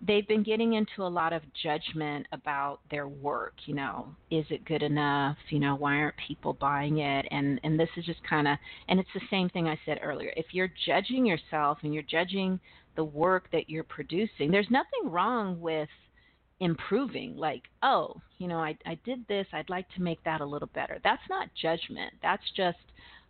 they've 0.00 0.26
been 0.28 0.42
getting 0.42 0.74
into 0.74 1.02
a 1.02 1.08
lot 1.08 1.32
of 1.32 1.42
judgment 1.62 2.26
about 2.32 2.80
their 2.90 3.08
work 3.08 3.54
you 3.66 3.74
know 3.74 4.14
is 4.30 4.44
it 4.50 4.64
good 4.64 4.82
enough? 4.82 5.36
You 5.48 5.60
know 5.60 5.74
why 5.76 5.96
aren't 5.96 6.16
people 6.26 6.52
buying 6.52 6.98
it? 6.98 7.26
And 7.30 7.60
and 7.64 7.78
this 7.78 7.88
is 7.96 8.04
just 8.04 8.22
kind 8.28 8.48
of 8.48 8.58
and 8.88 9.00
it's 9.00 9.08
the 9.14 9.20
same 9.30 9.48
thing 9.48 9.68
i 9.68 9.78
said 9.84 10.00
earlier. 10.02 10.32
If 10.36 10.46
you're 10.52 10.72
judging 10.86 11.24
yourself 11.24 11.78
and 11.82 11.94
you're 11.94 12.02
judging 12.02 12.60
the 12.96 13.04
work 13.04 13.50
that 13.52 13.68
you're 13.68 13.84
producing 13.84 14.50
there's 14.50 14.70
nothing 14.70 15.10
wrong 15.10 15.60
with 15.60 15.88
improving 16.60 17.36
like 17.36 17.64
oh 17.82 18.14
you 18.38 18.48
know 18.48 18.56
i 18.56 18.74
i 18.86 18.98
did 19.04 19.22
this 19.28 19.46
i'd 19.52 19.68
like 19.68 19.86
to 19.94 20.00
make 20.00 20.22
that 20.24 20.40
a 20.40 20.44
little 20.44 20.70
better. 20.74 20.98
That's 21.04 21.22
not 21.28 21.50
judgment. 21.60 22.14
That's 22.22 22.42
just 22.56 22.78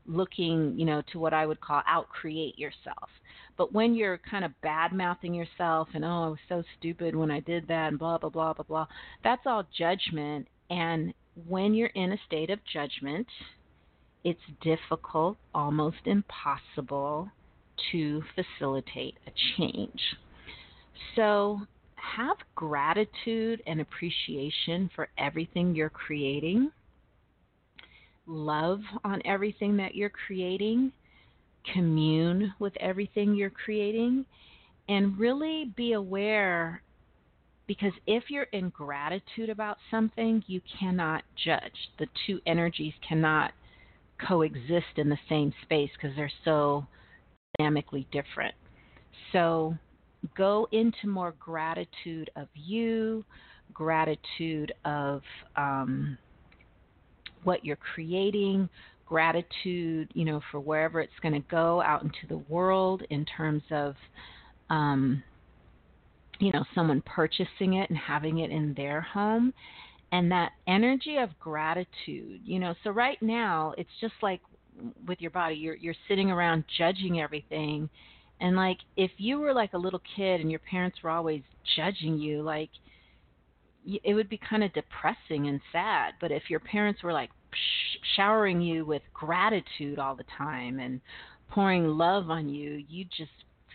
looking 0.08 0.74
you 0.78 0.84
know 0.84 1.02
to 1.12 1.18
what 1.18 1.34
i 1.34 1.46
would 1.46 1.60
call 1.60 1.82
out 1.86 2.08
create 2.08 2.58
yourself 2.58 3.08
but 3.56 3.72
when 3.72 3.94
you're 3.94 4.18
kind 4.18 4.44
of 4.44 4.52
bad 4.60 4.92
mouthing 4.92 5.32
yourself 5.32 5.88
and, 5.94 6.04
oh, 6.04 6.08
I 6.08 6.28
was 6.28 6.38
so 6.48 6.62
stupid 6.78 7.16
when 7.16 7.30
I 7.30 7.40
did 7.40 7.66
that 7.68 7.88
and 7.88 7.98
blah, 7.98 8.18
blah, 8.18 8.28
blah, 8.28 8.52
blah, 8.52 8.64
blah, 8.64 8.86
that's 9.24 9.42
all 9.46 9.64
judgment. 9.76 10.46
And 10.68 11.14
when 11.48 11.74
you're 11.74 11.88
in 11.88 12.12
a 12.12 12.18
state 12.26 12.50
of 12.50 12.58
judgment, 12.70 13.26
it's 14.24 14.40
difficult, 14.60 15.38
almost 15.54 15.98
impossible 16.04 17.30
to 17.92 18.22
facilitate 18.34 19.14
a 19.26 19.30
change. 19.56 20.00
So 21.14 21.60
have 21.94 22.36
gratitude 22.54 23.62
and 23.66 23.80
appreciation 23.80 24.90
for 24.94 25.08
everything 25.18 25.74
you're 25.74 25.88
creating, 25.88 26.70
love 28.26 28.80
on 29.04 29.22
everything 29.24 29.76
that 29.76 29.94
you're 29.94 30.10
creating 30.26 30.92
commune 31.72 32.52
with 32.58 32.72
everything 32.80 33.34
you're 33.34 33.50
creating 33.50 34.24
and 34.88 35.18
really 35.18 35.72
be 35.76 35.92
aware 35.92 36.82
because 37.66 37.92
if 38.06 38.24
you're 38.28 38.44
in 38.44 38.68
gratitude 38.68 39.50
about 39.50 39.78
something, 39.90 40.42
you 40.46 40.60
cannot 40.78 41.24
judge. 41.44 41.90
The 41.98 42.06
two 42.26 42.40
energies 42.46 42.92
cannot 43.06 43.52
coexist 44.26 44.96
in 44.96 45.08
the 45.08 45.18
same 45.28 45.52
space 45.62 45.90
because 45.94 46.16
they're 46.16 46.30
so 46.44 46.86
dynamically 47.58 48.06
different. 48.12 48.54
So 49.32 49.74
go 50.36 50.68
into 50.70 51.08
more 51.08 51.34
gratitude 51.40 52.30
of 52.36 52.46
you, 52.54 53.24
gratitude 53.72 54.72
of 54.84 55.22
um, 55.56 56.16
what 57.46 57.64
you're 57.64 57.76
creating, 57.76 58.68
gratitude, 59.06 60.10
you 60.14 60.24
know, 60.24 60.40
for 60.50 60.58
wherever 60.58 61.00
it's 61.00 61.12
going 61.22 61.34
to 61.34 61.48
go 61.48 61.80
out 61.80 62.02
into 62.02 62.26
the 62.28 62.38
world 62.52 63.02
in 63.10 63.24
terms 63.24 63.62
of, 63.70 63.94
um, 64.68 65.22
you 66.40 66.52
know, 66.52 66.64
someone 66.74 67.02
purchasing 67.06 67.74
it 67.74 67.88
and 67.88 67.98
having 67.98 68.40
it 68.40 68.50
in 68.50 68.74
their 68.74 69.00
home. 69.00 69.54
And 70.12 70.30
that 70.32 70.52
energy 70.66 71.16
of 71.18 71.30
gratitude, 71.40 72.40
you 72.44 72.58
know, 72.58 72.74
so 72.84 72.90
right 72.90 73.20
now 73.22 73.74
it's 73.78 73.90
just 74.00 74.14
like 74.22 74.40
with 75.06 75.20
your 75.20 75.30
body, 75.30 75.54
you're 75.54 75.76
you're 75.76 75.94
sitting 76.08 76.30
around 76.30 76.64
judging 76.78 77.20
everything. 77.20 77.88
And 78.40 78.56
like 78.56 78.78
if 78.96 79.10
you 79.18 79.38
were 79.38 79.54
like 79.54 79.72
a 79.72 79.78
little 79.78 80.02
kid 80.16 80.40
and 80.40 80.50
your 80.50 80.60
parents 80.60 80.98
were 81.02 81.10
always 81.10 81.42
judging 81.76 82.18
you, 82.18 82.42
like 82.42 82.70
it 84.04 84.14
would 84.14 84.28
be 84.28 84.38
kind 84.38 84.64
of 84.64 84.72
depressing 84.72 85.46
and 85.46 85.60
sad. 85.72 86.14
But 86.20 86.32
if 86.32 86.50
your 86.50 86.60
parents 86.60 87.02
were 87.02 87.12
like 87.12 87.30
showering 88.16 88.60
you 88.60 88.84
with 88.84 89.02
gratitude 89.14 89.98
all 89.98 90.16
the 90.16 90.24
time 90.36 90.80
and 90.80 91.00
pouring 91.50 91.86
love 91.86 92.30
on 92.30 92.48
you, 92.48 92.84
you 92.88 93.04
just 93.04 93.30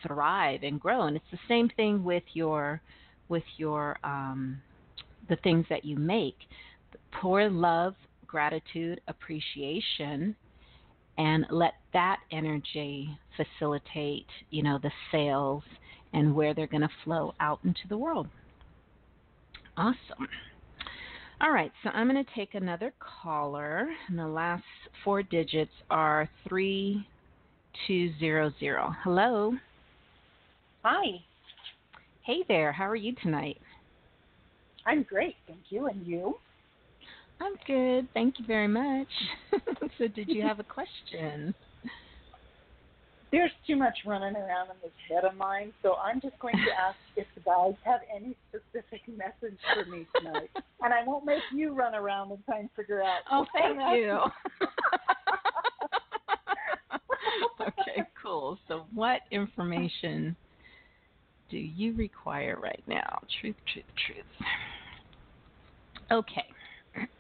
thrive 0.06 0.64
and 0.64 0.80
grow. 0.80 1.04
And 1.04 1.16
it's 1.16 1.32
the 1.32 1.40
same 1.48 1.70
thing 1.70 2.04
with 2.04 2.24
your 2.34 2.82
with 3.30 3.44
your 3.58 3.98
um, 4.04 4.62
the 5.30 5.38
things 5.38 5.66
that 5.70 5.86
you 5.86 5.98
make. 5.98 6.38
pour 7.12 7.50
love, 7.50 7.96
gratitude, 8.28 9.02
appreciation, 9.08 10.36
and 11.18 11.46
let 11.50 11.74
that 11.94 12.20
energy 12.32 13.18
facilitate, 13.38 14.28
you 14.50 14.64
know, 14.64 14.80
the 14.82 14.92
sales 15.12 15.64
and 16.14 16.36
where 16.36 16.54
they're 16.54 16.68
going 16.68 16.82
to 16.82 16.90
flow 17.04 17.34
out 17.40 17.60
into 17.64 17.82
the 17.90 17.98
world. 17.98 18.28
Awesome. 19.78 20.28
All 21.42 21.52
right, 21.52 21.72
so 21.84 21.90
I'm 21.90 22.08
going 22.08 22.24
to 22.24 22.32
take 22.36 22.54
another 22.54 22.94
caller, 23.00 23.90
and 24.08 24.20
the 24.20 24.28
last 24.28 24.64
four 25.04 25.24
digits 25.24 25.72
are 25.90 26.30
3200. 26.48 28.92
Hello. 29.04 29.54
Hi. 30.84 31.20
Hey 32.24 32.44
there, 32.48 32.72
how 32.72 32.88
are 32.88 32.96
you 32.96 33.16
tonight? 33.24 33.60
I'm 34.86 35.02
great, 35.04 35.36
thank 35.48 35.62
you. 35.70 35.88
And 35.88 36.06
you? 36.06 36.36
I'm 37.40 37.54
good. 37.66 38.08
Thank 38.14 38.40
you 38.40 38.46
very 38.46 38.68
much. 38.68 39.08
so, 39.98 40.08
did 40.08 40.30
you 40.30 40.44
have 40.44 40.60
a 40.60 40.64
question? 40.64 41.56
There's 43.32 43.52
too 43.66 43.78
much 43.78 43.98
running 44.06 44.36
around 44.36 44.70
in 44.72 44.76
this 44.84 44.92
head 45.10 45.24
of 45.24 45.38
mine, 45.38 45.72
so 45.82 45.96
I'm 45.96 46.20
just 46.20 46.38
going 46.40 46.56
to 46.56 46.72
ask 46.82 46.98
if 47.16 47.28
the 47.34 47.42
guys 47.42 47.76
have 47.84 48.02
any 48.14 48.36
specific 48.50 49.02
message 49.08 49.58
for 49.74 49.90
me 49.90 50.06
tonight. 50.18 50.50
and 50.82 50.94
I 50.94 51.04
won't 51.06 51.26
make 51.26 51.42
you 51.54 51.74
run 51.74 51.96
around 51.96 52.32
and 52.32 52.44
try 52.46 52.60
and 52.60 52.70
figure 52.76 53.02
out. 53.02 53.22
Oh, 53.32 53.46
thank 53.54 53.78
you. 53.98 54.20
okay, 57.62 58.04
cool. 58.22 58.58
So, 58.68 58.86
what 58.94 59.22
information 59.32 60.36
do 61.50 61.58
you 61.58 61.94
require 61.96 62.58
right 62.62 62.84
now? 62.88 63.20
Truth, 63.40 63.56
truth, 63.72 63.86
truth. 64.06 64.26
Okay. 66.12 66.46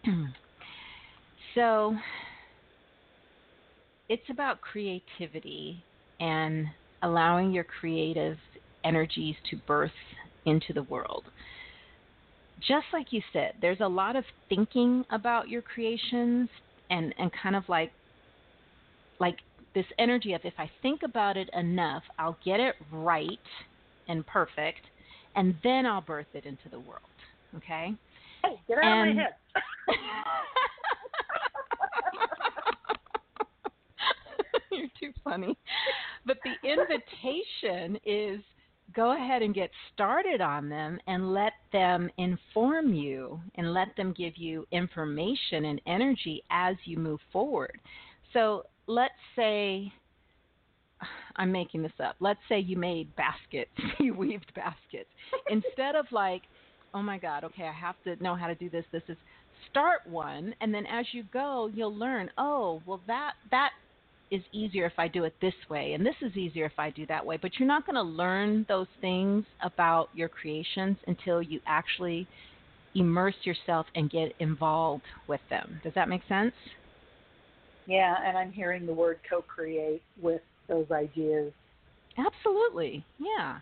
so 1.56 1.96
it's 4.10 4.30
about 4.30 4.60
creativity 4.60 5.86
and 6.22 6.68
allowing 7.04 7.52
your 7.52 7.66
creative 7.66 8.38
energies 8.86 9.36
to 9.50 9.58
birth 9.68 9.92
into 10.46 10.72
the 10.74 10.84
world. 10.84 11.24
Just 12.60 12.86
like 12.94 13.08
you 13.12 13.22
said, 13.34 13.54
there's 13.60 13.80
a 13.82 13.88
lot 13.88 14.16
of 14.16 14.24
thinking 14.48 15.04
about 15.10 15.50
your 15.50 15.64
creations 15.64 16.48
and, 16.90 17.14
and 17.18 17.32
kind 17.42 17.56
of 17.56 17.64
like 17.68 17.92
like 19.20 19.38
this 19.74 19.86
energy 20.00 20.34
of 20.34 20.42
if 20.44 20.54
I 20.58 20.70
think 20.82 21.02
about 21.04 21.38
it 21.38 21.50
enough, 21.54 22.04
I'll 22.20 22.38
get 22.44 22.60
it 22.60 22.76
right 22.92 23.40
and 24.08 24.26
perfect, 24.26 24.82
and 25.36 25.56
then 25.64 25.86
I'll 25.86 26.02
birth 26.02 26.28
it 26.34 26.46
into 26.46 26.70
the 26.70 26.80
world. 26.80 27.02
Okay? 27.56 27.94
Hey, 28.44 28.60
get 28.68 28.78
out 28.80 28.84
and... 28.84 29.12
of 29.12 29.16
my 29.16 29.22
head. 29.22 29.34
You're 34.78 34.88
too 35.00 35.14
funny. 35.24 35.58
But 36.26 36.38
the 36.44 36.70
invitation 36.70 38.00
is 38.06 38.42
go 38.96 39.16
ahead 39.16 39.42
and 39.42 39.54
get 39.56 39.70
started 39.94 40.42
on 40.42 40.70
them 40.70 41.00
and 41.08 41.34
let 41.34 41.54
them 41.72 42.10
inform 42.18 42.94
you 42.94 43.40
and 43.56 43.74
let 43.74 43.96
them 43.96 44.14
give 44.18 44.38
you 44.38 44.66
information 44.72 45.66
and 45.66 45.82
energy 45.88 46.44
as 46.52 46.76
you 46.86 46.98
move 46.98 47.20
forward. 47.32 47.80
So 48.34 48.66
let's 48.88 49.14
say 49.36 49.92
I'm 51.36 51.52
making 51.52 51.84
this 51.84 51.92
up. 52.04 52.16
Let's 52.20 52.40
say 52.50 52.60
you 52.60 52.78
made 52.78 53.14
baskets, 53.16 53.72
you 54.00 54.14
weaved 54.14 54.52
baskets. 54.56 55.10
Instead 55.50 55.96
of 55.96 56.06
like, 56.12 56.44
oh 56.94 57.02
my 57.02 57.18
God, 57.18 57.44
okay, 57.46 57.64
I 57.64 57.74
have 57.74 57.96
to 58.04 58.22
know 58.22 58.36
how 58.36 58.48
to 58.48 58.56
do 58.56 58.70
this. 58.70 58.86
This 58.92 59.04
is 59.08 59.18
start 59.70 60.02
one, 60.06 60.54
and 60.62 60.74
then 60.74 60.86
as 60.86 61.06
you 61.12 61.24
go, 61.32 61.70
you'll 61.74 61.96
learn. 61.96 62.30
Oh, 62.38 62.82
well 62.86 63.02
that 63.08 63.34
that 63.52 63.72
is 64.32 64.42
easier 64.54 64.86
if 64.86 64.94
I 64.98 65.08
do 65.08 65.26
it 65.26 65.36
this 65.42 65.54
way, 65.70 65.94
and 65.94 66.06
this 66.06 66.16
is 66.22 66.36
easier 66.38 66.66
if 66.66 66.80
I 66.80 66.90
do 66.90 67.06
that 67.08 67.26
way. 67.26 67.38
But 67.38 67.60
you're 67.60 67.68
not 67.68 67.86
going 67.86 67.96
to 67.96 68.02
learn 68.02 68.66
those 68.70 68.88
things 69.02 69.46
about 69.62 70.10
your 70.16 70.30
creations 70.30 70.98
until 71.06 71.42
you 71.42 71.60
actually 71.68 72.28
immerse 72.96 73.36
yourself 73.44 73.86
and 73.96 74.10
get 74.10 74.34
involved 74.40 75.04
with 75.28 75.42
them. 75.50 75.80
Does 75.84 75.94
that 75.96 76.10
make 76.10 76.22
sense? 76.28 76.54
Yeah, 77.86 78.16
and 78.26 78.38
I'm 78.38 78.52
hearing 78.52 78.86
the 78.86 78.94
word 78.94 79.20
co-create 79.30 80.02
with 80.22 80.42
those 80.68 80.90
ideas. 80.92 81.52
Absolutely. 82.18 83.04
Yeah. 83.20 83.60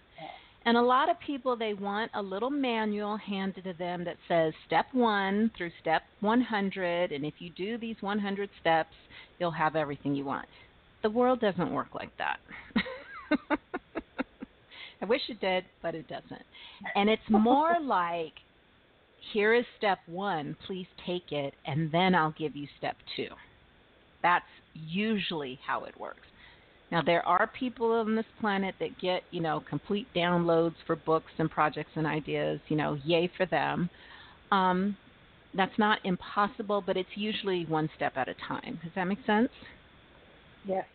And 0.69 0.77
a 0.77 0.83
lot 0.83 1.09
of 1.09 1.19
people 1.19 1.55
they 1.55 1.73
want 1.73 2.11
a 2.13 2.21
little 2.21 2.51
manual 2.51 3.17
handed 3.17 3.63
to 3.63 3.73
them 3.73 4.03
that 4.03 4.17
says 4.27 4.53
step 4.67 4.85
1 4.91 5.49
through 5.57 5.71
step 5.81 6.03
100 6.19 7.11
and 7.11 7.25
if 7.25 7.33
you 7.39 7.49
do 7.49 7.79
these 7.79 7.95
100 8.01 8.51
steps, 8.61 8.93
you'll 9.39 9.49
have 9.49 9.75
everything 9.75 10.13
you 10.13 10.25
want. 10.25 10.47
The 11.01 11.09
world 11.09 11.41
doesn't 11.41 11.73
work 11.73 11.95
like 11.95 12.11
that. 12.19 12.37
I 15.01 15.05
wish 15.05 15.21
it 15.27 15.41
did, 15.41 15.65
but 15.81 15.95
it 15.95 16.07
doesn't. 16.07 16.45
And 16.93 17.09
it's 17.09 17.23
more 17.29 17.77
like 17.81 18.33
here 19.33 19.55
is 19.55 19.65
step 19.75 19.97
1, 20.05 20.55
please 20.67 20.85
take 21.03 21.31
it 21.31 21.55
and 21.65 21.91
then 21.91 22.13
I'll 22.13 22.35
give 22.37 22.55
you 22.55 22.67
step 22.77 22.95
2. 23.15 23.25
That's 24.21 24.45
usually 24.75 25.57
how 25.65 25.85
it 25.85 25.99
works. 25.99 26.28
Now 26.91 27.01
there 27.01 27.25
are 27.27 27.49
people 27.59 27.91
on 27.91 28.15
this 28.15 28.25
planet 28.41 28.75
that 28.79 28.99
get, 28.99 29.23
you 29.31 29.41
know, 29.41 29.63
complete 29.69 30.07
downloads 30.15 30.75
for 30.87 30.95
books 30.95 31.31
and 31.37 31.49
projects 31.49 31.91
and 31.95 32.07
ideas, 32.07 32.59
you 32.67 32.75
know, 32.75 32.97
yay 33.03 33.31
for 33.37 33.45
them. 33.45 33.89
Um, 34.51 34.97
that's 35.55 35.77
not 35.77 35.99
impossible, 36.03 36.83
but 36.85 36.97
it's 36.97 37.09
usually 37.15 37.65
one 37.65 37.89
step 37.95 38.13
at 38.15 38.27
a 38.27 38.35
time. 38.47 38.79
Does 38.83 38.91
that 38.95 39.05
make 39.05 39.19
sense? 39.25 39.49
Yes. 40.65 40.85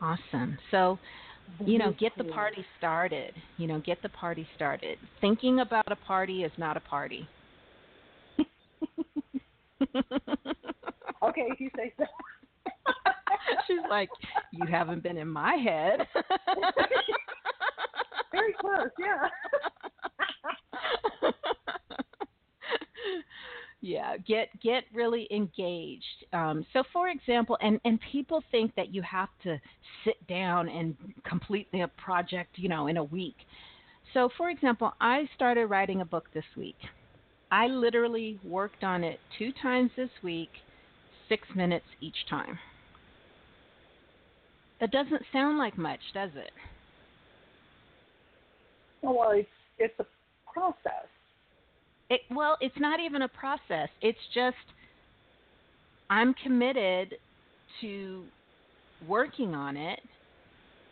Awesome. 0.00 0.58
So, 0.70 0.98
you 1.64 1.78
know, 1.78 1.94
get 1.98 2.12
the 2.16 2.24
party 2.24 2.64
started. 2.78 3.34
You 3.56 3.66
know, 3.68 3.80
get 3.80 4.02
the 4.02 4.08
party 4.08 4.46
started. 4.56 4.98
Thinking 5.20 5.60
about 5.60 5.90
a 5.90 5.96
party 5.96 6.42
is 6.42 6.52
not 6.58 6.76
a 6.76 6.80
party. 6.80 7.28
okay, 9.82 11.46
if 11.48 11.60
you 11.60 11.70
say 11.76 11.92
so. 11.96 12.04
She's 13.66 13.78
like, 13.88 14.10
you 14.52 14.66
haven't 14.66 15.02
been 15.02 15.18
in 15.18 15.28
my 15.28 15.54
head. 15.54 16.06
Very 18.32 18.54
close, 18.60 18.88
yeah. 18.98 19.28
yeah, 23.80 24.16
get 24.16 24.48
get 24.60 24.84
really 24.94 25.28
engaged. 25.30 26.24
Um, 26.32 26.64
so, 26.72 26.82
for 26.92 27.08
example, 27.08 27.58
and 27.60 27.78
and 27.84 27.98
people 28.10 28.42
think 28.50 28.74
that 28.76 28.94
you 28.94 29.02
have 29.02 29.28
to 29.42 29.60
sit 30.04 30.26
down 30.26 30.68
and 30.68 30.96
complete 31.24 31.68
the 31.72 31.90
project, 32.02 32.56
you 32.56 32.68
know, 32.68 32.86
in 32.86 32.96
a 32.96 33.04
week. 33.04 33.36
So, 34.14 34.30
for 34.36 34.50
example, 34.50 34.92
I 35.00 35.28
started 35.34 35.66
writing 35.66 36.00
a 36.00 36.04
book 36.04 36.28
this 36.34 36.44
week. 36.56 36.76
I 37.50 37.66
literally 37.66 38.38
worked 38.44 38.82
on 38.82 39.04
it 39.04 39.20
two 39.38 39.52
times 39.52 39.90
this 39.96 40.10
week, 40.22 40.50
six 41.28 41.46
minutes 41.54 41.84
each 42.00 42.26
time. 42.28 42.58
That 44.82 44.90
doesn't 44.90 45.22
sound 45.32 45.58
like 45.58 45.78
much, 45.78 46.00
does 46.12 46.30
it? 46.34 46.50
Well, 49.00 49.30
it's 49.30 49.48
it's 49.78 49.94
a 50.00 50.06
process. 50.52 51.06
It 52.10 52.22
well, 52.32 52.56
it's 52.60 52.74
not 52.80 52.98
even 52.98 53.22
a 53.22 53.28
process. 53.28 53.88
It's 54.00 54.18
just 54.34 54.56
I'm 56.10 56.34
committed 56.34 57.14
to 57.80 58.24
working 59.06 59.54
on 59.54 59.76
it 59.76 60.00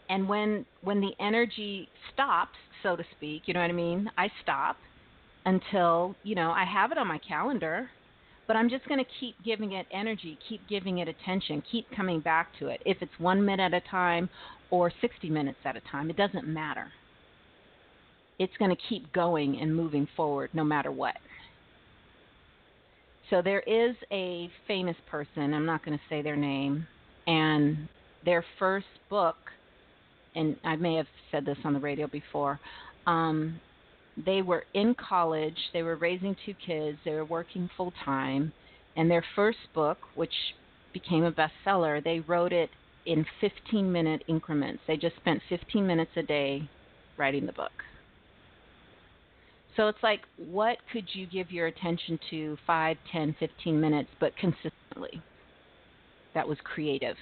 and 0.08 0.28
when 0.28 0.64
when 0.82 1.00
the 1.00 1.10
energy 1.18 1.88
stops, 2.14 2.58
so 2.84 2.94
to 2.94 3.02
speak, 3.16 3.42
you 3.46 3.54
know 3.54 3.60
what 3.60 3.70
I 3.70 3.72
mean? 3.72 4.08
I 4.16 4.28
stop 4.40 4.76
until, 5.46 6.14
you 6.22 6.36
know, 6.36 6.52
I 6.52 6.64
have 6.64 6.92
it 6.92 6.98
on 6.98 7.08
my 7.08 7.18
calendar 7.18 7.90
but 8.50 8.56
I'm 8.56 8.68
just 8.68 8.84
going 8.88 8.98
to 8.98 9.08
keep 9.20 9.36
giving 9.44 9.74
it 9.74 9.86
energy, 9.92 10.36
keep 10.48 10.68
giving 10.68 10.98
it 10.98 11.06
attention, 11.06 11.62
keep 11.70 11.86
coming 11.94 12.18
back 12.18 12.48
to 12.58 12.66
it. 12.66 12.82
If 12.84 12.96
it's 13.00 13.12
one 13.18 13.44
minute 13.44 13.72
at 13.72 13.84
a 13.86 13.88
time 13.88 14.28
or 14.72 14.92
60 15.00 15.30
minutes 15.30 15.58
at 15.64 15.76
a 15.76 15.80
time, 15.82 16.10
it 16.10 16.16
doesn't 16.16 16.48
matter. 16.48 16.88
It's 18.40 18.52
going 18.58 18.72
to 18.72 18.82
keep 18.88 19.12
going 19.12 19.60
and 19.60 19.72
moving 19.72 20.08
forward 20.16 20.50
no 20.52 20.64
matter 20.64 20.90
what. 20.90 21.14
So 23.30 23.40
there 23.40 23.60
is 23.68 23.94
a 24.10 24.50
famous 24.66 24.96
person, 25.08 25.54
I'm 25.54 25.64
not 25.64 25.84
going 25.84 25.96
to 25.96 26.02
say 26.08 26.20
their 26.20 26.34
name, 26.34 26.88
and 27.28 27.88
their 28.24 28.44
first 28.58 28.86
book, 29.08 29.36
and 30.34 30.56
I 30.64 30.74
may 30.74 30.96
have 30.96 31.06
said 31.30 31.44
this 31.44 31.58
on 31.64 31.72
the 31.72 31.78
radio 31.78 32.08
before, 32.08 32.58
um, 33.06 33.60
they 34.24 34.42
were 34.42 34.64
in 34.74 34.94
college, 34.94 35.56
they 35.72 35.82
were 35.82 35.96
raising 35.96 36.36
two 36.44 36.54
kids, 36.66 36.98
they 37.04 37.12
were 37.12 37.24
working 37.24 37.68
full 37.76 37.92
time, 38.04 38.52
and 38.96 39.10
their 39.10 39.24
first 39.34 39.58
book, 39.74 39.98
which 40.14 40.32
became 40.92 41.24
a 41.24 41.32
bestseller, 41.32 42.02
they 42.02 42.20
wrote 42.20 42.52
it 42.52 42.70
in 43.06 43.24
15 43.40 43.90
minute 43.90 44.22
increments. 44.28 44.82
They 44.86 44.96
just 44.96 45.16
spent 45.16 45.40
15 45.48 45.86
minutes 45.86 46.10
a 46.16 46.22
day 46.22 46.68
writing 47.16 47.46
the 47.46 47.52
book. 47.52 47.72
So 49.76 49.88
it's 49.88 50.02
like, 50.02 50.20
what 50.36 50.78
could 50.92 51.06
you 51.12 51.26
give 51.26 51.50
your 51.50 51.68
attention 51.68 52.18
to 52.30 52.56
5, 52.66 52.96
10, 53.12 53.36
15 53.38 53.80
minutes, 53.80 54.10
but 54.18 54.36
consistently? 54.36 55.22
That 56.34 56.46
was 56.46 56.58
creative. 56.64 57.16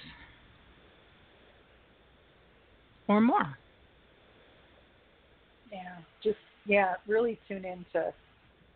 Or 3.07 3.21
more. 3.21 3.57
Yeah, 5.71 5.97
just, 6.23 6.37
yeah, 6.65 6.95
really 7.07 7.39
tune 7.47 7.65
into 7.65 8.13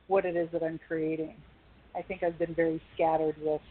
what 0.07 0.25
it 0.25 0.35
is 0.35 0.49
that 0.51 0.63
I'm 0.63 0.79
creating. 0.87 1.35
I 1.95 2.01
think 2.01 2.23
I've 2.23 2.39
been 2.39 2.55
very 2.55 2.81
scattered 2.93 3.35
with 3.41 3.61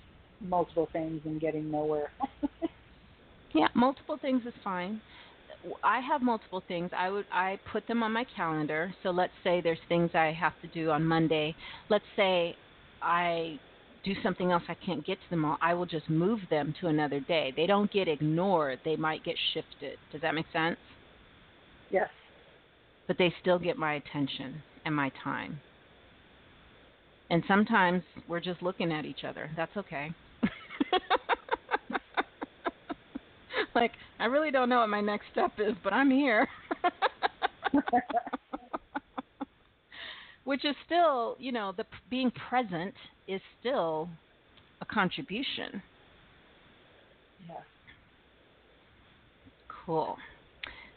multiple 0.40 0.88
things 0.92 1.20
and 1.25 1.40
getting 1.40 1.70
nowhere. 1.70 2.11
yeah, 3.55 3.68
multiple 3.75 4.18
things 4.20 4.42
is 4.46 4.55
fine. 4.62 5.01
I 5.85 6.01
have 6.01 6.22
multiple 6.22 6.62
things. 6.66 6.90
I 6.96 7.11
would 7.11 7.27
I 7.33 7.59
put 7.70 7.87
them 7.87 8.03
on 8.03 8.12
my 8.12 8.25
calendar. 8.37 8.92
So 9.03 9.11
let's 9.11 9.33
say 9.44 9.61
there's 9.61 9.79
things 9.88 10.11
I 10.14 10.33
have 10.38 10.55
to 10.62 10.68
do 10.68 10.90
on 10.90 11.05
Monday. 11.05 11.55
Let's 11.88 12.05
say 12.16 12.57
I 13.01 13.59
do 14.05 14.14
something 14.22 14.51
else 14.51 14.64
I 14.68 14.75
can't 14.85 15.07
get 15.07 15.18
to 15.18 15.31
them 15.31 15.44
all. 15.44 15.59
I 15.61 15.75
will 15.75 15.87
just 15.87 16.11
move 16.11 16.40
them 16.51 16.75
to 16.81 16.88
another 16.88 17.20
day. 17.20 17.53
They 17.57 17.66
don't 17.66 17.92
get 17.92 18.09
ignored. 18.09 18.81
They 18.85 18.96
might 18.96 19.25
get 19.25 19.37
shifted. 19.55 19.98
Does 20.11 20.20
that 20.22 20.35
make 20.35 20.46
sense? 20.53 20.79
Yes. 21.90 22.09
But 23.07 23.19
they 23.19 23.35
still 23.41 23.59
get 23.59 23.77
my 23.77 23.95
attention 23.95 24.62
and 24.85 24.95
my 24.95 25.11
time. 25.23 25.61
And 27.31 27.43
sometimes 27.49 28.03
we're 28.29 28.41
just 28.41 28.62
looking 28.62 28.93
at 28.93 29.05
each 29.05 29.25
other. 29.25 29.51
That's 29.57 29.75
okay. 29.77 30.11
like, 33.75 33.93
I 34.21 34.27
really 34.27 34.51
don't 34.51 34.69
know 34.69 34.81
what 34.81 34.88
my 34.88 35.01
next 35.01 35.27
step 35.33 35.53
is, 35.59 35.75
but 35.83 35.95
I'm 35.95 36.11
here. 36.11 36.47
Which 40.45 40.65
is 40.65 40.77
still, 40.85 41.37
you 41.38 41.53
know, 41.53 41.73
the 41.77 41.87
being 42.11 42.31
present 42.51 42.93
is 43.29 43.41
still 43.61 44.09
a 44.81 44.85
contribution. 44.85 45.83
Yeah. 47.49 47.55
Cool. 49.87 50.17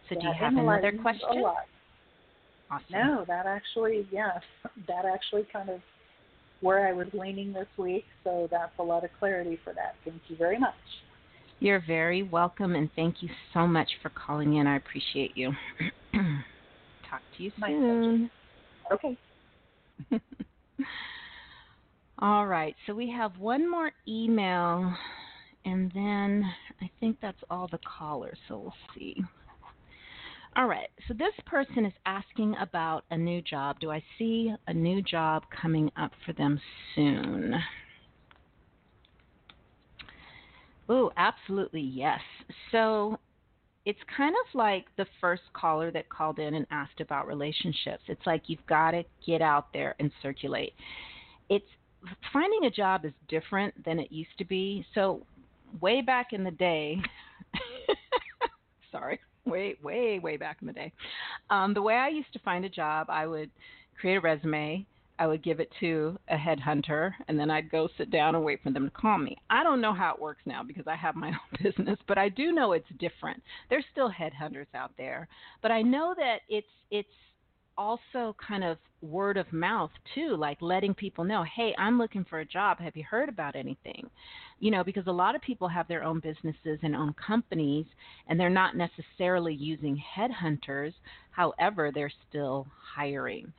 So, 0.10 0.16
yeah, 0.16 0.22
do 0.22 0.28
you 0.28 0.34
have 0.40 0.54
another 0.58 0.92
question? 1.02 1.46
Awesome. 2.72 2.86
No, 2.90 3.26
that 3.28 3.46
actually, 3.46 4.08
yes, 4.12 4.42
that 4.88 5.06
actually 5.06 5.48
kind 5.52 5.70
of 5.70 5.82
where 6.62 6.88
I 6.88 6.94
was 6.94 7.08
leaning 7.14 7.54
this 7.54 7.68
week. 7.78 8.06
So 8.24 8.48
that's 8.50 8.72
a 8.80 8.84
lot 8.84 9.04
of 9.04 9.12
clarity 9.20 9.60
for 9.64 9.74
that. 9.74 9.96
Thank 10.04 10.22
you 10.28 10.36
very 10.36 10.58
much. 10.58 10.74
You're 11.60 11.84
very 11.86 12.24
welcome, 12.24 12.76
and 12.76 12.90
thank 12.96 13.22
you 13.22 13.30
so 13.54 13.66
much 13.66 13.90
for 14.02 14.10
calling 14.10 14.56
in. 14.56 14.68
I 14.68 14.78
appreciate 14.78 15.38
you. 15.38 15.52
Talk 17.10 17.22
to 17.38 17.44
you 17.44 17.52
soon. 17.66 18.30
Okay. 18.92 19.18
All 22.20 22.48
right, 22.48 22.76
so 22.86 22.94
we 22.94 23.10
have 23.12 23.38
one 23.38 23.70
more 23.70 23.92
email, 24.08 24.94
and 25.66 25.92
then 25.94 26.44
I 26.82 26.90
think 27.00 27.18
that's 27.22 27.42
all 27.50 27.68
the 27.70 27.80
callers, 27.86 28.38
so 28.48 28.58
we'll 28.58 28.74
see. 28.98 29.18
All 30.58 30.68
right, 30.68 30.88
so 31.06 31.14
this 31.14 31.34
person 31.46 31.86
is 31.86 31.92
asking 32.06 32.56
about 32.62 33.04
a 33.12 33.18
new 33.18 33.42
job. 33.42 33.78
Do 33.82 33.92
I 33.92 34.02
see 34.18 34.54
a 34.68 34.74
new 34.74 35.02
job 35.02 35.44
coming 35.62 35.92
up 35.98 36.12
for 36.26 36.32
them 36.32 36.62
soon? 36.96 37.56
Oh, 40.88 41.12
absolutely 41.18 41.82
yes. 41.82 42.22
So 42.72 43.20
it's 43.86 44.00
kind 44.16 44.34
of 44.34 44.56
like 44.58 44.86
the 44.96 45.06
first 45.20 45.42
caller 45.52 45.92
that 45.92 46.08
called 46.08 46.40
in 46.40 46.54
and 46.54 46.66
asked 46.72 47.02
about 47.02 47.28
relationships. 47.28 48.04
It's 48.08 48.26
like 48.26 48.44
you've 48.48 48.66
got 48.66 48.92
to 48.92 49.04
get 49.28 49.42
out 49.42 49.74
there 49.74 49.94
and 50.00 50.10
circulate. 50.22 50.72
It's 51.50 51.66
finding 52.32 52.64
a 52.64 52.72
job 52.72 53.04
is 53.04 53.12
different 53.28 53.84
than 53.84 54.00
it 54.00 54.10
used 54.10 54.38
to 54.38 54.46
be. 54.46 54.86
So 54.96 55.26
way 55.82 56.02
back 56.02 56.28
in 56.32 56.46
the 56.46 56.52
day, 56.52 57.02
sorry 58.92 59.20
way, 59.46 59.76
way, 59.84 60.20
way 60.20 60.38
back 60.38 60.58
in 60.62 60.68
the 60.68 60.74
day. 60.74 60.92
Um, 61.50 61.74
the 61.74 61.82
way 61.82 61.96
I 61.96 62.10
used 62.10 62.34
to 62.34 62.40
find 62.40 62.66
a 62.66 62.70
job, 62.70 63.08
I 63.10 63.28
would 63.28 63.50
create 64.00 64.16
a 64.16 64.22
resume, 64.22 64.86
I 65.18 65.28
would 65.28 65.44
give 65.44 65.60
it 65.60 65.72
to 65.80 66.18
a 66.30 66.36
headhunter, 66.36 67.14
and 67.28 67.40
then 67.40 67.50
I'd 67.50 67.72
go 67.72 67.88
sit 67.98 68.12
down 68.12 68.36
and 68.36 68.44
wait 68.44 68.62
for 68.62 68.72
them 68.72 68.86
to 68.86 68.92
call 68.92 69.18
me. 69.18 69.38
I 69.50 69.64
don't 69.64 69.80
know 69.80 69.94
how 69.94 70.14
it 70.14 70.22
works 70.22 70.42
now 70.46 70.62
because 70.64 70.88
I 70.88 70.96
have 70.96 71.16
my 71.16 71.30
own 71.30 71.64
business, 71.64 71.98
but 72.08 72.18
I 72.18 72.30
do 72.30 72.52
know 72.52 72.74
it's 72.74 72.90
different. 73.00 73.42
There's 73.70 73.86
still 73.92 74.12
headhunters 74.12 74.68
out 74.74 74.92
there, 74.98 75.28
but 75.62 75.72
I 75.72 75.82
know 75.82 76.14
that 76.18 76.40
it's 76.50 76.68
it's 76.92 77.08
also 77.78 78.36
kind 78.46 78.64
of 78.64 78.78
word 79.02 79.38
of 79.38 79.52
mouth 79.54 79.92
too, 80.14 80.36
like 80.38 80.58
letting 80.62 80.94
people 80.94 81.24
know, 81.24 81.44
hey, 81.56 81.74
I'm 81.78 81.98
looking 81.98 82.26
for 82.26 82.40
a 82.40 82.46
job. 82.46 82.80
Have 82.80 82.96
you 82.96 83.04
heard 83.04 83.30
about 83.30 83.56
anything? 83.56 84.10
You 84.60 84.72
know, 84.72 84.84
because 84.84 85.08
a 85.08 85.12
lot 85.12 85.36
of 85.36 85.42
people 85.42 85.68
have 85.68 85.88
their 85.88 86.04
own 86.04 86.20
businesses 86.20 86.80
and 86.82 86.96
own 86.96 87.14
companies, 87.14 87.86
and 88.28 88.40
they're 88.40 88.50
not 88.50 88.76
necessarily 88.76 89.54
using 89.54 90.02
headhunters. 90.18 90.94
However, 91.32 91.92
they're 91.94 92.12
still 92.30 92.68
hiring. 92.96 93.52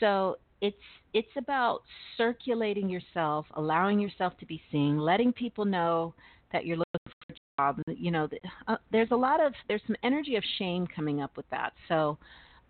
So 0.00 0.36
it's 0.60 0.76
it's 1.12 1.36
about 1.36 1.82
circulating 2.16 2.88
yourself, 2.88 3.46
allowing 3.54 3.98
yourself 3.98 4.36
to 4.38 4.46
be 4.46 4.62
seen, 4.70 4.98
letting 4.98 5.32
people 5.32 5.64
know 5.64 6.14
that 6.52 6.66
you're 6.66 6.78
looking 6.78 7.00
for 7.04 7.32
a 7.32 7.36
job. 7.58 7.82
You 7.88 8.10
know, 8.10 8.28
uh, 8.68 8.76
there's 8.90 9.10
a 9.10 9.16
lot 9.16 9.44
of 9.44 9.52
there's 9.68 9.82
some 9.86 9.96
energy 10.02 10.36
of 10.36 10.44
shame 10.58 10.86
coming 10.86 11.20
up 11.20 11.36
with 11.36 11.48
that. 11.50 11.72
So 11.88 12.18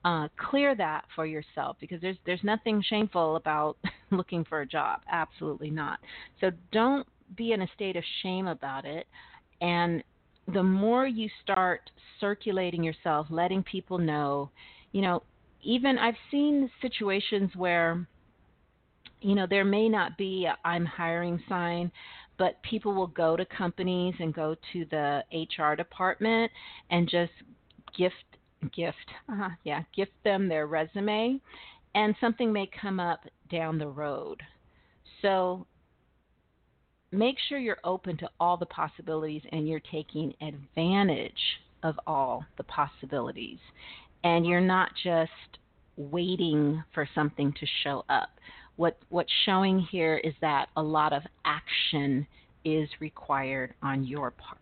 uh, 0.04 0.28
clear 0.36 0.74
that 0.74 1.04
for 1.14 1.26
yourself 1.26 1.76
because 1.80 2.00
there's 2.00 2.16
there's 2.26 2.42
nothing 2.42 2.82
shameful 2.88 3.36
about 3.36 3.76
looking 4.10 4.44
for 4.44 4.62
a 4.62 4.66
job. 4.66 5.00
Absolutely 5.10 5.70
not. 5.70 5.98
So 6.40 6.50
don't 6.72 7.06
be 7.36 7.52
in 7.52 7.62
a 7.62 7.68
state 7.74 7.96
of 7.96 8.04
shame 8.22 8.46
about 8.46 8.84
it. 8.84 9.06
And 9.60 10.02
the 10.52 10.62
more 10.62 11.06
you 11.06 11.28
start 11.42 11.90
circulating 12.20 12.82
yourself, 12.82 13.26
letting 13.30 13.62
people 13.62 13.98
know, 13.98 14.50
you 14.90 15.02
know, 15.02 15.22
even 15.62 15.98
I've 15.98 16.16
seen 16.30 16.68
situations 16.80 17.50
where, 17.54 18.06
you 19.20 19.36
know, 19.36 19.46
there 19.48 19.64
may 19.64 19.88
not 19.88 20.18
be 20.18 20.46
a 20.46 20.56
I'm 20.66 20.84
hiring 20.84 21.40
sign, 21.48 21.92
but 22.38 22.60
people 22.62 22.92
will 22.92 23.06
go 23.06 23.36
to 23.36 23.44
companies 23.44 24.14
and 24.18 24.34
go 24.34 24.56
to 24.72 24.84
the 24.90 25.22
HR 25.32 25.76
department 25.76 26.50
and 26.90 27.08
just 27.08 27.30
gift 27.96 28.14
gift, 28.75 28.96
uh-huh, 29.29 29.51
yeah, 29.64 29.83
gift 29.94 30.12
them 30.25 30.48
their 30.48 30.66
resume, 30.66 31.40
and 31.94 32.14
something 32.20 32.53
may 32.53 32.68
come 32.81 33.01
up 33.01 33.20
down 33.51 33.79
the 33.79 33.87
road. 33.87 34.40
So 35.20 35.66
make 37.12 37.37
sure 37.48 37.59
you're 37.59 37.79
open 37.85 38.16
to 38.18 38.29
all 38.40 38.57
the 38.57 38.66
possibilities 38.66 39.42
and 39.53 39.68
you're 39.68 39.83
taking 39.90 40.35
advantage 40.40 41.33
of 41.83 41.98
all 42.07 42.44
the 42.57 42.64
possibilities. 42.64 43.59
And 44.25 44.46
you're 44.46 44.61
not 44.61 44.90
just 45.03 45.31
waiting 45.96 46.83
for 46.94 47.09
something 47.14 47.53
to 47.53 47.66
show 47.85 48.05
up. 48.09 48.31
What 48.77 48.98
what's 49.11 49.33
showing 49.44 49.79
here 49.79 50.16
is 50.18 50.33
that 50.40 50.68
a 50.77 50.83
lot 50.83 51.12
of 51.12 51.22
action 51.44 52.27
is 52.64 52.88
required 53.01 53.75
on 53.83 54.05
your 54.05 54.31
part. 54.31 54.59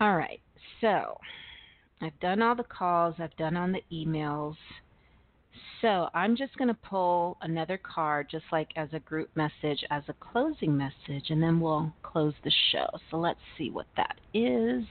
All 0.00 0.16
right. 0.16 0.40
So, 0.80 1.16
I've 2.02 2.18
done 2.20 2.42
all 2.42 2.56
the 2.56 2.64
calls, 2.64 3.14
I've 3.18 3.36
done 3.36 3.56
all 3.56 3.68
the 3.68 3.82
emails. 3.94 4.56
So 5.80 6.08
I'm 6.14 6.36
just 6.36 6.56
going 6.56 6.68
to 6.68 6.74
pull 6.74 7.36
another 7.42 7.78
card, 7.78 8.28
just 8.30 8.44
like 8.50 8.70
as 8.76 8.88
a 8.92 9.00
group 9.00 9.30
message, 9.36 9.84
as 9.90 10.02
a 10.08 10.14
closing 10.14 10.76
message, 10.76 11.30
and 11.30 11.42
then 11.42 11.60
we'll 11.60 11.92
close 12.02 12.34
the 12.44 12.52
show. 12.72 12.86
So 13.10 13.18
let's 13.18 13.40
see 13.58 13.70
what 13.70 13.86
that 13.96 14.16
is. 14.34 14.84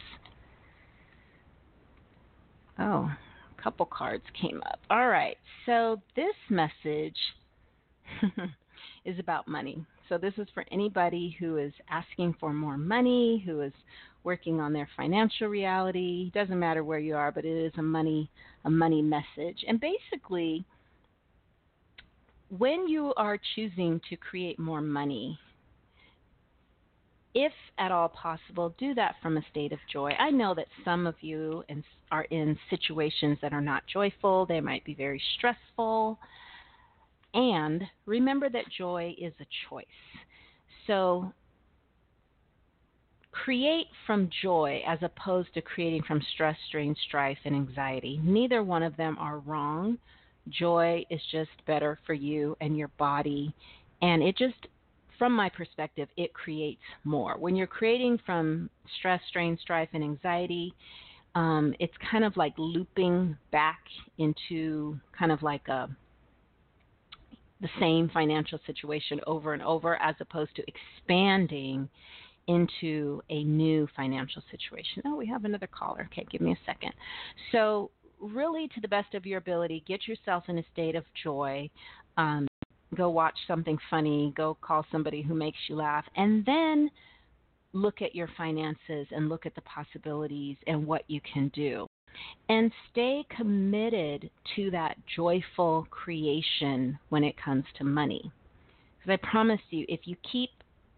Oh, 2.79 3.11
a 3.57 3.61
couple 3.61 3.86
cards 3.86 4.23
came 4.39 4.61
up. 4.65 4.79
All 4.89 5.07
right. 5.07 5.38
So 5.65 6.01
this 6.15 6.36
message 6.49 7.17
is 9.05 9.19
about 9.19 9.47
money. 9.47 9.86
So 10.09 10.17
this 10.17 10.34
is 10.38 10.47
for 10.53 10.65
anybody 10.71 11.36
who 11.39 11.57
is 11.57 11.73
asking 11.89 12.36
for 12.39 12.53
more 12.53 12.77
money, 12.77 13.41
who 13.45 13.61
is 13.61 13.73
working 14.23 14.59
on 14.59 14.73
their 14.73 14.89
financial 14.97 15.47
reality. 15.47 16.32
Doesn't 16.34 16.59
matter 16.59 16.84
where 16.84 16.99
you 16.99 17.15
are, 17.15 17.32
but 17.32 17.45
it 17.45 17.65
is 17.65 17.73
a 17.77 17.82
money 17.82 18.29
a 18.65 18.69
money 18.69 19.01
message. 19.01 19.63
And 19.67 19.79
basically, 19.79 20.65
when 22.57 22.88
you 22.88 23.13
are 23.15 23.39
choosing 23.55 24.01
to 24.09 24.17
create 24.17 24.59
more 24.59 24.82
money, 24.82 25.39
if 27.34 27.53
at 27.77 27.91
all 27.91 28.09
possible, 28.09 28.75
do 28.77 28.93
that 28.95 29.15
from 29.21 29.38
a 29.38 29.41
state 29.49 29.71
of 29.71 29.79
joy. 29.91 30.11
I 30.19 30.32
know 30.32 30.53
that 30.53 30.67
some 30.84 31.07
of 31.07 31.15
you 31.21 31.63
are 32.11 32.23
in 32.23 32.57
situations 32.69 33.38
that 33.41 33.53
are 33.53 33.61
not 33.61 33.84
joyful, 33.91 34.45
they 34.45 34.59
might 34.59 34.84
be 34.84 34.93
very 34.93 35.21
stressful. 35.38 36.19
And 37.34 37.84
remember 38.05 38.49
that 38.49 38.65
joy 38.77 39.15
is 39.17 39.34
a 39.39 39.45
choice. 39.69 39.86
So 40.88 41.32
create 43.32 43.88
from 44.05 44.29
joy 44.41 44.84
as 44.86 44.99
opposed 45.01 45.53
to 45.53 45.61
creating 45.61 46.03
from 46.03 46.21
stress, 46.34 46.57
strain, 46.67 46.95
strife, 47.07 47.38
and 47.45 47.55
anxiety. 47.55 48.19
Neither 48.23 48.63
one 48.63 48.84
of 48.84 48.97
them 48.97 49.17
are 49.19 49.39
wrong. 49.39 49.97
joy 50.49 51.05
is 51.09 51.21
just 51.32 51.51
better 51.67 51.99
for 52.05 52.13
you 52.13 52.57
and 52.61 52.77
your 52.77 52.89
body. 52.97 53.53
And 54.01 54.23
it 54.23 54.38
just, 54.38 54.67
from 55.17 55.34
my 55.34 55.49
perspective, 55.49 56.09
it 56.17 56.34
creates 56.34 56.82
more. 57.03 57.38
When 57.38 57.55
you're 57.55 57.67
creating 57.67 58.19
from 58.25 58.69
stress, 58.97 59.21
strain, 59.29 59.57
strife, 59.61 59.89
and 59.93 60.03
anxiety, 60.03 60.73
um, 61.36 61.73
it's 61.79 61.93
kind 62.09 62.25
of 62.25 62.36
like 62.36 62.53
looping 62.57 63.38
back 63.51 63.79
into 64.17 64.99
kind 65.17 65.32
of 65.32 65.41
like 65.43 65.67
a 65.67 65.89
the 67.62 67.70
same 67.80 68.09
financial 68.09 68.59
situation 68.66 69.20
over 69.28 69.53
and 69.53 69.62
over 69.62 69.95
as 70.01 70.16
opposed 70.20 70.55
to 70.55 70.64
expanding 70.68 71.88
into 72.47 73.22
a 73.30 73.43
new 73.43 73.88
financial 73.95 74.41
situation. 74.49 75.03
Oh, 75.05 75.16
we 75.16 75.28
have 75.28 75.45
another 75.45 75.68
caller. 75.68 76.07
Okay, 76.12 76.26
give 76.32 76.41
me 76.41 76.51
a 76.51 76.66
second. 76.66 76.91
So, 77.51 77.91
really, 78.20 78.68
to 78.70 78.82
the 78.82 78.88
best 78.88 79.14
of 79.14 79.26
your 79.26 79.38
ability, 79.38 79.84
get 79.88 80.07
yourself 80.07 80.45
in 80.47 80.57
a 80.57 80.64
state 80.74 80.95
of 80.95 81.03
joy. 81.24 81.70
Um, 82.18 82.47
go 82.95 83.09
watch 83.09 83.38
something 83.47 83.78
funny. 83.89 84.34
Go 84.36 84.57
call 84.59 84.86
somebody 84.91 85.22
who 85.22 85.34
makes 85.34 85.59
you 85.70 85.76
laugh. 85.76 86.05
And 86.16 86.45
then 86.45 86.89
look 87.74 88.01
at 88.01 88.16
your 88.16 88.28
finances 88.38 89.07
and 89.12 89.30
look 89.30 89.45
at 89.45 89.55
the 89.55 89.62
possibilities 89.62 90.57
and 90.68 90.86
what 90.86 91.03
you 91.07 91.22
can 91.34 91.49
do. 91.53 91.88
And 92.49 92.71
stay 92.91 93.25
committed 93.35 94.29
to 94.55 94.71
that 94.71 94.97
joyful 95.15 95.87
creation 95.89 96.99
when 97.09 97.23
it 97.23 97.35
comes 97.37 97.63
to 97.77 97.83
money. 97.83 98.31
Because 98.99 99.19
I 99.23 99.27
promise 99.27 99.61
you, 99.69 99.85
if 99.87 100.01
you 100.05 100.15
keep 100.29 100.49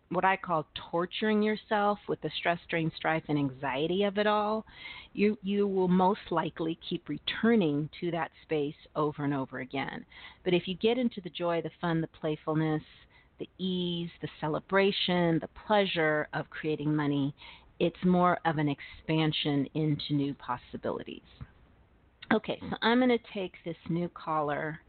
what 0.09 0.25
I 0.25 0.37
call 0.37 0.65
torturing 0.91 1.41
yourself 1.41 1.99
with 2.07 2.21
the 2.21 2.29
stress, 2.37 2.59
strain, 2.65 2.91
strife, 2.95 3.23
and 3.27 3.37
anxiety 3.37 4.03
of 4.03 4.17
it 4.17 4.27
all, 4.27 4.65
you 5.13 5.37
you 5.41 5.67
will 5.67 5.87
most 5.87 6.31
likely 6.31 6.77
keep 6.87 7.09
returning 7.09 7.89
to 7.99 8.11
that 8.11 8.31
space 8.43 8.75
over 8.95 9.23
and 9.23 9.33
over 9.33 9.59
again. 9.59 10.05
But 10.43 10.53
if 10.53 10.67
you 10.67 10.75
get 10.75 10.97
into 10.97 11.21
the 11.21 11.29
joy, 11.29 11.61
the 11.61 11.71
fun, 11.81 12.01
the 12.01 12.07
playfulness, 12.07 12.83
the 13.39 13.49
ease, 13.57 14.09
the 14.21 14.29
celebration, 14.39 15.39
the 15.39 15.49
pleasure 15.67 16.27
of 16.33 16.49
creating 16.49 16.95
money, 16.95 17.33
it's 17.79 18.03
more 18.03 18.37
of 18.45 18.57
an 18.57 18.69
expansion 18.69 19.67
into 19.73 20.13
new 20.13 20.33
possibilities. 20.35 21.21
Okay, 22.31 22.57
so 22.69 22.77
I'm 22.81 22.99
going 22.99 23.09
to 23.09 23.17
take 23.33 23.53
this 23.65 23.75
new 23.89 24.07
caller. 24.09 24.79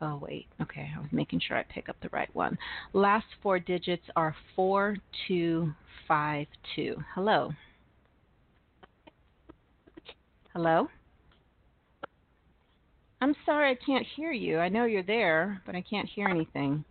Oh, 0.00 0.18
wait. 0.20 0.46
Okay, 0.60 0.90
I 0.94 0.98
was 1.00 1.08
making 1.12 1.40
sure 1.40 1.56
I 1.56 1.62
pick 1.64 1.88
up 1.88 1.96
the 2.02 2.10
right 2.10 2.28
one. 2.34 2.58
Last 2.92 3.26
four 3.42 3.58
digits 3.58 4.04
are 4.16 4.36
4252. 4.54 6.96
Hello. 7.14 7.52
Hello? 10.52 10.88
I'm 13.20 13.34
sorry 13.46 13.70
I 13.70 13.76
can't 13.86 14.04
hear 14.14 14.32
you. 14.32 14.58
I 14.58 14.68
know 14.68 14.84
you're 14.84 15.02
there, 15.02 15.62
but 15.64 15.74
I 15.74 15.80
can't 15.80 16.08
hear 16.08 16.28
anything. 16.28 16.84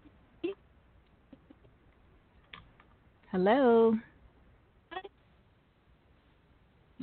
Hello? 3.31 3.95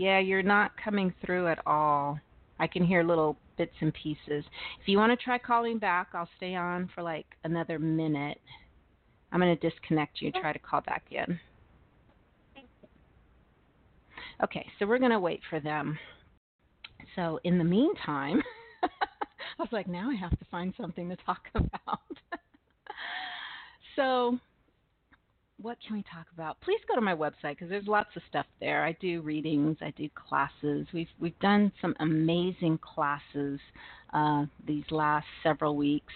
Yeah, 0.01 0.19
you're 0.19 0.43
not 0.43 0.71
coming 0.83 1.13
through 1.23 1.49
at 1.49 1.59
all. 1.67 2.19
I 2.59 2.67
can 2.67 2.83
hear 2.83 3.03
little 3.03 3.37
bits 3.59 3.75
and 3.81 3.93
pieces. 3.93 4.47
If 4.81 4.87
you 4.87 4.97
want 4.97 5.13
to 5.13 5.23
try 5.23 5.37
calling 5.37 5.79
back, 5.79 6.09
I'll 6.15 6.29
stay 6.39 6.55
on 6.55 6.89
for 6.95 7.03
like 7.03 7.27
another 7.45 7.79
minute. 7.79 8.41
I'm 9.31 9.41
going 9.41 9.55
to 9.55 9.71
disconnect 9.71 10.23
you 10.23 10.31
and 10.33 10.41
try 10.41 10.55
to 10.55 10.59
call 10.59 10.81
back 10.81 11.03
in. 11.11 11.39
Okay, 14.43 14.67
so 14.79 14.87
we're 14.87 14.99
going 14.99 15.11
to 15.11 15.21
wait 15.21 15.43
for 15.51 15.61
them. 15.61 15.99
So 17.15 17.39
in 17.45 17.59
the 17.59 17.65
meantime, 17.65 18.41
I 18.83 18.89
was 19.59 19.69
like, 19.71 19.87
now 19.87 20.11
I 20.11 20.15
have 20.15 20.31
to 20.31 20.47
find 20.51 20.73
something 20.81 21.11
to 21.11 21.17
talk 21.27 21.43
about. 21.55 22.01
so 23.97 24.39
what 25.63 25.79
can 25.87 25.97
we 25.97 26.03
talk 26.03 26.27
about? 26.33 26.61
Please 26.61 26.81
go 26.89 26.95
to 26.95 27.01
my 27.01 27.15
website 27.15 27.51
because 27.51 27.69
there's 27.69 27.87
lots 27.87 28.11
of 28.17 28.23
stuff 28.29 28.47
there. 28.61 28.85
I 28.85 28.93
do 29.01 29.21
readings, 29.21 29.77
I 29.81 29.93
do 29.97 30.09
classes. 30.15 30.87
We've 30.93 31.09
we've 31.19 31.39
done 31.41 31.73
some 31.81 31.95
amazing 32.01 32.79
classes 32.79 33.61
uh, 34.13 34.47
these 34.67 34.85
last 34.91 35.27
several 35.43 35.77
weeks. 35.77 36.13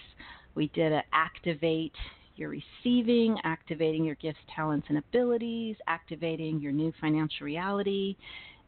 We 0.55 0.67
did 0.69 0.91
a 0.91 1.03
activate 1.13 1.93
your 2.35 2.49
receiving, 2.49 3.37
activating 3.43 4.03
your 4.03 4.15
gifts, 4.15 4.39
talents, 4.53 4.87
and 4.89 4.97
abilities, 4.97 5.77
activating 5.87 6.59
your 6.59 6.71
new 6.71 6.91
financial 6.99 7.45
reality. 7.45 8.15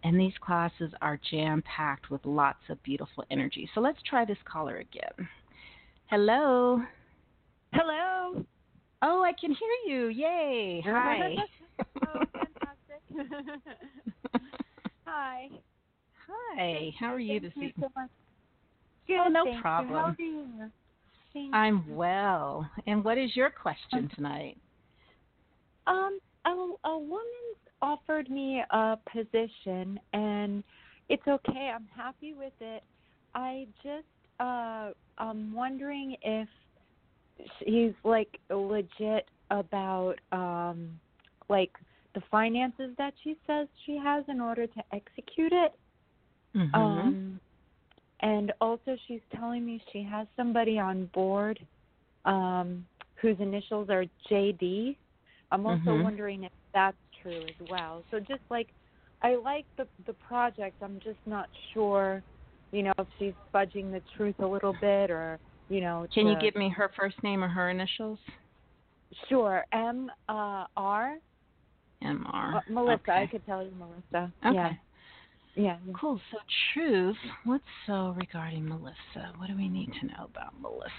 And 0.04 0.18
these 0.18 0.34
classes 0.40 0.92
are 1.02 1.20
jam 1.32 1.64
packed 1.64 2.10
with 2.10 2.22
lots 2.24 2.60
of 2.70 2.82
beautiful 2.84 3.26
energy. 3.32 3.70
So 3.74 3.82
let's 3.82 4.00
try 4.08 4.26
this 4.26 4.38
caller 4.46 4.78
again. 4.78 5.28
Hello. 6.06 6.82
Hello. 7.74 8.46
Oh, 9.02 9.24
I 9.24 9.34
can 9.40 9.52
hear 9.52 9.96
you. 9.96 10.08
Yay. 10.08 10.82
Hi. 10.86 11.36
oh, 12.08 12.24
fantastic. 12.34 13.62
Hi. 15.06 15.50
Hi. 16.28 16.92
How 17.00 17.14
are 17.14 17.20
you 17.20 17.40
this 17.40 17.54
Thank 17.60 17.74
evening? 17.74 17.90
so 17.96 18.02
much. 18.02 18.10
Good, 19.08 19.20
Oh, 19.26 19.30
no 19.30 19.44
thank 19.46 19.56
you. 19.56 19.62
problem. 19.62 19.96
How 19.96 20.06
are 20.06 20.16
you? 20.18 20.72
Thank 21.34 21.54
I'm 21.54 21.96
well. 21.96 22.70
And 22.88 23.04
what 23.04 23.18
is 23.18 23.36
your 23.36 23.52
question 23.52 24.10
tonight? 24.16 24.58
Um, 25.86 26.20
a, 26.46 26.50
a 26.90 26.98
woman 26.98 27.22
offered 27.82 28.30
me 28.30 28.64
a 28.72 28.98
position, 29.14 30.00
and 30.14 30.64
it's 31.10 31.28
okay. 31.28 31.72
I'm 31.74 31.88
happy 31.96 32.34
with 32.34 32.54
it. 32.60 32.84
I 33.36 33.68
just, 33.84 34.08
uh, 34.40 34.90
I'm 35.20 35.54
wondering 35.54 36.16
if 36.24 36.50
he's 37.66 37.94
like 38.04 38.40
legit 38.50 39.28
about, 39.52 40.16
um, 40.32 41.00
like 41.50 41.72
the 42.16 42.22
finances 42.32 42.92
that 42.98 43.14
she 43.24 43.38
says 43.46 43.68
she 43.86 43.98
has 43.98 44.24
in 44.28 44.42
order 44.42 44.68
to 44.68 44.84
execute 44.92 45.54
it. 45.54 45.74
Mm-hmm. 46.56 46.76
Um, 46.80 47.40
and 48.22 48.52
also, 48.60 48.98
she's 49.08 49.22
telling 49.36 49.66
me 49.66 49.82
she 49.94 50.02
has 50.02 50.28
somebody 50.36 50.80
on 50.80 51.06
board 51.14 51.60
um, 52.26 52.86
whose 53.22 53.38
initials 53.40 53.90
are 53.90 54.06
JD. 54.30 54.96
I'm 55.52 55.66
also 55.66 55.96
Mhm. 55.96 56.04
wondering 56.04 56.44
if 56.44 56.52
that's 56.74 56.98
true 57.22 57.46
as 57.48 57.68
well. 57.70 58.04
So 58.12 58.20
just 58.20 58.42
like, 58.50 58.74
I 59.22 59.36
like 59.36 59.66
the 59.78 59.88
the 60.06 60.14
project. 60.14 60.82
I'm 60.82 61.00
just 61.00 61.20
not 61.26 61.50
sure, 61.74 62.24
you 62.72 62.84
know, 62.84 62.94
if 62.98 63.08
she's 63.18 63.34
fudging 63.54 63.92
the 63.92 64.02
truth 64.16 64.36
a 64.40 64.46
little 64.46 64.74
bit 64.74 65.10
or, 65.10 65.40
you 65.70 65.82
know. 65.82 66.08
Can 66.14 66.28
you 66.28 66.40
give 66.40 66.56
me 66.56 66.70
her 66.70 66.92
first 66.98 67.22
name 67.24 67.44
or 67.44 67.48
her 67.48 67.70
initials? 67.70 68.20
Sure. 69.30 69.66
M 69.72 70.12
uh, 70.30 70.66
R. 70.76 71.16
M 72.02 72.26
R. 72.32 72.58
Uh, 72.58 72.62
Melissa. 72.70 73.12
I 73.12 73.28
could 73.28 73.46
tell 73.46 73.64
you, 73.64 73.72
Melissa. 73.78 74.32
Okay. 74.46 74.54
Yeah. 74.54 74.74
Yeah. 75.56 75.78
Cool. 76.00 76.20
So, 76.32 76.38
truth. 76.74 77.18
What's 77.46 77.64
so 77.88 78.14
regarding 78.18 78.68
Melissa? 78.68 79.34
What 79.38 79.48
do 79.48 79.56
we 79.56 79.70
need 79.70 79.90
to 80.02 80.08
know 80.08 80.26
about 80.26 80.60
Melissa? 80.62 80.92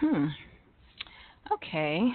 Hmm. 0.00 0.26
Okay. 1.52 2.10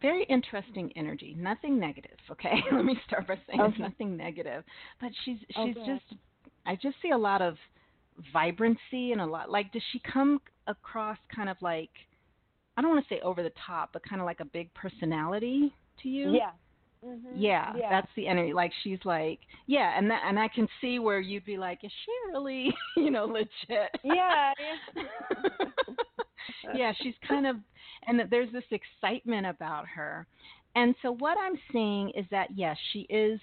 Very 0.00 0.24
interesting 0.24 0.92
energy. 0.96 1.34
Nothing 1.38 1.78
negative. 1.78 2.18
Okay. 2.30 2.54
Let 2.72 2.84
me 2.84 2.98
start 3.06 3.26
by 3.26 3.34
saying 3.46 3.60
it's 3.60 3.78
nothing 3.78 4.16
negative, 4.16 4.64
but 5.00 5.10
she's 5.24 5.38
she's 5.48 5.76
Okay. 5.76 5.86
just. 5.86 6.04
I 6.66 6.76
just 6.76 6.96
see 7.00 7.10
a 7.10 7.18
lot 7.18 7.40
of 7.40 7.56
vibrancy 8.32 9.12
and 9.12 9.20
a 9.20 9.26
lot 9.26 9.50
like. 9.50 9.72
Does 9.72 9.82
she 9.92 10.00
come 10.00 10.40
across 10.66 11.18
kind 11.34 11.48
of 11.48 11.56
like? 11.60 11.90
I 12.76 12.82
don't 12.82 12.90
want 12.92 13.06
to 13.08 13.14
say 13.14 13.20
over 13.22 13.42
the 13.42 13.52
top, 13.66 13.90
but 13.92 14.02
kind 14.08 14.20
of 14.20 14.26
like 14.26 14.40
a 14.40 14.44
big 14.44 14.72
personality 14.74 15.72
to 16.02 16.08
you. 16.08 16.32
Yeah. 16.32 16.50
Mm-hmm. 17.04 17.28
Yeah, 17.36 17.72
yeah. 17.76 17.90
that's 17.90 18.08
the 18.16 18.26
energy. 18.26 18.52
Like 18.52 18.72
she's 18.82 18.98
like, 19.04 19.38
yeah, 19.66 19.96
and 19.96 20.10
that, 20.10 20.22
and 20.26 20.38
I 20.38 20.48
can 20.48 20.66
see 20.80 20.98
where 20.98 21.20
you'd 21.20 21.44
be 21.44 21.56
like, 21.56 21.84
is 21.84 21.92
she 22.04 22.12
really, 22.32 22.74
you 22.96 23.10
know, 23.10 23.24
legit? 23.24 23.48
Yeah. 24.02 24.52
Yeah. 24.96 25.04
yeah, 26.74 26.92
she's 27.00 27.14
kind 27.26 27.46
of, 27.46 27.56
and 28.08 28.18
that 28.18 28.30
there's 28.30 28.50
this 28.52 28.64
excitement 28.70 29.46
about 29.46 29.86
her. 29.86 30.26
And 30.74 30.94
so 31.02 31.12
what 31.12 31.36
I'm 31.38 31.58
seeing 31.72 32.10
is 32.10 32.24
that 32.30 32.48
yes, 32.54 32.76
she 32.92 33.00
is 33.10 33.38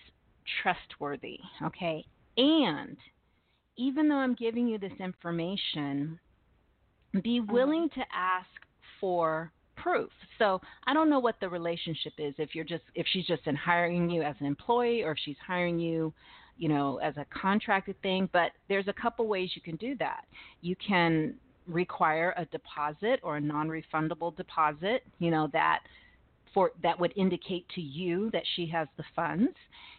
trustworthy. 0.62 1.40
Okay, 1.64 2.06
and 2.38 2.98
even 3.78 4.10
though 4.10 4.16
I'm 4.16 4.36
giving 4.36 4.68
you 4.68 4.78
this 4.78 4.94
information, 5.00 6.20
be 7.24 7.40
mm-hmm. 7.40 7.54
willing 7.54 7.90
to 7.90 8.02
ask 8.14 8.48
for 9.00 9.52
proof. 9.78 10.10
So 10.40 10.60
I 10.88 10.94
don't 10.94 11.10
know 11.10 11.20
what 11.20 11.36
the 11.40 11.50
relationship 11.50 12.14
is 12.18 12.34
if 12.38 12.56
you're 12.56 12.66
just 12.66 12.84
if 12.96 13.06
she's 13.12 13.28
just 13.28 13.46
in 13.46 13.56
hiring 13.56 14.10
you 14.10 14.22
as 14.22 14.36
an 14.40 14.46
employee 14.46 15.04
or 15.04 15.12
if 15.12 15.18
she's 15.24 15.38
hiring 15.46 15.80
you, 15.80 16.14
you 16.58 16.70
know, 16.70 16.98
as 16.98 17.16
a 17.18 17.26
contracted 17.38 18.02
thing, 18.02 18.30
but 18.34 18.52
there's 18.70 18.88
a 18.88 18.94
couple 18.94 19.28
ways 19.28 19.52
you 19.56 19.62
can 19.62 19.76
do 19.76 19.96
that. 20.00 20.26
You 20.62 20.76
can 20.76 21.36
require 21.68 22.34
a 22.38 22.46
deposit 22.46 23.20
or 23.24 23.38
a 23.38 23.42
non-refundable 23.42 24.36
deposit, 24.36 25.04
you 25.20 25.32
know, 25.32 25.50
that 25.54 25.80
for 26.54 26.72
that 26.82 26.98
would 27.00 27.14
indicate 27.18 27.68
to 27.76 27.82
you 27.82 28.30
that 28.32 28.44
she 28.56 28.66
has 28.68 28.88
the 28.98 29.04
funds. 29.16 29.58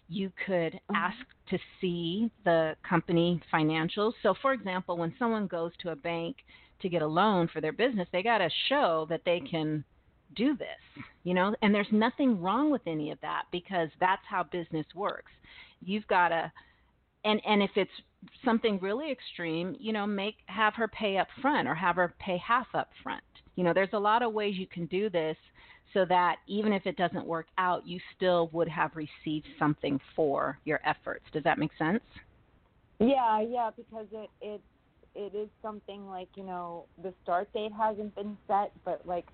You 0.08 0.32
could 0.46 0.74
Mhm. 0.74 0.96
ask 0.96 1.26
to 1.46 1.58
see 1.80 2.30
the 2.44 2.76
company 2.82 3.40
financials. 3.52 4.14
So, 4.22 4.34
for 4.34 4.52
example, 4.52 4.96
when 4.96 5.14
someone 5.18 5.46
goes 5.46 5.76
to 5.78 5.90
a 5.90 5.96
bank 5.96 6.44
to 6.80 6.88
get 6.88 7.02
a 7.02 7.06
loan 7.06 7.48
for 7.48 7.60
their 7.60 7.72
business, 7.72 8.08
they 8.10 8.22
got 8.22 8.38
to 8.38 8.50
show 8.68 9.06
that 9.06 9.24
they 9.24 9.40
can 9.40 9.84
do 10.34 10.56
this, 10.56 11.04
you 11.24 11.34
know, 11.34 11.54
and 11.62 11.74
there's 11.74 11.92
nothing 11.92 12.40
wrong 12.40 12.70
with 12.70 12.86
any 12.86 13.10
of 13.10 13.20
that 13.20 13.44
because 13.50 13.88
that's 14.00 14.24
how 14.26 14.42
business 14.42 14.86
works. 14.94 15.32
You've 15.80 16.06
got 16.08 16.28
to 16.28 16.52
and 17.24 17.40
and 17.44 17.62
if 17.62 17.70
it's 17.76 17.90
something 18.44 18.78
really 18.80 19.10
extreme, 19.10 19.76
you 19.78 19.92
know, 19.92 20.06
make 20.06 20.36
have 20.46 20.74
her 20.74 20.88
pay 20.88 21.18
up 21.18 21.28
front 21.40 21.68
or 21.68 21.74
have 21.74 21.96
her 21.96 22.14
pay 22.18 22.38
half 22.38 22.66
up 22.74 22.88
front. 23.02 23.22
You 23.56 23.64
know, 23.64 23.72
there's 23.72 23.92
a 23.92 23.98
lot 23.98 24.22
of 24.22 24.32
ways 24.32 24.56
you 24.56 24.66
can 24.66 24.86
do 24.86 25.08
this 25.08 25.36
so 25.94 26.04
that 26.06 26.36
even 26.46 26.72
if 26.72 26.86
it 26.86 26.96
doesn't 26.96 27.24
work 27.24 27.46
out, 27.58 27.86
you 27.86 28.00
still 28.16 28.48
would 28.52 28.68
have 28.68 28.90
received 28.94 29.46
something 29.58 29.98
for 30.14 30.58
your 30.64 30.80
efforts. 30.84 31.24
Does 31.32 31.44
that 31.44 31.58
make 31.58 31.70
sense? 31.78 32.02
Yeah, 32.98 33.40
yeah, 33.40 33.70
because 33.76 34.06
it 34.12 34.30
it 34.40 34.60
it 35.14 35.34
is 35.34 35.48
something 35.62 36.08
like 36.08 36.28
you 36.34 36.44
know 36.44 36.84
the 37.02 37.12
start 37.22 37.52
date 37.52 37.72
hasn't 37.72 38.14
been 38.14 38.36
set, 38.46 38.72
but 38.84 39.00
like 39.06 39.26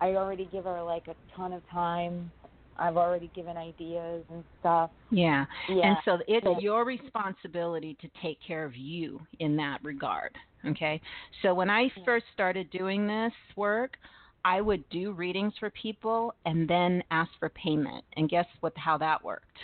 I 0.00 0.10
already 0.10 0.48
give 0.50 0.64
her 0.64 0.82
like 0.82 1.08
a 1.08 1.14
ton 1.36 1.52
of 1.52 1.62
time. 1.70 2.30
I've 2.78 2.96
already 2.96 3.30
given 3.34 3.56
ideas 3.56 4.24
and 4.30 4.44
stuff. 4.60 4.90
Yeah. 5.10 5.44
Yeah. 5.68 5.88
And 5.88 5.96
so 6.04 6.18
it's 6.26 6.62
your 6.62 6.84
responsibility 6.84 7.96
to 8.00 8.08
take 8.22 8.38
care 8.46 8.64
of 8.64 8.76
you 8.76 9.20
in 9.38 9.56
that 9.56 9.78
regard. 9.82 10.32
Okay. 10.66 11.00
So 11.42 11.54
when 11.54 11.70
I 11.70 11.90
first 12.04 12.24
started 12.32 12.70
doing 12.70 13.06
this 13.06 13.32
work, 13.56 13.96
I 14.44 14.60
would 14.60 14.88
do 14.90 15.12
readings 15.12 15.54
for 15.58 15.70
people 15.70 16.34
and 16.44 16.68
then 16.68 17.02
ask 17.10 17.30
for 17.38 17.48
payment. 17.50 18.04
And 18.16 18.28
guess 18.28 18.46
what 18.60 18.72
how 18.76 18.98
that 18.98 19.22
worked? 19.24 19.58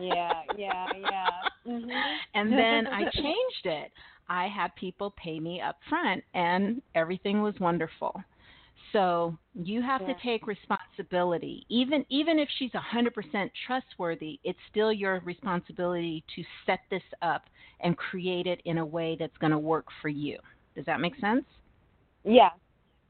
yeah, 0.00 0.42
yeah, 0.56 0.86
yeah. 1.00 1.28
Mhm. 1.64 2.16
and 2.34 2.52
then 2.52 2.88
I 2.88 3.04
changed 3.10 3.66
it. 3.66 3.92
I 4.28 4.48
had 4.48 4.74
people 4.74 5.14
pay 5.16 5.38
me 5.38 5.60
up 5.60 5.76
front 5.88 6.24
and 6.34 6.82
everything 6.96 7.40
was 7.40 7.54
wonderful. 7.60 8.20
So 8.92 9.36
you 9.54 9.82
have 9.82 10.02
Yeah. 10.02 10.14
to 10.14 10.20
take 10.20 10.46
responsibility. 10.46 11.64
Even 11.68 12.04
even 12.08 12.38
if 12.38 12.48
she's 12.58 12.72
100% 12.72 13.50
trustworthy, 13.66 14.38
it's 14.44 14.58
still 14.70 14.92
your 14.92 15.20
responsibility 15.20 16.24
to 16.34 16.44
set 16.66 16.80
this 16.90 17.02
up 17.22 17.48
and 17.80 17.96
create 17.96 18.46
it 18.46 18.60
in 18.64 18.78
a 18.78 18.84
way 18.86 19.16
that's 19.16 19.36
going 19.38 19.52
to 19.52 19.58
work 19.58 19.86
for 20.00 20.08
you. 20.08 20.38
Does 20.74 20.84
that 20.86 21.00
make 21.00 21.16
sense? 21.16 21.44
Yeah. 22.24 22.50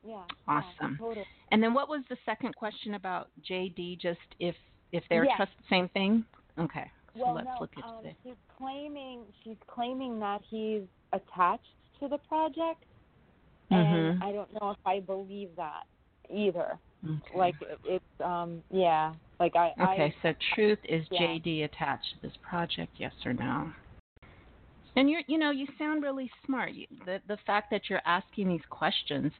Yeah. 0.07 0.25
Awesome. 0.49 0.99
Yeah, 1.01 1.07
totally. 1.07 1.27
And 1.51 1.63
then 1.63 1.75
what 1.75 1.89
was 1.89 2.03
the 2.09 2.17
second 2.25 2.55
question 2.57 2.95
about 2.95 3.31
JD 3.49 3.99
just 4.01 4.21
if 4.39 4.57
if 4.93 5.05
they're 5.09 5.25
Yeah. 5.25 5.37
trust 5.37 5.53
the 5.59 5.65
same 5.69 5.89
thing? 5.91 6.25
Okay. 6.59 6.91
So 7.15 7.25
Well, 7.25 7.35
let's 7.35 7.47
no, 7.47 7.57
look 7.61 7.77
at 7.77 7.85
um, 7.85 8.03
this. 8.03 8.17
she's 8.23 8.37
claiming 8.57 9.25
she's 9.43 9.59
claiming 9.67 10.19
that 10.21 10.43
he's 10.49 10.85
attached 11.13 11.75
to 12.01 12.09
the 12.09 12.19
project, 12.19 12.85
and 13.73 14.21
Mhm. 14.21 14.23
I 14.23 14.33
don't 14.33 14.53
know 14.53 14.71
if 14.71 14.79
I 14.85 15.01
believe 15.01 15.55
that 15.57 15.85
either. 16.31 16.79
Okay. 17.05 17.37
Like 17.39 17.61
it- 17.63 17.81
it's 17.85 18.21
um 18.21 18.63
yeah, 18.71 19.15
like 19.41 19.57
I 19.57 19.73
Okay, 19.81 20.15
I 20.15 20.23
so 20.23 20.35
truth 20.55 20.79
is 20.85 21.07
yeah. 21.11 21.21
JD 21.21 21.65
attached 21.65 22.13
to 22.15 22.21
this 22.21 22.37
project, 22.39 22.93
yes 22.99 23.15
or 23.25 23.33
no? 23.33 23.73
And 24.95 25.09
you're, 25.09 25.23
you 25.27 25.39
know, 25.39 25.51
you 25.51 25.67
sound 25.79 26.03
really 26.03 26.31
smart. 26.45 26.73
You, 26.73 26.87
the 27.07 27.21
the 27.27 27.39
fact 27.47 27.71
that 27.71 27.89
you're 27.89 28.03
asking 28.05 28.49
these 28.49 28.67
questions, 28.69 29.33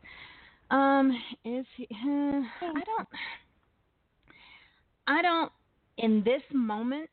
um, 0.71 1.11
is 1.45 1.67
he, 1.77 1.87
uh, 1.93 2.43
I 2.63 2.83
don't, 2.87 3.09
I 5.07 5.23
don't, 5.23 5.53
in 5.99 6.23
this 6.25 6.43
moment, 6.53 7.11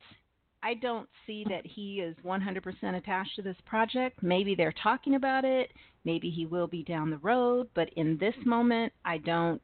I 0.62 0.74
don't 0.74 1.08
see 1.26 1.46
that 1.50 1.66
he 1.66 2.02
is 2.02 2.16
100% 2.26 2.98
attached 2.98 3.36
to 3.38 3.42
this 3.42 3.56
project. 3.66 4.22
Maybe 4.22 4.56
they're 4.56 4.74
talking 4.84 5.16
about 5.16 5.46
it. 5.46 5.72
Maybe 6.04 6.30
he 6.30 6.46
will 6.46 6.68
be 6.68 6.84
down 6.84 7.10
the 7.10 7.18
road. 7.18 7.70
But 7.74 7.90
in 7.96 8.18
this 8.18 8.36
moment, 8.46 8.92
I 9.06 9.20
don't 9.20 9.62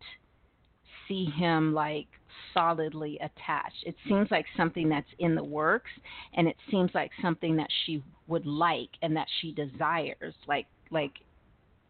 see 1.07 1.25
him 1.25 1.73
like 1.73 2.07
solidly 2.53 3.17
attached. 3.17 3.83
It 3.85 3.95
seems 4.07 4.29
like 4.31 4.45
something 4.55 4.89
that's 4.89 5.07
in 5.19 5.35
the 5.35 5.43
works 5.43 5.91
and 6.35 6.47
it 6.47 6.55
seems 6.71 6.91
like 6.93 7.11
something 7.21 7.55
that 7.57 7.69
she 7.85 8.03
would 8.27 8.45
like 8.45 8.89
and 9.01 9.15
that 9.15 9.27
she 9.41 9.51
desires 9.51 10.33
like 10.47 10.65
like 10.91 11.13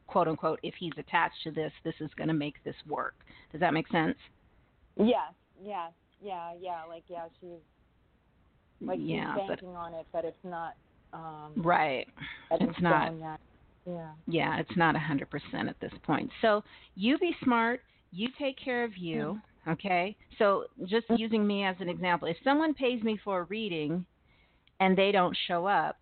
quote 0.08 0.28
unquote 0.28 0.60
if 0.64 0.74
he's 0.80 0.92
attached 0.98 1.36
to 1.44 1.52
this 1.52 1.72
this 1.84 1.96
is 2.00 2.10
going 2.16 2.28
to 2.28 2.34
make 2.34 2.64
this 2.64 2.76
work. 2.88 3.16
Does 3.52 3.62
that 3.62 3.74
make 3.74 3.88
sense? 3.90 4.18
yes, 4.98 5.34
yes, 5.62 5.92
yeah, 6.22 6.54
yeah, 6.60 6.82
like 6.88 7.04
yeah, 7.08 7.26
she's 7.40 7.60
like 8.82 9.00
yeah, 9.02 9.34
she's 9.34 9.44
but 9.48 9.60
on 9.76 9.94
it, 9.94 10.06
but 10.12 10.26
it's 10.26 10.44
not 10.44 10.74
um 11.14 11.54
right. 11.58 12.08
It's 12.52 12.82
not. 12.82 13.14
Yeah. 13.86 14.14
Yeah, 14.28 14.58
it's 14.60 14.76
not 14.76 14.96
a 14.96 15.00
100% 15.00 15.70
at 15.70 15.80
this 15.80 15.92
point. 16.04 16.30
So 16.42 16.64
you 16.96 17.18
be 17.18 17.36
smart. 17.44 17.82
You 18.12 18.30
take 18.40 18.58
care 18.58 18.84
of 18.84 18.98
you. 18.98 19.40
Okay. 19.68 20.16
So 20.38 20.66
just 20.86 21.06
using 21.10 21.46
me 21.46 21.64
as 21.66 21.76
an 21.80 21.90
example, 21.90 22.28
if 22.28 22.38
someone 22.44 22.74
pays 22.74 23.02
me 23.04 23.18
for 23.24 23.42
a 23.42 23.44
reading 23.44 24.06
and 24.80 24.98
they 24.98 25.12
don't 25.12 25.36
show 25.48 25.66
up, 25.66 25.98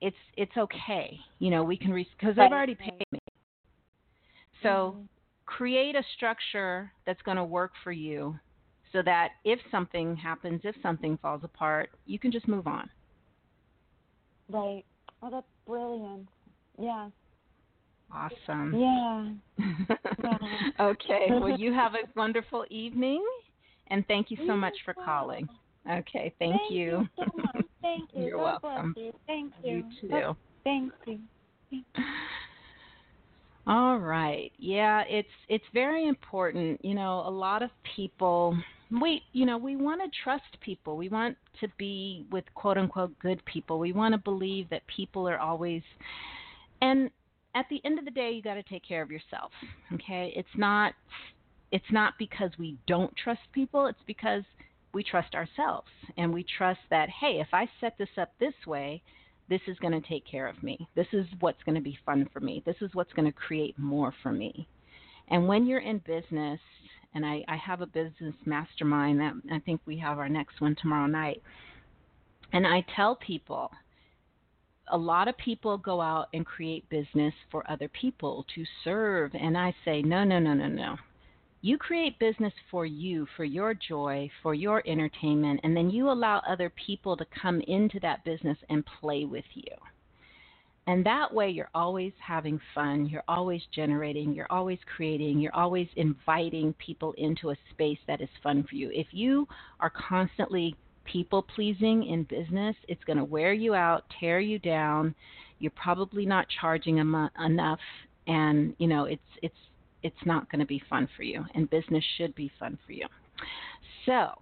it's 0.00 0.16
it's 0.36 0.56
okay. 0.56 1.18
You 1.38 1.50
know, 1.50 1.62
we 1.62 1.76
can 1.76 1.92
because 1.94 2.36
they've 2.36 2.50
already 2.52 2.74
paid 2.74 3.04
me. 3.12 3.18
So 4.62 4.96
Mhm. 4.96 5.08
create 5.46 5.94
a 5.96 6.02
structure 6.16 6.92
that's 7.06 7.22
going 7.22 7.36
to 7.36 7.44
work 7.44 7.72
for 7.82 7.92
you, 7.92 8.38
so 8.94 9.02
that 9.02 9.30
if 9.44 9.58
something 9.72 10.16
happens, 10.16 10.60
if 10.62 10.76
something 10.80 11.18
falls 11.20 11.40
apart, 11.42 11.90
you 12.06 12.18
can 12.18 12.30
just 12.30 12.46
move 12.46 12.66
on. 12.68 12.88
Right. 14.48 14.84
Oh, 15.20 15.30
that's 15.30 15.46
brilliant. 15.66 16.28
Yeah. 16.80 17.08
Awesome. 18.12 19.42
Yeah. 19.58 19.96
okay. 20.80 21.26
Well, 21.30 21.58
you 21.58 21.72
have 21.72 21.94
a 21.94 22.06
wonderful 22.16 22.64
evening, 22.70 23.24
and 23.88 24.06
thank 24.06 24.30
you 24.30 24.36
so 24.46 24.52
You 24.52 24.56
much 24.56 24.74
for 24.84 24.94
calling. 24.94 25.48
Okay. 25.90 26.32
Thank, 26.38 26.60
you. 26.70 27.08
so 27.16 27.24
much. 27.36 27.66
Thank 27.82 28.10
you. 28.14 28.26
You're 28.26 28.38
God 28.38 28.62
welcome. 28.62 28.94
You. 28.96 29.12
Thank 29.26 29.52
you. 29.64 29.84
You 30.02 30.08
too. 30.08 30.36
Thank 30.62 30.92
you. 31.06 31.18
All 33.66 33.98
right. 33.98 34.52
Yeah, 34.58 35.02
it's 35.08 35.28
it's 35.48 35.64
very 35.72 36.06
important. 36.06 36.84
You 36.84 36.94
know, 36.94 37.24
a 37.26 37.30
lot 37.30 37.62
of 37.62 37.70
people 37.96 38.56
we 38.90 39.22
you 39.32 39.46
know, 39.46 39.58
we 39.58 39.76
want 39.76 40.00
to 40.02 40.10
trust 40.22 40.60
people. 40.60 40.96
We 40.96 41.08
want 41.08 41.36
to 41.60 41.68
be 41.78 42.26
with 42.30 42.44
quote 42.54 42.78
unquote 42.78 43.18
good 43.18 43.44
people. 43.44 43.78
We 43.78 43.92
want 43.92 44.12
to 44.12 44.18
believe 44.18 44.68
that 44.70 44.82
people 44.86 45.28
are 45.28 45.38
always 45.38 45.82
and 46.80 47.10
at 47.54 47.66
the 47.70 47.80
end 47.84 47.98
of 47.98 48.04
the 48.04 48.10
day 48.10 48.32
you 48.32 48.42
got 48.42 48.54
to 48.54 48.62
take 48.62 48.86
care 48.86 49.02
of 49.02 49.10
yourself. 49.10 49.52
Okay? 49.92 50.32
It's 50.36 50.48
not 50.56 50.94
it's 51.70 51.90
not 51.90 52.14
because 52.18 52.50
we 52.58 52.78
don't 52.86 53.14
trust 53.16 53.40
people, 53.52 53.86
it's 53.86 53.98
because 54.06 54.44
we 54.92 55.02
trust 55.02 55.34
ourselves 55.34 55.88
and 56.16 56.32
we 56.32 56.44
trust 56.56 56.80
that 56.90 57.08
hey, 57.08 57.40
if 57.40 57.48
I 57.52 57.68
set 57.80 57.96
this 57.98 58.08
up 58.18 58.32
this 58.38 58.54
way, 58.66 59.02
this 59.48 59.60
is 59.66 59.78
going 59.78 60.00
to 60.00 60.08
take 60.08 60.26
care 60.26 60.46
of 60.46 60.62
me. 60.62 60.88
This 60.94 61.06
is 61.12 61.26
what's 61.40 61.62
going 61.64 61.74
to 61.74 61.80
be 61.80 61.98
fun 62.06 62.28
for 62.32 62.40
me. 62.40 62.62
This 62.64 62.76
is 62.80 62.90
what's 62.94 63.12
going 63.12 63.30
to 63.30 63.38
create 63.38 63.78
more 63.78 64.14
for 64.22 64.32
me. 64.32 64.66
And 65.28 65.48
when 65.48 65.66
you're 65.66 65.80
in 65.80 65.98
business, 66.06 66.60
and 67.14 67.24
I, 67.24 67.44
I 67.48 67.56
have 67.56 67.80
a 67.80 67.86
business 67.86 68.34
mastermind 68.44 69.20
that 69.20 69.34
I 69.50 69.58
think 69.60 69.80
we 69.86 69.98
have 69.98 70.18
our 70.18 70.28
next 70.28 70.60
one 70.60 70.76
tomorrow 70.80 71.06
night, 71.06 71.42
and 72.52 72.66
I 72.66 72.84
tell 72.94 73.16
people 73.16 73.70
a 74.88 74.98
lot 74.98 75.28
of 75.28 75.36
people 75.38 75.78
go 75.78 76.00
out 76.00 76.28
and 76.34 76.44
create 76.44 76.88
business 76.90 77.32
for 77.50 77.68
other 77.70 77.88
people 77.88 78.44
to 78.54 78.64
serve. 78.82 79.32
And 79.34 79.56
I 79.56 79.74
say, 79.84 80.02
no, 80.02 80.24
no, 80.24 80.38
no, 80.38 80.54
no, 80.54 80.68
no. 80.68 80.96
You 81.62 81.78
create 81.78 82.18
business 82.18 82.52
for 82.70 82.84
you, 82.84 83.26
for 83.36 83.44
your 83.44 83.72
joy, 83.72 84.30
for 84.42 84.52
your 84.52 84.82
entertainment, 84.86 85.60
and 85.64 85.74
then 85.74 85.88
you 85.88 86.10
allow 86.10 86.42
other 86.46 86.70
people 86.86 87.16
to 87.16 87.24
come 87.40 87.62
into 87.62 87.98
that 88.00 88.24
business 88.24 88.58
and 88.68 88.84
play 89.00 89.24
with 89.24 89.46
you. 89.54 89.72
And 90.86 91.04
that 91.06 91.32
way, 91.32 91.48
you're 91.48 91.70
always 91.74 92.12
having 92.18 92.60
fun, 92.74 93.06
you're 93.06 93.24
always 93.26 93.62
generating, 93.74 94.34
you're 94.34 94.50
always 94.50 94.78
creating, 94.94 95.40
you're 95.40 95.54
always 95.54 95.88
inviting 95.96 96.74
people 96.74 97.14
into 97.16 97.50
a 97.50 97.56
space 97.70 97.98
that 98.06 98.20
is 98.20 98.28
fun 98.42 98.66
for 98.68 98.74
you. 98.74 98.90
If 98.92 99.06
you 99.12 99.48
are 99.80 99.90
constantly 99.90 100.76
people 101.04 101.42
pleasing 101.42 102.04
in 102.06 102.24
business, 102.24 102.76
it's 102.88 103.02
going 103.04 103.16
to 103.16 103.24
wear 103.24 103.54
you 103.54 103.74
out, 103.74 104.04
tear 104.20 104.40
you 104.40 104.58
down. 104.58 105.14
You're 105.58 105.72
probably 105.72 106.26
not 106.26 106.46
charging 106.60 106.98
em- 107.00 107.30
enough, 107.42 107.80
and 108.26 108.74
you 108.78 108.86
know 108.88 109.04
it's 109.04 109.22
it's 109.42 109.54
it's 110.02 110.26
not 110.26 110.50
going 110.50 110.60
to 110.60 110.66
be 110.66 110.82
fun 110.90 111.08
for 111.16 111.22
you. 111.22 111.44
And 111.54 111.70
business 111.70 112.04
should 112.18 112.34
be 112.34 112.50
fun 112.58 112.78
for 112.84 112.92
you. 112.92 113.06
So, 114.04 114.32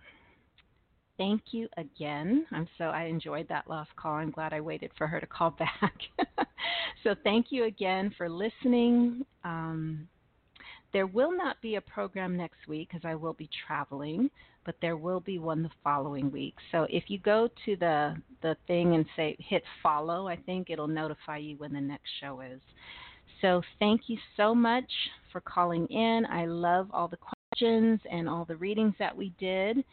thank 1.18 1.42
you 1.52 1.68
again. 1.76 2.46
I'm 2.52 2.68
so 2.78 2.84
I 2.84 3.04
enjoyed 3.04 3.48
that 3.48 3.68
last 3.68 3.90
call. 3.96 4.14
I'm 4.14 4.30
glad 4.30 4.52
I 4.52 4.60
waited 4.60 4.90
for 4.96 5.06
her 5.06 5.20
to 5.20 5.26
call 5.26 5.50
back. 5.58 5.94
so, 7.02 7.14
thank 7.24 7.46
you 7.50 7.64
again 7.64 8.14
for 8.16 8.28
listening. 8.28 9.24
Um, 9.44 10.08
there 10.92 11.06
will 11.06 11.36
not 11.36 11.60
be 11.62 11.76
a 11.76 11.80
program 11.80 12.36
next 12.36 12.68
week 12.68 12.88
because 12.90 13.04
I 13.04 13.14
will 13.14 13.32
be 13.32 13.48
traveling, 13.66 14.30
but 14.64 14.74
there 14.82 14.96
will 14.96 15.20
be 15.20 15.38
one 15.38 15.62
the 15.62 15.70
following 15.82 16.30
week. 16.30 16.54
So 16.70 16.86
if 16.90 17.04
you 17.08 17.18
go 17.18 17.48
to 17.64 17.76
the 17.76 18.16
the 18.42 18.56
thing 18.66 18.94
and 18.94 19.06
say 19.16 19.36
hit 19.38 19.62
follow, 19.82 20.28
I 20.28 20.36
think 20.36 20.68
it'll 20.68 20.88
notify 20.88 21.38
you 21.38 21.56
when 21.56 21.72
the 21.72 21.80
next 21.80 22.10
show 22.20 22.40
is. 22.40 22.60
So 23.40 23.62
thank 23.78 24.02
you 24.06 24.18
so 24.36 24.54
much 24.54 24.90
for 25.32 25.40
calling 25.40 25.86
in. 25.86 26.26
I 26.30 26.44
love 26.46 26.88
all 26.92 27.08
the 27.08 27.16
questions 27.16 28.00
and 28.10 28.28
all 28.28 28.44
the 28.44 28.56
readings 28.56 28.94
that 28.98 29.16
we 29.16 29.32
did. 29.38 29.84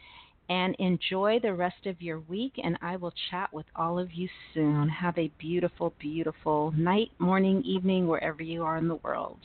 And 0.50 0.76
enjoy 0.80 1.40
the 1.40 1.54
rest 1.54 1.86
of 1.86 2.02
your 2.02 2.20
week, 2.22 2.54
and 2.64 2.78
I 2.82 2.96
will 2.96 3.14
chat 3.30 3.54
with 3.54 3.68
all 3.76 4.00
of 4.00 4.12
you 4.14 4.28
soon. 4.54 4.90
Have 4.90 5.18
a 5.18 5.32
beautiful, 5.38 5.94
beautiful 6.00 6.74
night, 6.76 7.12
morning, 7.20 7.62
evening, 7.64 8.08
wherever 8.08 8.42
you 8.42 8.64
are 8.64 8.78
in 8.78 8.88
the 8.88 8.96
world. 8.96 9.38